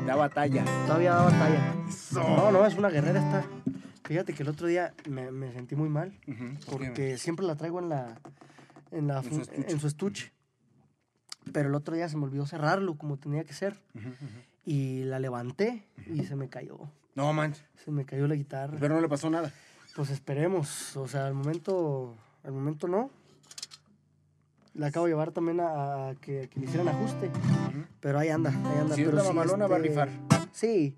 Da 0.06 0.16
batalla. 0.16 0.64
Todavía 0.86 1.14
da 1.14 1.24
batalla. 1.24 1.74
Eso. 1.88 2.20
No, 2.22 2.50
no, 2.52 2.66
es 2.66 2.74
una 2.74 2.88
guerrera 2.90 3.20
esta. 3.20 3.44
Fíjate 4.04 4.32
que 4.32 4.42
el 4.42 4.48
otro 4.48 4.66
día 4.66 4.92
me, 5.08 5.30
me 5.30 5.52
sentí 5.52 5.76
muy 5.76 5.88
mal. 5.88 6.18
Porque 6.70 7.16
siempre 7.18 7.46
la 7.46 7.54
traigo 7.56 7.78
en 7.78 7.88
la. 7.88 8.18
En, 8.90 9.06
la, 9.06 9.18
En 9.20 9.24
su 9.32 9.40
estuche. 9.40 9.70
en 9.72 9.80
su 9.80 9.86
estuche. 9.86 10.32
Pero 11.52 11.68
el 11.68 11.74
otro 11.74 11.94
día 11.94 12.08
se 12.08 12.16
me 12.16 12.24
olvidó 12.24 12.46
cerrarlo 12.46 12.96
como 12.96 13.16
tenía 13.18 13.44
que 13.44 13.52
ser. 13.54 13.80
Ujú. 13.94 14.08
Y 14.64 15.04
la 15.04 15.18
levanté 15.18 15.86
y 16.06 16.24
se 16.24 16.34
me 16.36 16.48
cayó. 16.48 16.78
No, 17.14 17.32
manches. 17.32 17.64
Se 17.84 17.90
me 17.90 18.04
cayó 18.04 18.26
la 18.26 18.34
guitarra. 18.34 18.76
Pero 18.80 18.94
no 18.94 19.00
le 19.00 19.08
pasó 19.08 19.30
nada. 19.30 19.52
Pues 19.94 20.10
esperemos. 20.10 20.96
O 20.96 21.06
sea, 21.08 21.26
al 21.26 21.34
momento. 21.34 22.16
Al 22.42 22.52
momento 22.52 22.88
no. 22.88 23.10
La 24.74 24.86
acabo 24.86 25.06
de 25.06 25.12
llevar 25.12 25.32
también 25.32 25.60
a, 25.60 26.10
a 26.10 26.14
que, 26.14 26.48
que 26.48 26.60
le 26.60 26.66
hicieran 26.66 26.88
ajuste. 26.88 27.30
Pero 28.00 28.18
ahí 28.18 28.28
anda, 28.28 28.50
ahí 28.50 28.78
anda. 28.80 28.94
Si 28.94 29.04
mamalona, 29.04 29.66
va 29.66 29.76
a 29.76 29.78
rifar. 29.80 30.08
Sí. 30.52 30.96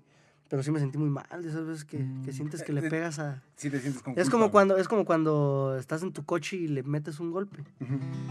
Pero 0.49 0.61
sí 0.61 0.69
me 0.69 0.79
sentí 0.79 0.99
muy 0.99 1.09
mal 1.09 1.25
de 1.41 1.49
esas 1.49 1.65
veces 1.65 1.83
que, 1.83 2.05
que 2.23 2.31
sientes 2.31 2.61
que 2.61 2.71
le 2.73 2.81
Eh, 2.81 2.85
eh, 2.85 2.89
pegas 2.91 3.17
a. 3.17 3.41
Sí 3.55 3.71
te 3.71 3.79
sientes 3.79 4.03
con 4.03 4.13
Es 4.13 4.25
culpa, 4.25 4.31
como 4.31 4.51
cuando, 4.51 4.77
es 4.77 4.87
como 4.87 5.03
cuando 5.05 5.75
estás 5.79 6.03
en 6.03 6.13
tu 6.13 6.23
coche 6.25 6.57
y 6.57 6.67
le 6.67 6.83
metes 6.83 7.19
un 7.19 7.31
golpe. 7.31 7.63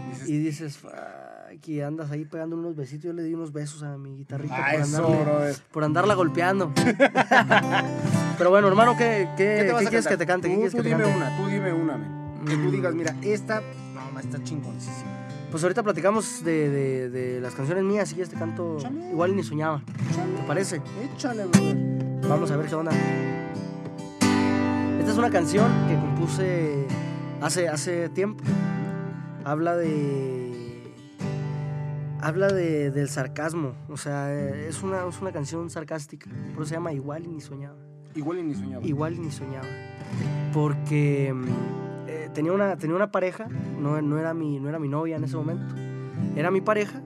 Dices, 0.09 0.29
Y 0.29 0.37
dices, 0.37 0.79
aquí 1.53 1.81
andas 1.81 2.11
ahí 2.11 2.23
pegando 2.23 2.55
unos 2.55 2.77
besitos. 2.77 3.03
Yo 3.03 3.13
le 3.13 3.23
di 3.23 3.33
unos 3.33 3.51
besos 3.51 3.83
a 3.83 3.97
mi 3.97 4.15
guitarrita 4.15 4.55
ah, 4.57 4.71
por, 4.71 4.79
eso, 5.49 5.61
por 5.73 5.83
andarla 5.83 6.13
golpeando. 6.13 6.71
Pero 8.37 8.49
bueno, 8.49 8.69
hermano, 8.69 8.95
¿qué, 8.97 9.27
qué, 9.35 9.57
¿Qué 9.59 9.63
te 9.65 9.71
vas 9.73 9.81
qué 9.81 9.87
a 9.87 9.89
quieres 9.89 10.07
que 10.07 10.17
te 10.17 10.25
cante? 10.25 10.47
¿Qué 10.47 10.53
Tú, 10.55 10.59
quieres 10.61 10.71
tú 10.71 10.77
que 10.77 10.83
te 10.83 10.89
dime 10.89 11.03
cante? 11.03 11.17
una, 11.17 11.37
tú 11.37 11.47
dime 11.47 11.73
una, 11.73 11.97
men. 11.97 12.45
Que 12.45 12.55
tú 12.55 12.69
Mm. 12.69 12.71
digas, 12.71 12.93
mira, 12.95 13.15
esta, 13.21 13.61
no, 13.93 14.19
está 14.19 14.41
chingoncísima. 14.43 15.22
Pues 15.53 15.61
ahorita 15.63 15.83
platicamos 15.83 16.43
de, 16.43 16.67
de- 16.69 17.09
de 17.11 17.39
las 17.39 17.53
canciones 17.53 17.83
mías 17.83 18.11
y 18.17 18.21
este 18.21 18.35
canto 18.35 18.77
Échale. 18.79 19.11
igual 19.11 19.31
y 19.31 19.35
ni 19.35 19.43
soñaba. 19.43 19.83
¿Te 19.85 20.43
parece? 20.47 20.81
Échale, 21.13 21.45
brother. 21.45 21.77
Vamos 22.27 22.49
a 22.49 22.57
ver 22.57 22.65
qué 22.67 22.73
onda. 22.75 22.91
Esta 24.99 25.11
es 25.11 25.17
una 25.17 25.29
canción 25.29 25.71
que 25.87 25.93
compuse 25.95 26.87
hace, 27.39 27.67
hace 27.69 28.09
tiempo. 28.09 28.43
Habla 29.45 29.75
de. 29.75 30.91
Habla 32.19 32.47
de, 32.47 32.89
del 32.89 33.09
sarcasmo. 33.09 33.73
O 33.89 33.97
sea, 33.97 34.33
es 34.33 34.81
una, 34.81 35.05
es 35.07 35.21
una 35.21 35.31
canción 35.31 35.69
sarcástica. 35.69 36.31
Por 36.55 36.63
eso 36.63 36.69
se 36.69 36.75
llama 36.75 36.93
Igual 36.93 37.25
y 37.25 37.27
ni 37.27 37.41
soñaba. 37.41 37.75
Igual 38.15 38.39
y 38.39 38.43
ni 38.43 38.55
soñaba. 38.55 38.83
Igual 38.85 39.13
y 39.15 39.19
ni 39.19 39.31
soñaba. 39.31 39.67
Porque 40.51 41.31
tenía, 42.33 42.51
una, 42.51 42.77
tenía 42.77 42.95
una 42.95 43.11
pareja, 43.11 43.47
no, 43.47 44.01
no, 44.01 44.17
era 44.17 44.33
mi, 44.33 44.59
no 44.59 44.69
era 44.69 44.79
mi 44.79 44.87
novia 44.89 45.15
en 45.17 45.23
ese 45.23 45.35
momento. 45.35 45.75
Era 46.35 46.51
mi 46.51 46.61
pareja, 46.61 47.01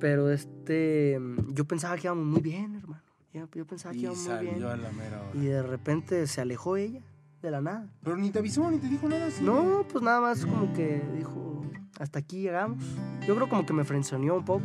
pero 0.00 0.30
este, 0.30 1.18
yo 1.48 1.64
pensaba 1.64 1.96
que 1.96 2.06
íbamos 2.06 2.24
muy 2.24 2.40
bien, 2.40 2.76
hermano. 2.76 3.02
Yo, 3.32 3.66
pensaba 3.66 3.92
que 3.92 3.98
Y 3.98 4.02
íbamos 4.02 4.26
muy 4.26 4.38
bien. 4.38 4.52
salió 4.54 4.70
a 4.70 4.76
la 4.76 4.90
mera 4.90 5.20
hora. 5.20 5.30
Y 5.34 5.46
de 5.46 5.62
repente 5.62 6.26
se 6.26 6.40
alejó 6.40 6.76
ella 6.76 7.00
de 7.42 7.50
la 7.50 7.60
nada. 7.60 7.88
Pero 8.02 8.16
ni 8.16 8.30
te 8.30 8.38
avisó, 8.40 8.70
ni 8.70 8.78
te 8.78 8.88
dijo 8.88 9.08
nada 9.08 9.26
así. 9.26 9.44
No, 9.44 9.84
pues 9.90 10.02
nada 10.02 10.20
más 10.20 10.44
como 10.44 10.72
que 10.72 11.02
dijo, 11.16 11.62
hasta 12.00 12.18
aquí 12.18 12.40
llegamos. 12.40 12.82
Yo 13.26 13.36
creo 13.36 13.48
como 13.48 13.64
que 13.64 13.72
me 13.72 13.84
frenzoneó 13.84 14.36
un 14.36 14.44
poco. 14.44 14.64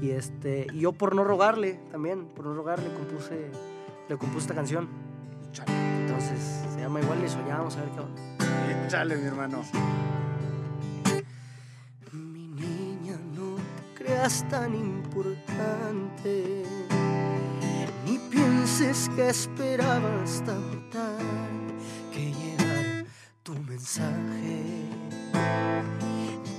Y 0.00 0.10
este, 0.10 0.66
y 0.72 0.80
yo 0.80 0.92
por 0.92 1.14
no 1.14 1.24
rogarle 1.24 1.80
también, 1.90 2.26
por 2.26 2.46
no 2.46 2.54
rogarle 2.54 2.92
compuse, 2.94 3.50
le 4.08 4.16
compuse 4.16 4.40
esta 4.42 4.54
canción. 4.54 4.88
Entonces 6.00 6.64
se 6.74 6.80
llama 6.80 7.00
Igual 7.00 7.20
le 7.22 7.28
soñábamos 7.28 7.76
a 7.76 7.80
ver 7.80 7.90
qué 7.90 8.00
onda. 8.00 8.33
échale, 8.86 9.16
mi 9.16 9.26
hermano. 9.26 9.62
Mi 12.12 12.48
niña, 12.48 13.16
no 13.34 13.56
creas 13.94 14.44
tan 14.48 14.74
importante, 14.74 16.64
ni 18.04 18.18
pienses 18.30 19.10
que 19.16 19.28
esperabas 19.28 20.42
tan 20.44 20.90
tarde 20.90 21.74
que 22.12 22.32
llegara 22.32 23.04
tu 23.42 23.54
mensaje, 23.54 24.88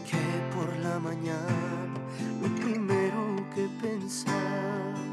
que 0.09 0.55
por 0.55 0.75
la 0.77 0.99
mañana 0.99 1.99
lo 2.41 2.47
primero 2.55 3.45
que 3.53 3.67
pensaba 3.81 5.04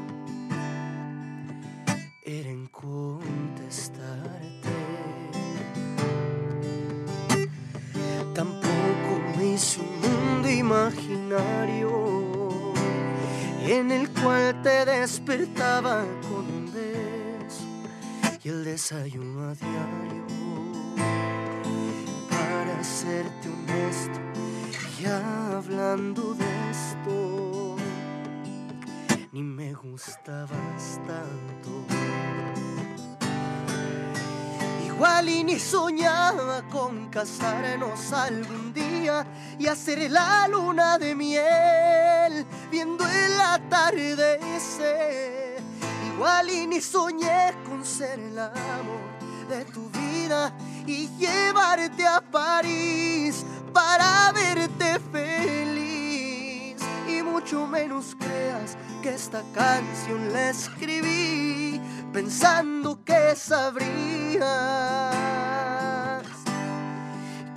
imaginario 10.63 11.91
en 13.67 13.91
el 13.91 14.09
cual 14.09 14.61
te 14.61 14.85
despertaba 14.85 16.05
con 16.21 16.45
un 16.57 16.71
beso 16.71 17.65
y 18.41 18.47
el 18.47 18.63
desayuno 18.63 19.49
a 19.49 19.55
diario. 19.55 20.25
Para 22.29 22.81
serte 22.81 23.49
honesto, 23.49 24.19
ya 25.01 25.57
hablando 25.57 26.33
de 26.33 26.45
esto, 26.71 27.75
ni 29.33 29.43
me 29.43 29.73
gustabas 29.73 31.01
tanto. 31.05 31.71
Igual 35.03 35.27
y 35.27 35.43
ni 35.43 35.59
soñaba 35.59 36.61
con 36.71 37.09
casarnos 37.09 38.13
algún 38.13 38.73
día 38.73 39.27
y 39.59 39.67
hacer 39.67 40.09
la 40.09 40.47
luna 40.47 40.97
de 40.97 41.13
miel 41.13 42.45
viendo 42.71 43.05
el 43.05 43.41
atardecer. 43.41 44.71
Igual 46.07 46.49
y 46.49 46.67
ni 46.67 46.79
soñé 46.79 47.53
con 47.65 47.83
ser 47.83 48.17
el 48.17 48.39
amor 48.39 49.19
de 49.49 49.65
tu 49.65 49.89
vida 49.89 50.53
y 50.87 51.09
llevarte 51.17 52.07
a 52.07 52.21
París 52.21 53.45
para 53.73 54.31
verte 54.31 55.01
feliz. 55.11 56.77
Y 57.09 57.21
mucho 57.21 57.67
menos 57.67 58.15
creas 58.17 58.77
que 59.01 59.15
esta 59.15 59.43
canción 59.53 60.31
la 60.31 60.51
escribí 60.51 61.62
pensando 62.13 63.03
que 63.03 63.35
sabrías 63.35 64.45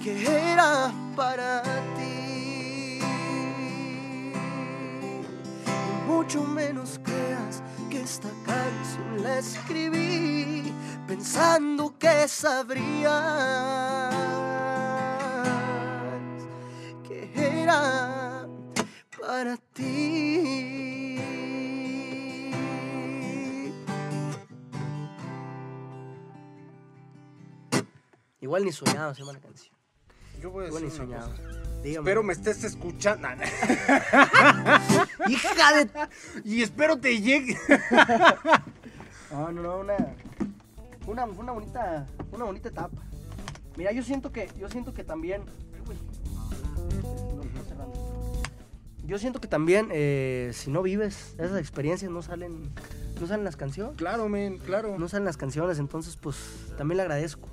que 0.02 0.52
era 0.52 0.90
para 1.14 1.62
ti. 1.94 2.98
Y 5.68 6.08
mucho 6.08 6.42
menos 6.42 6.98
creas 7.04 7.62
que 7.90 8.00
esta 8.00 8.30
canción 8.46 9.22
la 9.22 9.38
escribí 9.38 10.72
pensando 11.06 11.94
que 11.98 12.26
sabrías 12.26 14.14
que 17.06 17.30
era 17.34 18.48
para 19.20 19.58
ti. 19.74 20.05
Igual 28.56 28.64
ni 28.64 28.72
soñado 28.72 29.14
se 29.14 29.20
llama 29.20 29.34
la 29.34 29.40
canción. 29.40 29.74
Yo 30.40 30.50
voy 30.50 30.64
a 30.64 30.68
Igual 30.68 30.84
ni 30.84 30.88
decir 30.88 31.04
una 31.04 31.20
soñado. 31.20 31.36
cosa. 31.36 31.60
Dígame. 31.82 32.08
Espero 32.08 32.22
me 32.22 32.32
estés 32.32 32.64
escuchando. 32.64 33.28
¡Hija 35.28 35.84
de 35.84 35.90
y 36.42 36.62
espero 36.62 36.96
te 36.96 37.20
llegue. 37.20 37.58
No, 39.30 39.50
no, 39.50 39.60
no, 39.60 39.78
una, 39.78 39.96
una, 41.06 41.24
una 41.26 41.52
bonita, 41.52 42.06
una 42.32 42.44
bonita 42.44 42.68
etapa. 42.68 43.02
Mira, 43.76 43.90
yo 43.92 44.02
siento 44.04 44.30
que, 44.32 44.48
yo 44.56 44.68
siento 44.70 44.94
que 44.94 45.02
también, 45.04 45.42
Uy, 45.88 45.96
no, 47.34 47.42
está 47.42 47.62
cerrando. 47.64 48.42
yo 49.04 49.18
siento 49.18 49.40
que 49.40 49.48
también, 49.48 49.88
eh, 49.92 50.52
si 50.54 50.70
no 50.70 50.80
vives 50.82 51.34
esas 51.38 51.58
experiencias, 51.58 52.10
no 52.10 52.22
salen, 52.22 52.72
no 53.20 53.26
salen 53.26 53.44
las 53.44 53.56
canciones, 53.56 53.96
claro, 53.96 54.28
men, 54.28 54.58
claro. 54.58 54.96
no 54.96 55.08
salen 55.08 55.24
las 55.26 55.36
canciones, 55.36 55.80
entonces, 55.80 56.16
pues, 56.16 56.36
también 56.78 56.96
le 56.98 57.02
agradezco, 57.02 57.48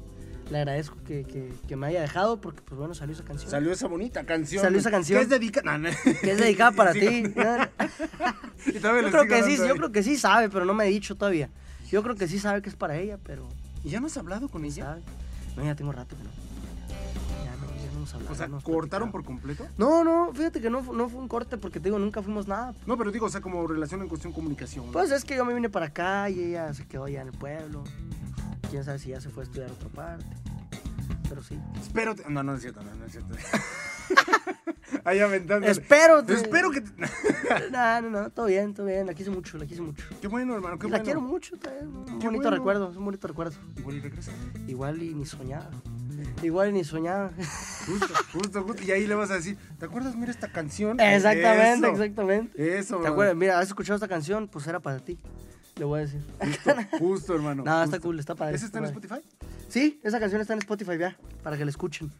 le 0.54 0.60
agradezco 0.60 0.96
que, 1.06 1.26
que, 1.26 1.52
que 1.68 1.76
me 1.76 1.88
haya 1.88 2.02
dejado, 2.02 2.40
porque, 2.40 2.62
pues, 2.62 2.80
bueno, 2.80 2.94
salió 2.94 3.14
esa 3.14 3.26
canción. 3.26 3.52
Salió 3.52 3.72
esa 3.72 3.88
bonita 3.88 4.24
canción. 4.26 4.64
Salió 4.64 4.80
esa 4.80 4.92
canción. 4.92 5.18
Que 5.18 5.24
es 5.24 5.30
dedicada. 5.30 5.80
que 6.22 6.32
es 6.32 6.38
dedicada 6.38 6.72
para 6.72 6.94
ti. 6.94 7.24
Yo 8.74 8.82
creo 9.12 9.28
que 9.28 9.44
sí, 9.44 9.58
yo 9.58 9.64
ahí. 9.66 9.72
creo 9.72 9.92
que 9.92 10.04
sí 10.04 10.16
sabe, 10.16 10.50
pero 10.50 10.64
no 10.64 10.74
me 10.74 10.86
ha 10.86 10.88
dicho 10.88 11.16
todavía. 11.16 11.50
Yo 11.92 12.02
creo 12.02 12.16
que 12.16 12.28
sí 12.28 12.40
sabe 12.40 12.62
que 12.62 12.70
es 12.70 12.76
para 12.76 12.98
ella, 12.98 13.20
pero 13.24 13.50
¿Y 13.84 13.90
ya 13.90 14.00
no 14.00 14.08
has 14.08 14.16
hablado 14.18 14.48
con 14.48 14.64
ella? 14.64 14.86
¿sabe? 14.86 15.02
No, 15.58 15.64
ya 15.64 15.76
tengo 15.76 15.92
rato 15.92 16.16
que 16.16 16.24
no. 16.24 16.30
Ya 17.44 17.52
no, 17.58 17.68
ya 17.68 17.92
no 17.92 17.98
hemos 17.98 18.14
hablado. 18.14 18.34
O 18.34 18.36
sea, 18.36 18.48
no 18.48 18.62
¿cortaron 18.62 19.12
por 19.12 19.24
completo? 19.26 19.68
No, 19.78 20.04
no, 20.04 20.32
fíjate 20.34 20.62
que 20.62 20.70
no, 20.70 20.82
no 20.82 21.10
fue 21.10 21.20
un 21.20 21.28
corte 21.28 21.58
porque 21.58 21.80
te 21.80 21.86
digo, 21.90 22.00
nunca 22.00 22.22
fuimos 22.22 22.48
nada. 22.48 22.74
No, 22.86 22.98
pero 22.98 23.12
digo, 23.12 23.26
o 23.26 23.30
sea, 23.30 23.42
como 23.42 23.68
relación 23.68 24.02
en 24.02 24.08
cuestión 24.08 24.32
comunicación. 24.32 24.86
Pues 24.92 25.12
es 25.12 25.26
que 25.26 25.36
yo 25.36 25.44
me 25.46 25.54
vine 25.54 25.70
para 25.70 25.88
acá 25.88 26.30
y 26.30 26.40
ella 26.40 26.74
se 26.74 26.88
quedó 26.88 27.06
allá 27.06 27.22
en 27.22 27.28
el 27.28 27.38
pueblo. 27.38 27.84
Quién 28.70 28.84
sabe 28.84 28.98
si 29.00 29.10
ya 29.10 29.20
se 29.22 29.30
fue 29.30 29.44
a 29.44 29.46
estudiar 29.46 29.70
a 29.70 29.74
otra 29.74 29.90
parte. 29.90 30.26
Pero 31.30 31.42
sí. 31.44 31.60
Espero. 31.82 32.16
te- 32.16 32.30
No, 32.30 32.44
no 32.44 32.56
es 32.56 32.62
cierto, 32.62 32.82
no, 32.84 32.94
no 32.96 33.06
es 33.06 33.12
cierto. 33.12 33.36
Ahí 35.06 35.20
aventando. 35.20 35.68
Espero. 35.68 36.24
te- 36.24 36.34
Espero 36.34 36.72
que. 36.72 36.82
te- 36.82 36.92
No, 37.72 38.02
no, 38.02 38.10
no, 38.10 38.30
todo 38.30 38.46
bien, 38.48 38.74
todo 38.74 38.86
bien. 38.86 39.06
La 39.06 39.14
quise 39.14 39.30
mucho, 39.30 39.58
la 39.58 39.66
quise 39.66 39.82
mucho. 39.82 40.06
Qué 40.22 40.28
bueno, 40.28 40.56
hermano, 40.56 40.78
qué 40.80 40.88
Y 40.88 40.90
la 40.90 41.02
quiero 41.02 41.22
mucho, 41.22 41.56
está 41.56 41.72
un 41.82 42.06
bonito 42.06 42.30
bueno. 42.30 42.50
recuerdo, 42.52 42.92
es 42.92 42.98
un 42.98 43.06
bonito 43.06 43.28
recuerdo. 43.28 43.56
Igual 43.78 43.96
y 43.98 44.00
regresa. 44.00 44.32
Igual 44.68 45.02
y 45.02 45.14
ni 45.14 45.26
soñaba. 45.26 45.70
Igual 46.42 46.70
y 46.70 46.74
ni 46.74 46.84
soñaba. 46.84 47.32
Justo, 47.86 48.08
justo, 48.32 48.64
justo. 48.64 48.84
Y 48.84 48.92
ahí 48.92 49.06
le 49.08 49.16
vas 49.16 49.30
a 49.32 49.36
decir, 49.36 49.58
¿te 49.78 49.86
acuerdas? 49.86 50.16
Mira 50.16 50.32
esta 50.32 50.50
canción. 50.52 51.00
Exactamente, 51.00 51.88
Eso, 51.88 51.88
exactamente. 52.04 52.78
Eso, 52.80 52.98
¿Te 53.00 53.08
acuerdas? 53.08 53.36
Mira, 53.36 53.60
¿has 53.60 53.68
escuchado 53.68 53.96
esta 53.96 54.08
canción? 54.08 54.48
Pues 54.48 54.66
era 54.68 54.80
para 54.80 55.00
ti. 55.00 55.20
Le 55.76 55.84
voy 55.86 56.00
a 56.00 56.02
decir. 56.04 56.22
Justo, 56.40 56.76
justo, 57.00 57.36
hermano. 57.36 57.64
No, 57.66 57.84
está 57.84 58.00
cool, 58.00 58.20
está 58.20 58.36
padre. 58.36 58.56
¿Ese 58.56 58.66
está 58.68 58.78
en 58.78 58.86
padre. 58.86 59.00
Spotify? 59.00 59.28
Sí, 59.74 60.00
esa 60.04 60.20
canción 60.20 60.40
está 60.40 60.54
en 60.54 60.60
Spotify 60.60 61.00
ya, 61.00 61.18
para 61.42 61.58
que 61.58 61.66
la 61.66 61.72
escuchen. 61.72 62.12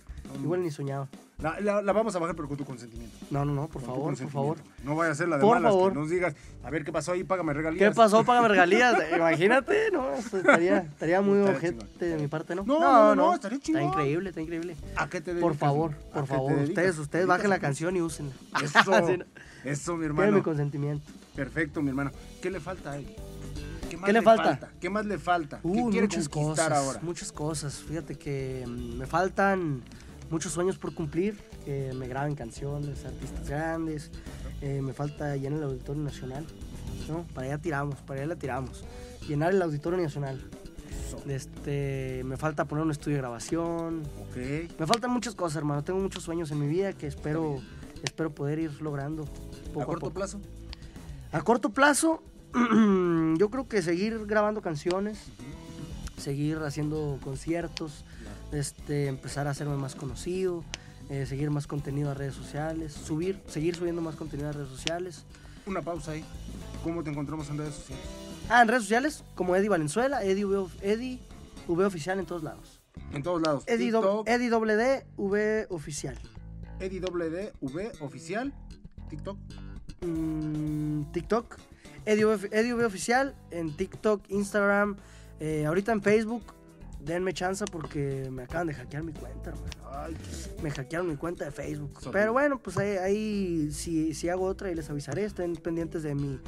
Igual 0.42 0.64
ni 0.64 0.72
soñaba. 0.72 1.08
La, 1.38 1.60
la- 1.60 1.82
la 1.84 1.94
vamos 1.94 2.16
a 2.16 2.20
bajar, 2.20 2.36
pero 2.36 2.48
con 2.48 2.58
tu 2.58 2.66
consentimiento. 2.66 3.16
No, 3.30 3.46
no, 3.46 3.54
no, 3.54 3.68
por 3.68 3.84
Con 3.84 3.92
favor, 3.94 4.18
por 4.18 4.30
favor. 4.32 4.58
No 4.84 4.96
vaya 4.96 5.12
a 5.12 5.16
ser 5.16 5.28
la 5.30 5.36
de 5.38 5.42
Por 5.44 5.58
malas 5.58 5.72
favor. 5.72 5.94
que 5.94 6.00
nos 6.00 6.10
digas, 6.10 6.34
a 6.64 6.72
ver 6.72 6.84
qué 6.84 6.92
pasó 6.92 7.12
ahí, 7.12 7.24
págame 7.24 7.54
regalías. 7.54 7.92
¿Qué 7.92 7.96
pasó? 7.96 8.24
Págame 8.24 8.48
regalías. 8.48 8.96
Imagínate, 9.16 9.92
¿no? 9.92 10.12
Estaría, 10.16 10.80
estaría 10.80 11.22
muy 11.22 11.38
Estaría 11.42 11.58
ojete 11.78 12.06
de 12.06 12.18
mi 12.18 12.28
parte, 12.28 12.56
¿no? 12.56 12.64
No, 12.64 12.80
no, 12.80 13.14
no, 13.16 13.36
estaría 13.36 13.60
chingón. 13.60 13.84
Está 13.84 13.92
increíble, 14.00 14.30
está 14.30 14.42
increíble. 14.42 14.76
¿A 14.96 15.08
qué 15.08 15.22
te 15.22 15.36
dedicas? 15.36 15.50
Por 15.50 15.56
favor, 15.58 15.92
¿A 16.12 16.14
por 16.16 16.26
favor. 16.28 16.54
Ustedes, 16.54 16.98
ustedes 16.98 17.12
¿Dedicas 17.12 17.28
bajen 17.28 17.50
la 17.52 17.60
canción 17.60 17.96
y 17.96 18.02
úsenla. 18.02 18.34
Eso, 18.64 18.80
eso, 19.64 19.94
mi 19.94 20.00
Tiene 20.00 20.06
hermano. 20.08 20.32
mi 20.38 20.42
consentimiento. 20.42 21.06
Perfecto, 21.36 21.84
mi 21.84 21.90
hermano. 21.90 22.10
¿Qué 22.42 22.50
le 22.50 22.60
falta 22.60 22.94
a 22.94 22.98
él? 22.98 23.06
¿Qué, 23.94 23.98
más 23.98 24.08
¿Qué 24.08 24.14
le 24.14 24.22
falta? 24.24 24.72
¿Qué 24.80 24.90
más 24.90 25.06
le 25.06 25.18
falta? 25.20 25.60
¿Qué 25.62 25.68
Uh, 25.68 25.90
quiere 25.92 26.08
muchas 26.08 26.28
conquistar 26.30 26.70
cosas, 26.72 26.86
ahora? 26.88 27.00
muchas 27.04 27.32
cosas. 27.32 27.76
Fíjate 27.76 28.16
que 28.16 28.64
mm, 28.68 28.98
me 28.98 29.06
faltan 29.06 29.84
muchos 30.32 30.52
sueños 30.52 30.78
por 30.80 30.96
cumplir, 30.96 31.38
que 31.64 31.94
me 31.94 32.08
graben 32.08 32.34
canciones, 32.36 33.06
artistas 33.06 33.48
grandes. 33.48 34.10
Eh, 34.62 34.82
me 34.82 34.94
falta 34.94 35.36
llenar 35.36 35.60
el 35.60 35.66
Auditorio 35.66 36.02
Nacional. 36.02 36.46
¿no? 37.08 37.24
Para 37.36 37.48
allá 37.48 37.58
tiramos, 37.60 37.96
para 38.02 38.22
allá 38.22 38.28
la 38.30 38.36
tiramos. 38.36 38.84
Llenar 39.28 39.52
el 39.54 39.62
Auditorio 39.62 40.00
Nacional. 40.02 40.42
Este, 41.28 42.24
me 42.26 42.38
falta 42.38 42.66
poner 42.66 42.84
un 42.86 42.92
estudio 42.92 43.18
de 43.18 43.22
grabación. 43.22 44.02
Ok. 44.22 44.38
Me 44.80 44.88
faltan 44.88 45.12
muchas 45.12 45.36
cosas, 45.36 45.58
hermano. 45.58 45.84
Tengo 45.84 46.00
muchos 46.00 46.24
sueños 46.24 46.50
en 46.52 46.60
mi 46.60 46.68
vida 46.68 46.94
que 46.94 47.08
espero, 47.08 47.60
espero 48.04 48.32
poder 48.34 48.60
ir 48.60 48.82
logrando 48.82 49.26
poco 49.74 49.80
¿A 49.82 49.84
a, 49.84 49.86
corto 49.86 50.00
poco. 50.08 50.14
plazo? 50.14 50.40
A 51.32 51.42
corto 51.42 51.70
plazo, 51.70 52.24
yo 53.38 53.50
creo 53.50 53.68
que 53.68 53.82
seguir 53.82 54.26
grabando 54.26 54.62
canciones, 54.62 55.20
seguir 56.18 56.58
haciendo 56.60 57.20
conciertos, 57.24 58.06
este, 58.52 59.08
empezar 59.08 59.48
a 59.48 59.52
hacerme 59.52 59.76
más 59.78 59.96
conocido, 59.96 60.64
eh, 61.10 61.26
seguir 61.26 61.50
más 61.52 61.68
contenido 61.68 62.12
a 62.12 62.14
redes 62.14 62.36
sociales, 62.36 62.94
subir, 62.94 63.42
seguir 63.48 63.76
subiendo 63.76 64.02
más 64.02 64.16
contenido 64.16 64.50
a 64.50 64.52
redes 64.52 64.70
sociales. 64.70 65.26
Una 65.66 65.82
pausa 65.82 66.12
ahí. 66.12 66.24
¿Cómo 66.84 67.04
te 67.04 67.10
encontramos 67.10 67.50
en 67.50 67.58
redes 67.58 67.76
sociales? 67.76 68.06
Ah, 68.50 68.62
en 68.62 68.68
redes 68.68 68.84
sociales 68.84 69.24
como 69.36 69.56
Eddie 69.56 69.70
Valenzuela, 69.70 70.24
Eddie 70.24 70.46
V, 70.46 70.70
Eddie 70.82 71.20
V 71.68 71.86
oficial 71.86 72.20
en 72.20 72.26
todos 72.26 72.44
lados. 72.44 72.82
En 73.14 73.24
todos 73.24 73.42
lados. 73.42 73.64
Eddie, 73.68 73.92
do- 73.92 74.24
Eddie 74.28 74.50
doble 74.50 74.76
D 74.76 75.06
V 75.18 75.68
oficial. 75.70 76.18
Eddie 76.80 77.00
WD, 77.00 77.54
V 77.62 77.92
oficial. 78.02 78.54
TikTok. 79.10 79.38
Mm, 80.02 81.04
TikTok, 81.14 81.58
Eddie 82.06 82.26
V, 82.26 82.50
Eddie 82.52 82.74
V 82.74 82.86
oficial 82.86 83.36
en 83.52 83.76
TikTok, 83.76 84.30
Instagram, 84.30 84.98
eh, 85.40 85.66
ahorita 85.66 85.92
en 85.92 86.02
Facebook. 86.02 86.44
Denme 87.00 87.34
chance 87.34 87.66
porque 87.70 88.30
me 88.32 88.44
acaban 88.44 88.68
de 88.68 88.74
hackear 88.74 89.04
mi 89.04 89.12
cuenta. 89.12 89.54
Ay, 89.92 90.16
Me 90.62 90.72
hackearon 90.72 91.10
mi 91.10 91.18
cuenta 91.18 91.44
de 91.44 91.52
Facebook. 91.52 92.00
Sorry. 92.00 92.14
Pero 92.14 92.32
bueno, 92.32 92.60
pues 92.60 92.78
ahí, 92.78 92.96
ahí 92.96 93.72
si, 93.72 94.14
si 94.14 94.30
hago 94.30 94.46
otra 94.46 94.72
y 94.72 94.76
les 94.76 94.90
avisaré. 94.90 95.26
Estén 95.26 95.58
pendientes 95.58 96.04
de 96.04 96.16
mi, 96.16 96.40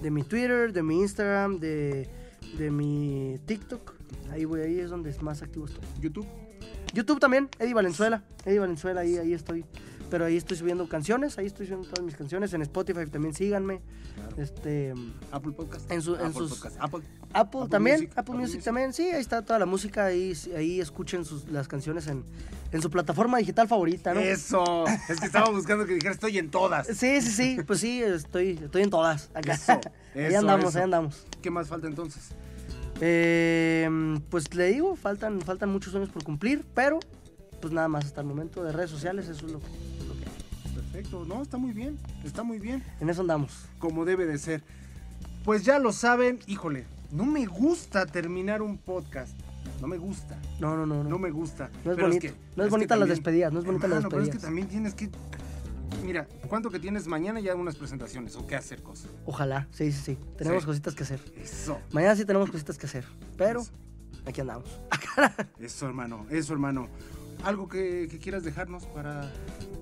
de 0.00 0.10
mi 0.12 0.22
Twitter, 0.22 0.72
de 0.72 0.84
mi 0.84 1.00
Instagram, 1.00 1.58
de, 1.58 2.08
de 2.56 2.70
mi 2.70 3.40
TikTok. 3.46 3.92
Ahí 4.30 4.44
voy, 4.44 4.60
ahí 4.60 4.78
es 4.78 4.90
donde 4.90 5.12
más 5.20 5.42
activo 5.42 5.66
estoy. 5.66 5.82
YouTube. 6.00 6.26
YouTube 6.92 7.18
también, 7.18 7.48
Eddie 7.58 7.74
Valenzuela. 7.74 8.22
Eddie 8.44 8.60
Valenzuela, 8.60 9.00
ahí, 9.00 9.16
ahí 9.16 9.32
estoy. 9.32 9.64
Pero 10.14 10.26
ahí 10.26 10.36
estoy 10.36 10.56
subiendo 10.56 10.88
canciones, 10.88 11.38
ahí 11.38 11.46
estoy 11.46 11.66
subiendo 11.66 11.88
todas 11.88 12.04
mis 12.04 12.14
canciones. 12.14 12.54
En 12.54 12.62
Spotify 12.62 13.04
también 13.10 13.34
síganme. 13.34 13.80
Claro. 14.14 14.36
Este, 14.40 14.94
Apple 15.32 15.50
Podcast. 15.50 15.90
En 15.90 16.02
su- 16.02 16.14
en 16.14 16.26
Apple 16.26 16.34
sus- 16.34 16.50
Podcast. 16.54 16.76
Apple. 16.78 17.00
Apple, 17.00 17.30
Apple 17.32 17.68
también, 17.68 17.96
Music, 17.96 18.10
Apple, 18.10 18.20
Apple 18.20 18.34
Music, 18.34 18.54
Music. 18.54 18.64
también, 18.64 18.92
sí, 18.92 19.02
ahí 19.10 19.20
está 19.20 19.42
toda 19.42 19.58
la 19.58 19.66
música, 19.66 20.04
ahí, 20.04 20.32
ahí 20.56 20.78
escuchen 20.80 21.24
sus, 21.24 21.48
las 21.48 21.66
canciones 21.66 22.06
en, 22.06 22.22
en 22.70 22.80
su 22.80 22.90
plataforma 22.90 23.38
digital 23.38 23.66
favorita, 23.66 24.14
¿no? 24.14 24.20
Eso. 24.20 24.84
Es 25.08 25.18
que 25.18 25.26
estaba 25.26 25.50
buscando 25.50 25.84
que 25.84 25.94
dijera 25.94 26.12
estoy 26.14 26.38
en 26.38 26.48
todas. 26.48 26.86
Sí, 26.86 27.20
sí, 27.20 27.30
sí, 27.32 27.58
pues 27.66 27.80
sí, 27.80 28.00
estoy, 28.00 28.50
estoy 28.62 28.82
en 28.82 28.90
todas. 28.90 29.32
Acá. 29.34 29.54
Eso, 29.54 29.72
ahí 30.14 30.26
eso, 30.26 30.38
andamos, 30.38 30.68
eso. 30.68 30.78
ahí 30.78 30.84
andamos. 30.84 31.26
¿Qué 31.42 31.50
más 31.50 31.66
falta 31.66 31.88
entonces? 31.88 32.28
Eh, 33.00 33.88
pues 34.30 34.54
le 34.54 34.66
digo, 34.68 34.94
faltan, 34.94 35.40
faltan 35.40 35.70
muchos 35.70 35.90
sueños 35.90 36.10
por 36.10 36.22
cumplir, 36.22 36.64
pero 36.72 37.00
pues 37.60 37.72
nada 37.72 37.88
más 37.88 38.04
hasta 38.04 38.20
el 38.20 38.26
momento 38.26 38.62
de 38.62 38.72
redes 38.72 38.90
sociales, 38.90 39.26
eso 39.26 39.46
es 39.46 39.52
lo 39.52 39.58
que, 39.58 39.66
Perfecto. 40.94 41.24
No, 41.24 41.42
está 41.42 41.56
muy 41.56 41.72
bien. 41.72 41.98
Está 42.22 42.44
muy 42.44 42.60
bien. 42.60 42.80
En 43.00 43.10
eso 43.10 43.22
andamos. 43.22 43.66
Como 43.80 44.04
debe 44.04 44.26
de 44.26 44.38
ser. 44.38 44.62
Pues 45.44 45.64
ya 45.64 45.80
lo 45.80 45.92
saben. 45.92 46.38
Híjole, 46.46 46.84
no 47.10 47.24
me 47.24 47.46
gusta 47.46 48.06
terminar 48.06 48.62
un 48.62 48.78
podcast. 48.78 49.36
No 49.80 49.88
me 49.88 49.98
gusta. 49.98 50.38
No, 50.60 50.76
no, 50.76 50.86
no, 50.86 51.02
no. 51.02 51.10
No 51.10 51.18
me 51.18 51.32
gusta. 51.32 51.68
No 51.84 51.90
es 51.90 51.96
Pero 51.96 52.06
bonito. 52.06 52.20
que- 52.28 52.34
no 52.54 52.62
es 52.64 52.70
bonita 52.70 52.94
las 52.94 53.08
despedidas, 53.08 53.52
no 53.52 53.58
es 53.58 53.64
bonita 53.64 53.88
las 53.88 53.96
Hermano, 53.96 54.08
pero 54.10 54.22
es 54.22 54.28
que 54.28 54.34
despedidas. 54.34 54.48
también 54.48 54.68
tienes 54.68 54.94
que. 54.94 55.10
Mira, 56.04 56.28
¿cuánto 56.48 56.70
que 56.70 56.78
tienes 56.78 57.08
mañana 57.08 57.40
ya 57.40 57.56
unas 57.56 57.74
presentaciones 57.74 58.36
o 58.36 58.46
qué 58.46 58.54
hacer 58.54 58.80
cosas? 58.82 59.10
Ojalá, 59.26 59.66
sí, 59.72 59.90
sí, 59.90 60.00
sí. 60.00 60.18
Tenemos 60.38 60.62
Sí. 60.62 60.66
cositas 60.66 60.94
que 60.94 61.02
hacer. 61.02 61.20
Eso. 61.36 61.76
Mañana 61.92 62.14
sí 62.14 62.24
tenemos 62.24 62.50
cositas 62.52 62.78
que 62.78 62.86
hacer, 62.86 63.04
pero 63.36 63.62
Eso. 63.62 63.72
aquí 64.26 64.40
andamos. 64.42 64.68
Eso, 65.58 65.86
hermano. 65.86 66.24
Eso, 66.30 66.52
hermano. 66.52 66.86
Algo 67.42 67.68
que, 67.68 68.06
que 68.08 68.18
quieras 68.18 68.44
dejarnos 68.44 68.84
para. 68.86 69.28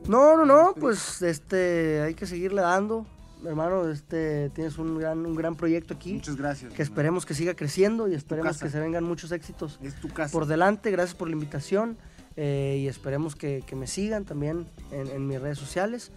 No, 0.09 0.36
no, 0.36 0.44
no, 0.44 0.74
pues 0.78 1.22
este, 1.22 2.00
hay 2.03 2.14
que 2.14 2.26
seguirle 2.26 2.62
dando. 2.62 3.07
Hermano, 3.44 3.88
este, 3.88 4.50
tienes 4.50 4.78
un 4.78 4.98
gran, 4.98 5.24
un 5.26 5.34
gran 5.34 5.57
proyecto 5.57 5.94
aquí. 5.94 6.14
Muchas 6.14 6.36
gracias. 6.36 6.72
que 6.72 6.82
hermano. 6.82 6.82
esperemos 6.84 7.26
que 7.26 7.34
siga 7.34 7.55
creciendo 7.55 8.09
y 8.09 8.14
esperemos 8.14 8.59
que 8.59 8.68
se 8.68 8.78
vengan 8.78 9.03
muchos 9.05 9.32
éxitos 9.32 9.80
Es 9.82 9.94
tu 10.00 10.09
casa. 10.09 10.32
por 10.32 10.46
delante. 10.46 10.90
Gracias 10.90 11.16
por 11.16 11.28
la 11.28 11.34
invitación 11.34 11.96
eh, 12.36 12.78
y 12.80 12.86
esperemos 12.88 13.34
que, 13.34 13.64
que 13.66 13.74
me 13.74 13.86
sigan 13.88 14.24
también 14.24 14.66
en, 14.92 15.09
en 15.09 15.26
mis 15.26 15.40
redes 15.40 15.59
sociales. 15.59 16.12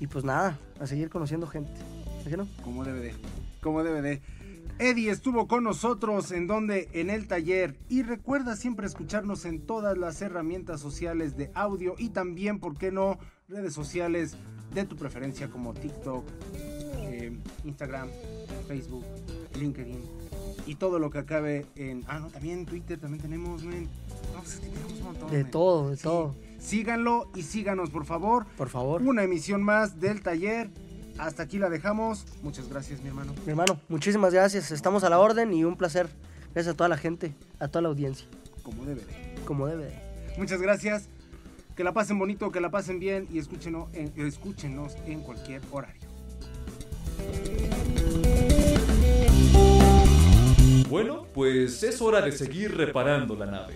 Y 0.00 0.06
pues 0.06 0.24
nada, 0.24 0.56
a 0.80 0.86
seguir 0.86 1.10
conociendo 1.10 1.48
gente. 1.48 1.72
¿A 2.24 2.28
qué 2.28 2.36
no? 2.36 2.46
Como 2.62 2.84
de. 2.84 3.14
Como 3.60 3.82
de. 3.82 4.22
Eddie 4.78 5.10
estuvo 5.10 5.48
con 5.48 5.64
nosotros 5.64 6.30
en 6.30 6.46
donde 6.46 6.88
en 6.92 7.10
el 7.10 7.26
taller 7.26 7.76
y 7.88 8.02
recuerda 8.02 8.54
siempre 8.56 8.86
escucharnos 8.86 9.44
en 9.44 9.60
todas 9.60 9.98
las 9.98 10.22
herramientas 10.22 10.80
sociales 10.80 11.36
de 11.36 11.50
audio 11.54 11.94
y 11.98 12.10
también, 12.10 12.60
¿por 12.60 12.76
qué 12.76 12.92
no?, 12.92 13.18
redes 13.48 13.72
sociales 13.74 14.36
de 14.74 14.84
tu 14.84 14.96
preferencia 14.96 15.48
como 15.48 15.74
TikTok, 15.74 16.24
eh, 16.54 17.32
Instagram, 17.64 18.08
Facebook, 18.68 19.04
LinkedIn 19.58 19.98
y 20.66 20.74
todo 20.76 20.98
lo 20.98 21.10
que 21.10 21.18
acabe 21.18 21.66
en... 21.74 22.04
Ah, 22.06 22.20
no, 22.20 22.28
también 22.28 22.66
Twitter 22.66 23.00
también 23.00 23.22
tenemos, 23.22 23.64
men. 23.64 23.84
No, 24.34 24.40
pues 24.40 24.54
es 24.54 24.60
que 24.60 24.68
tenemos 24.68 24.92
un 24.92 25.02
montón, 25.02 25.30
De 25.30 25.44
todo, 25.44 25.90
de 25.90 25.96
Sí. 25.96 26.02
todo. 26.02 26.34
Síganlo 26.60 27.30
y 27.34 27.42
síganos, 27.42 27.90
por 27.90 28.04
favor. 28.04 28.46
Por 28.56 28.68
favor. 28.68 29.00
Una 29.02 29.22
emisión 29.22 29.62
más 29.62 29.98
del 30.00 30.22
taller. 30.22 30.70
Hasta 31.18 31.42
aquí 31.42 31.58
la 31.58 31.68
dejamos. 31.68 32.24
Muchas 32.42 32.68
gracias, 32.68 33.00
mi 33.00 33.08
hermano. 33.08 33.34
Mi 33.44 33.50
hermano, 33.50 33.80
muchísimas 33.88 34.32
gracias. 34.32 34.70
Estamos 34.70 35.04
a 35.04 35.10
la 35.10 35.18
orden 35.18 35.52
y 35.52 35.64
un 35.64 35.76
placer. 35.76 36.08
Gracias 36.54 36.74
a 36.74 36.76
toda 36.76 36.88
la 36.88 36.96
gente, 36.96 37.34
a 37.58 37.68
toda 37.68 37.82
la 37.82 37.88
audiencia, 37.88 38.26
Como 38.62 38.84
debe 38.84 39.02
de. 39.02 39.34
como 39.44 39.66
debe 39.66 39.84
de. 39.86 40.34
Muchas 40.38 40.60
gracias. 40.62 41.08
Que 41.76 41.84
la 41.84 41.92
pasen 41.92 42.18
bonito, 42.18 42.50
que 42.50 42.60
la 42.60 42.70
pasen 42.70 42.98
bien 42.98 43.28
y 43.30 43.38
escúchenos 43.38 43.88
en, 43.92 44.12
escúchenos 44.16 44.96
en 45.06 45.20
cualquier 45.20 45.60
horario. 45.70 46.00
Bueno, 50.88 51.26
pues 51.34 51.82
es 51.82 52.00
hora 52.00 52.20
de 52.22 52.32
seguir 52.32 52.76
reparando 52.76 53.36
la 53.36 53.46
nave. 53.46 53.74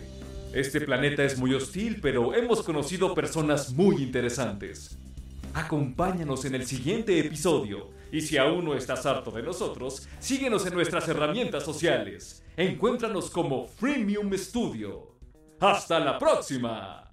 Este 0.55 0.81
planeta 0.81 1.23
es 1.25 1.39
muy 1.39 1.55
hostil, 1.55 2.01
pero 2.01 2.35
hemos 2.35 2.63
conocido 2.63 3.15
personas 3.15 3.73
muy 3.73 4.03
interesantes. 4.03 4.99
Acompáñanos 5.55 6.47
en 6.47 6.55
el 6.55 6.67
siguiente 6.67 7.19
episodio. 7.19 7.91
Y 8.11 8.23
si 8.23 8.39
aún 8.39 8.65
no 8.65 8.75
estás 8.75 9.05
harto 9.05 9.31
de 9.31 9.43
nosotros, 9.43 10.09
síguenos 10.19 10.65
en 10.67 10.75
nuestras 10.75 11.07
herramientas 11.09 11.65
sociales. 11.65 12.43
Encuéntranos 12.57 13.31
como 13.31 13.67
Freemium 13.67 14.33
Studio. 14.35 15.17
¡Hasta 15.61 16.01
la 16.01 16.19
próxima! 16.19 17.12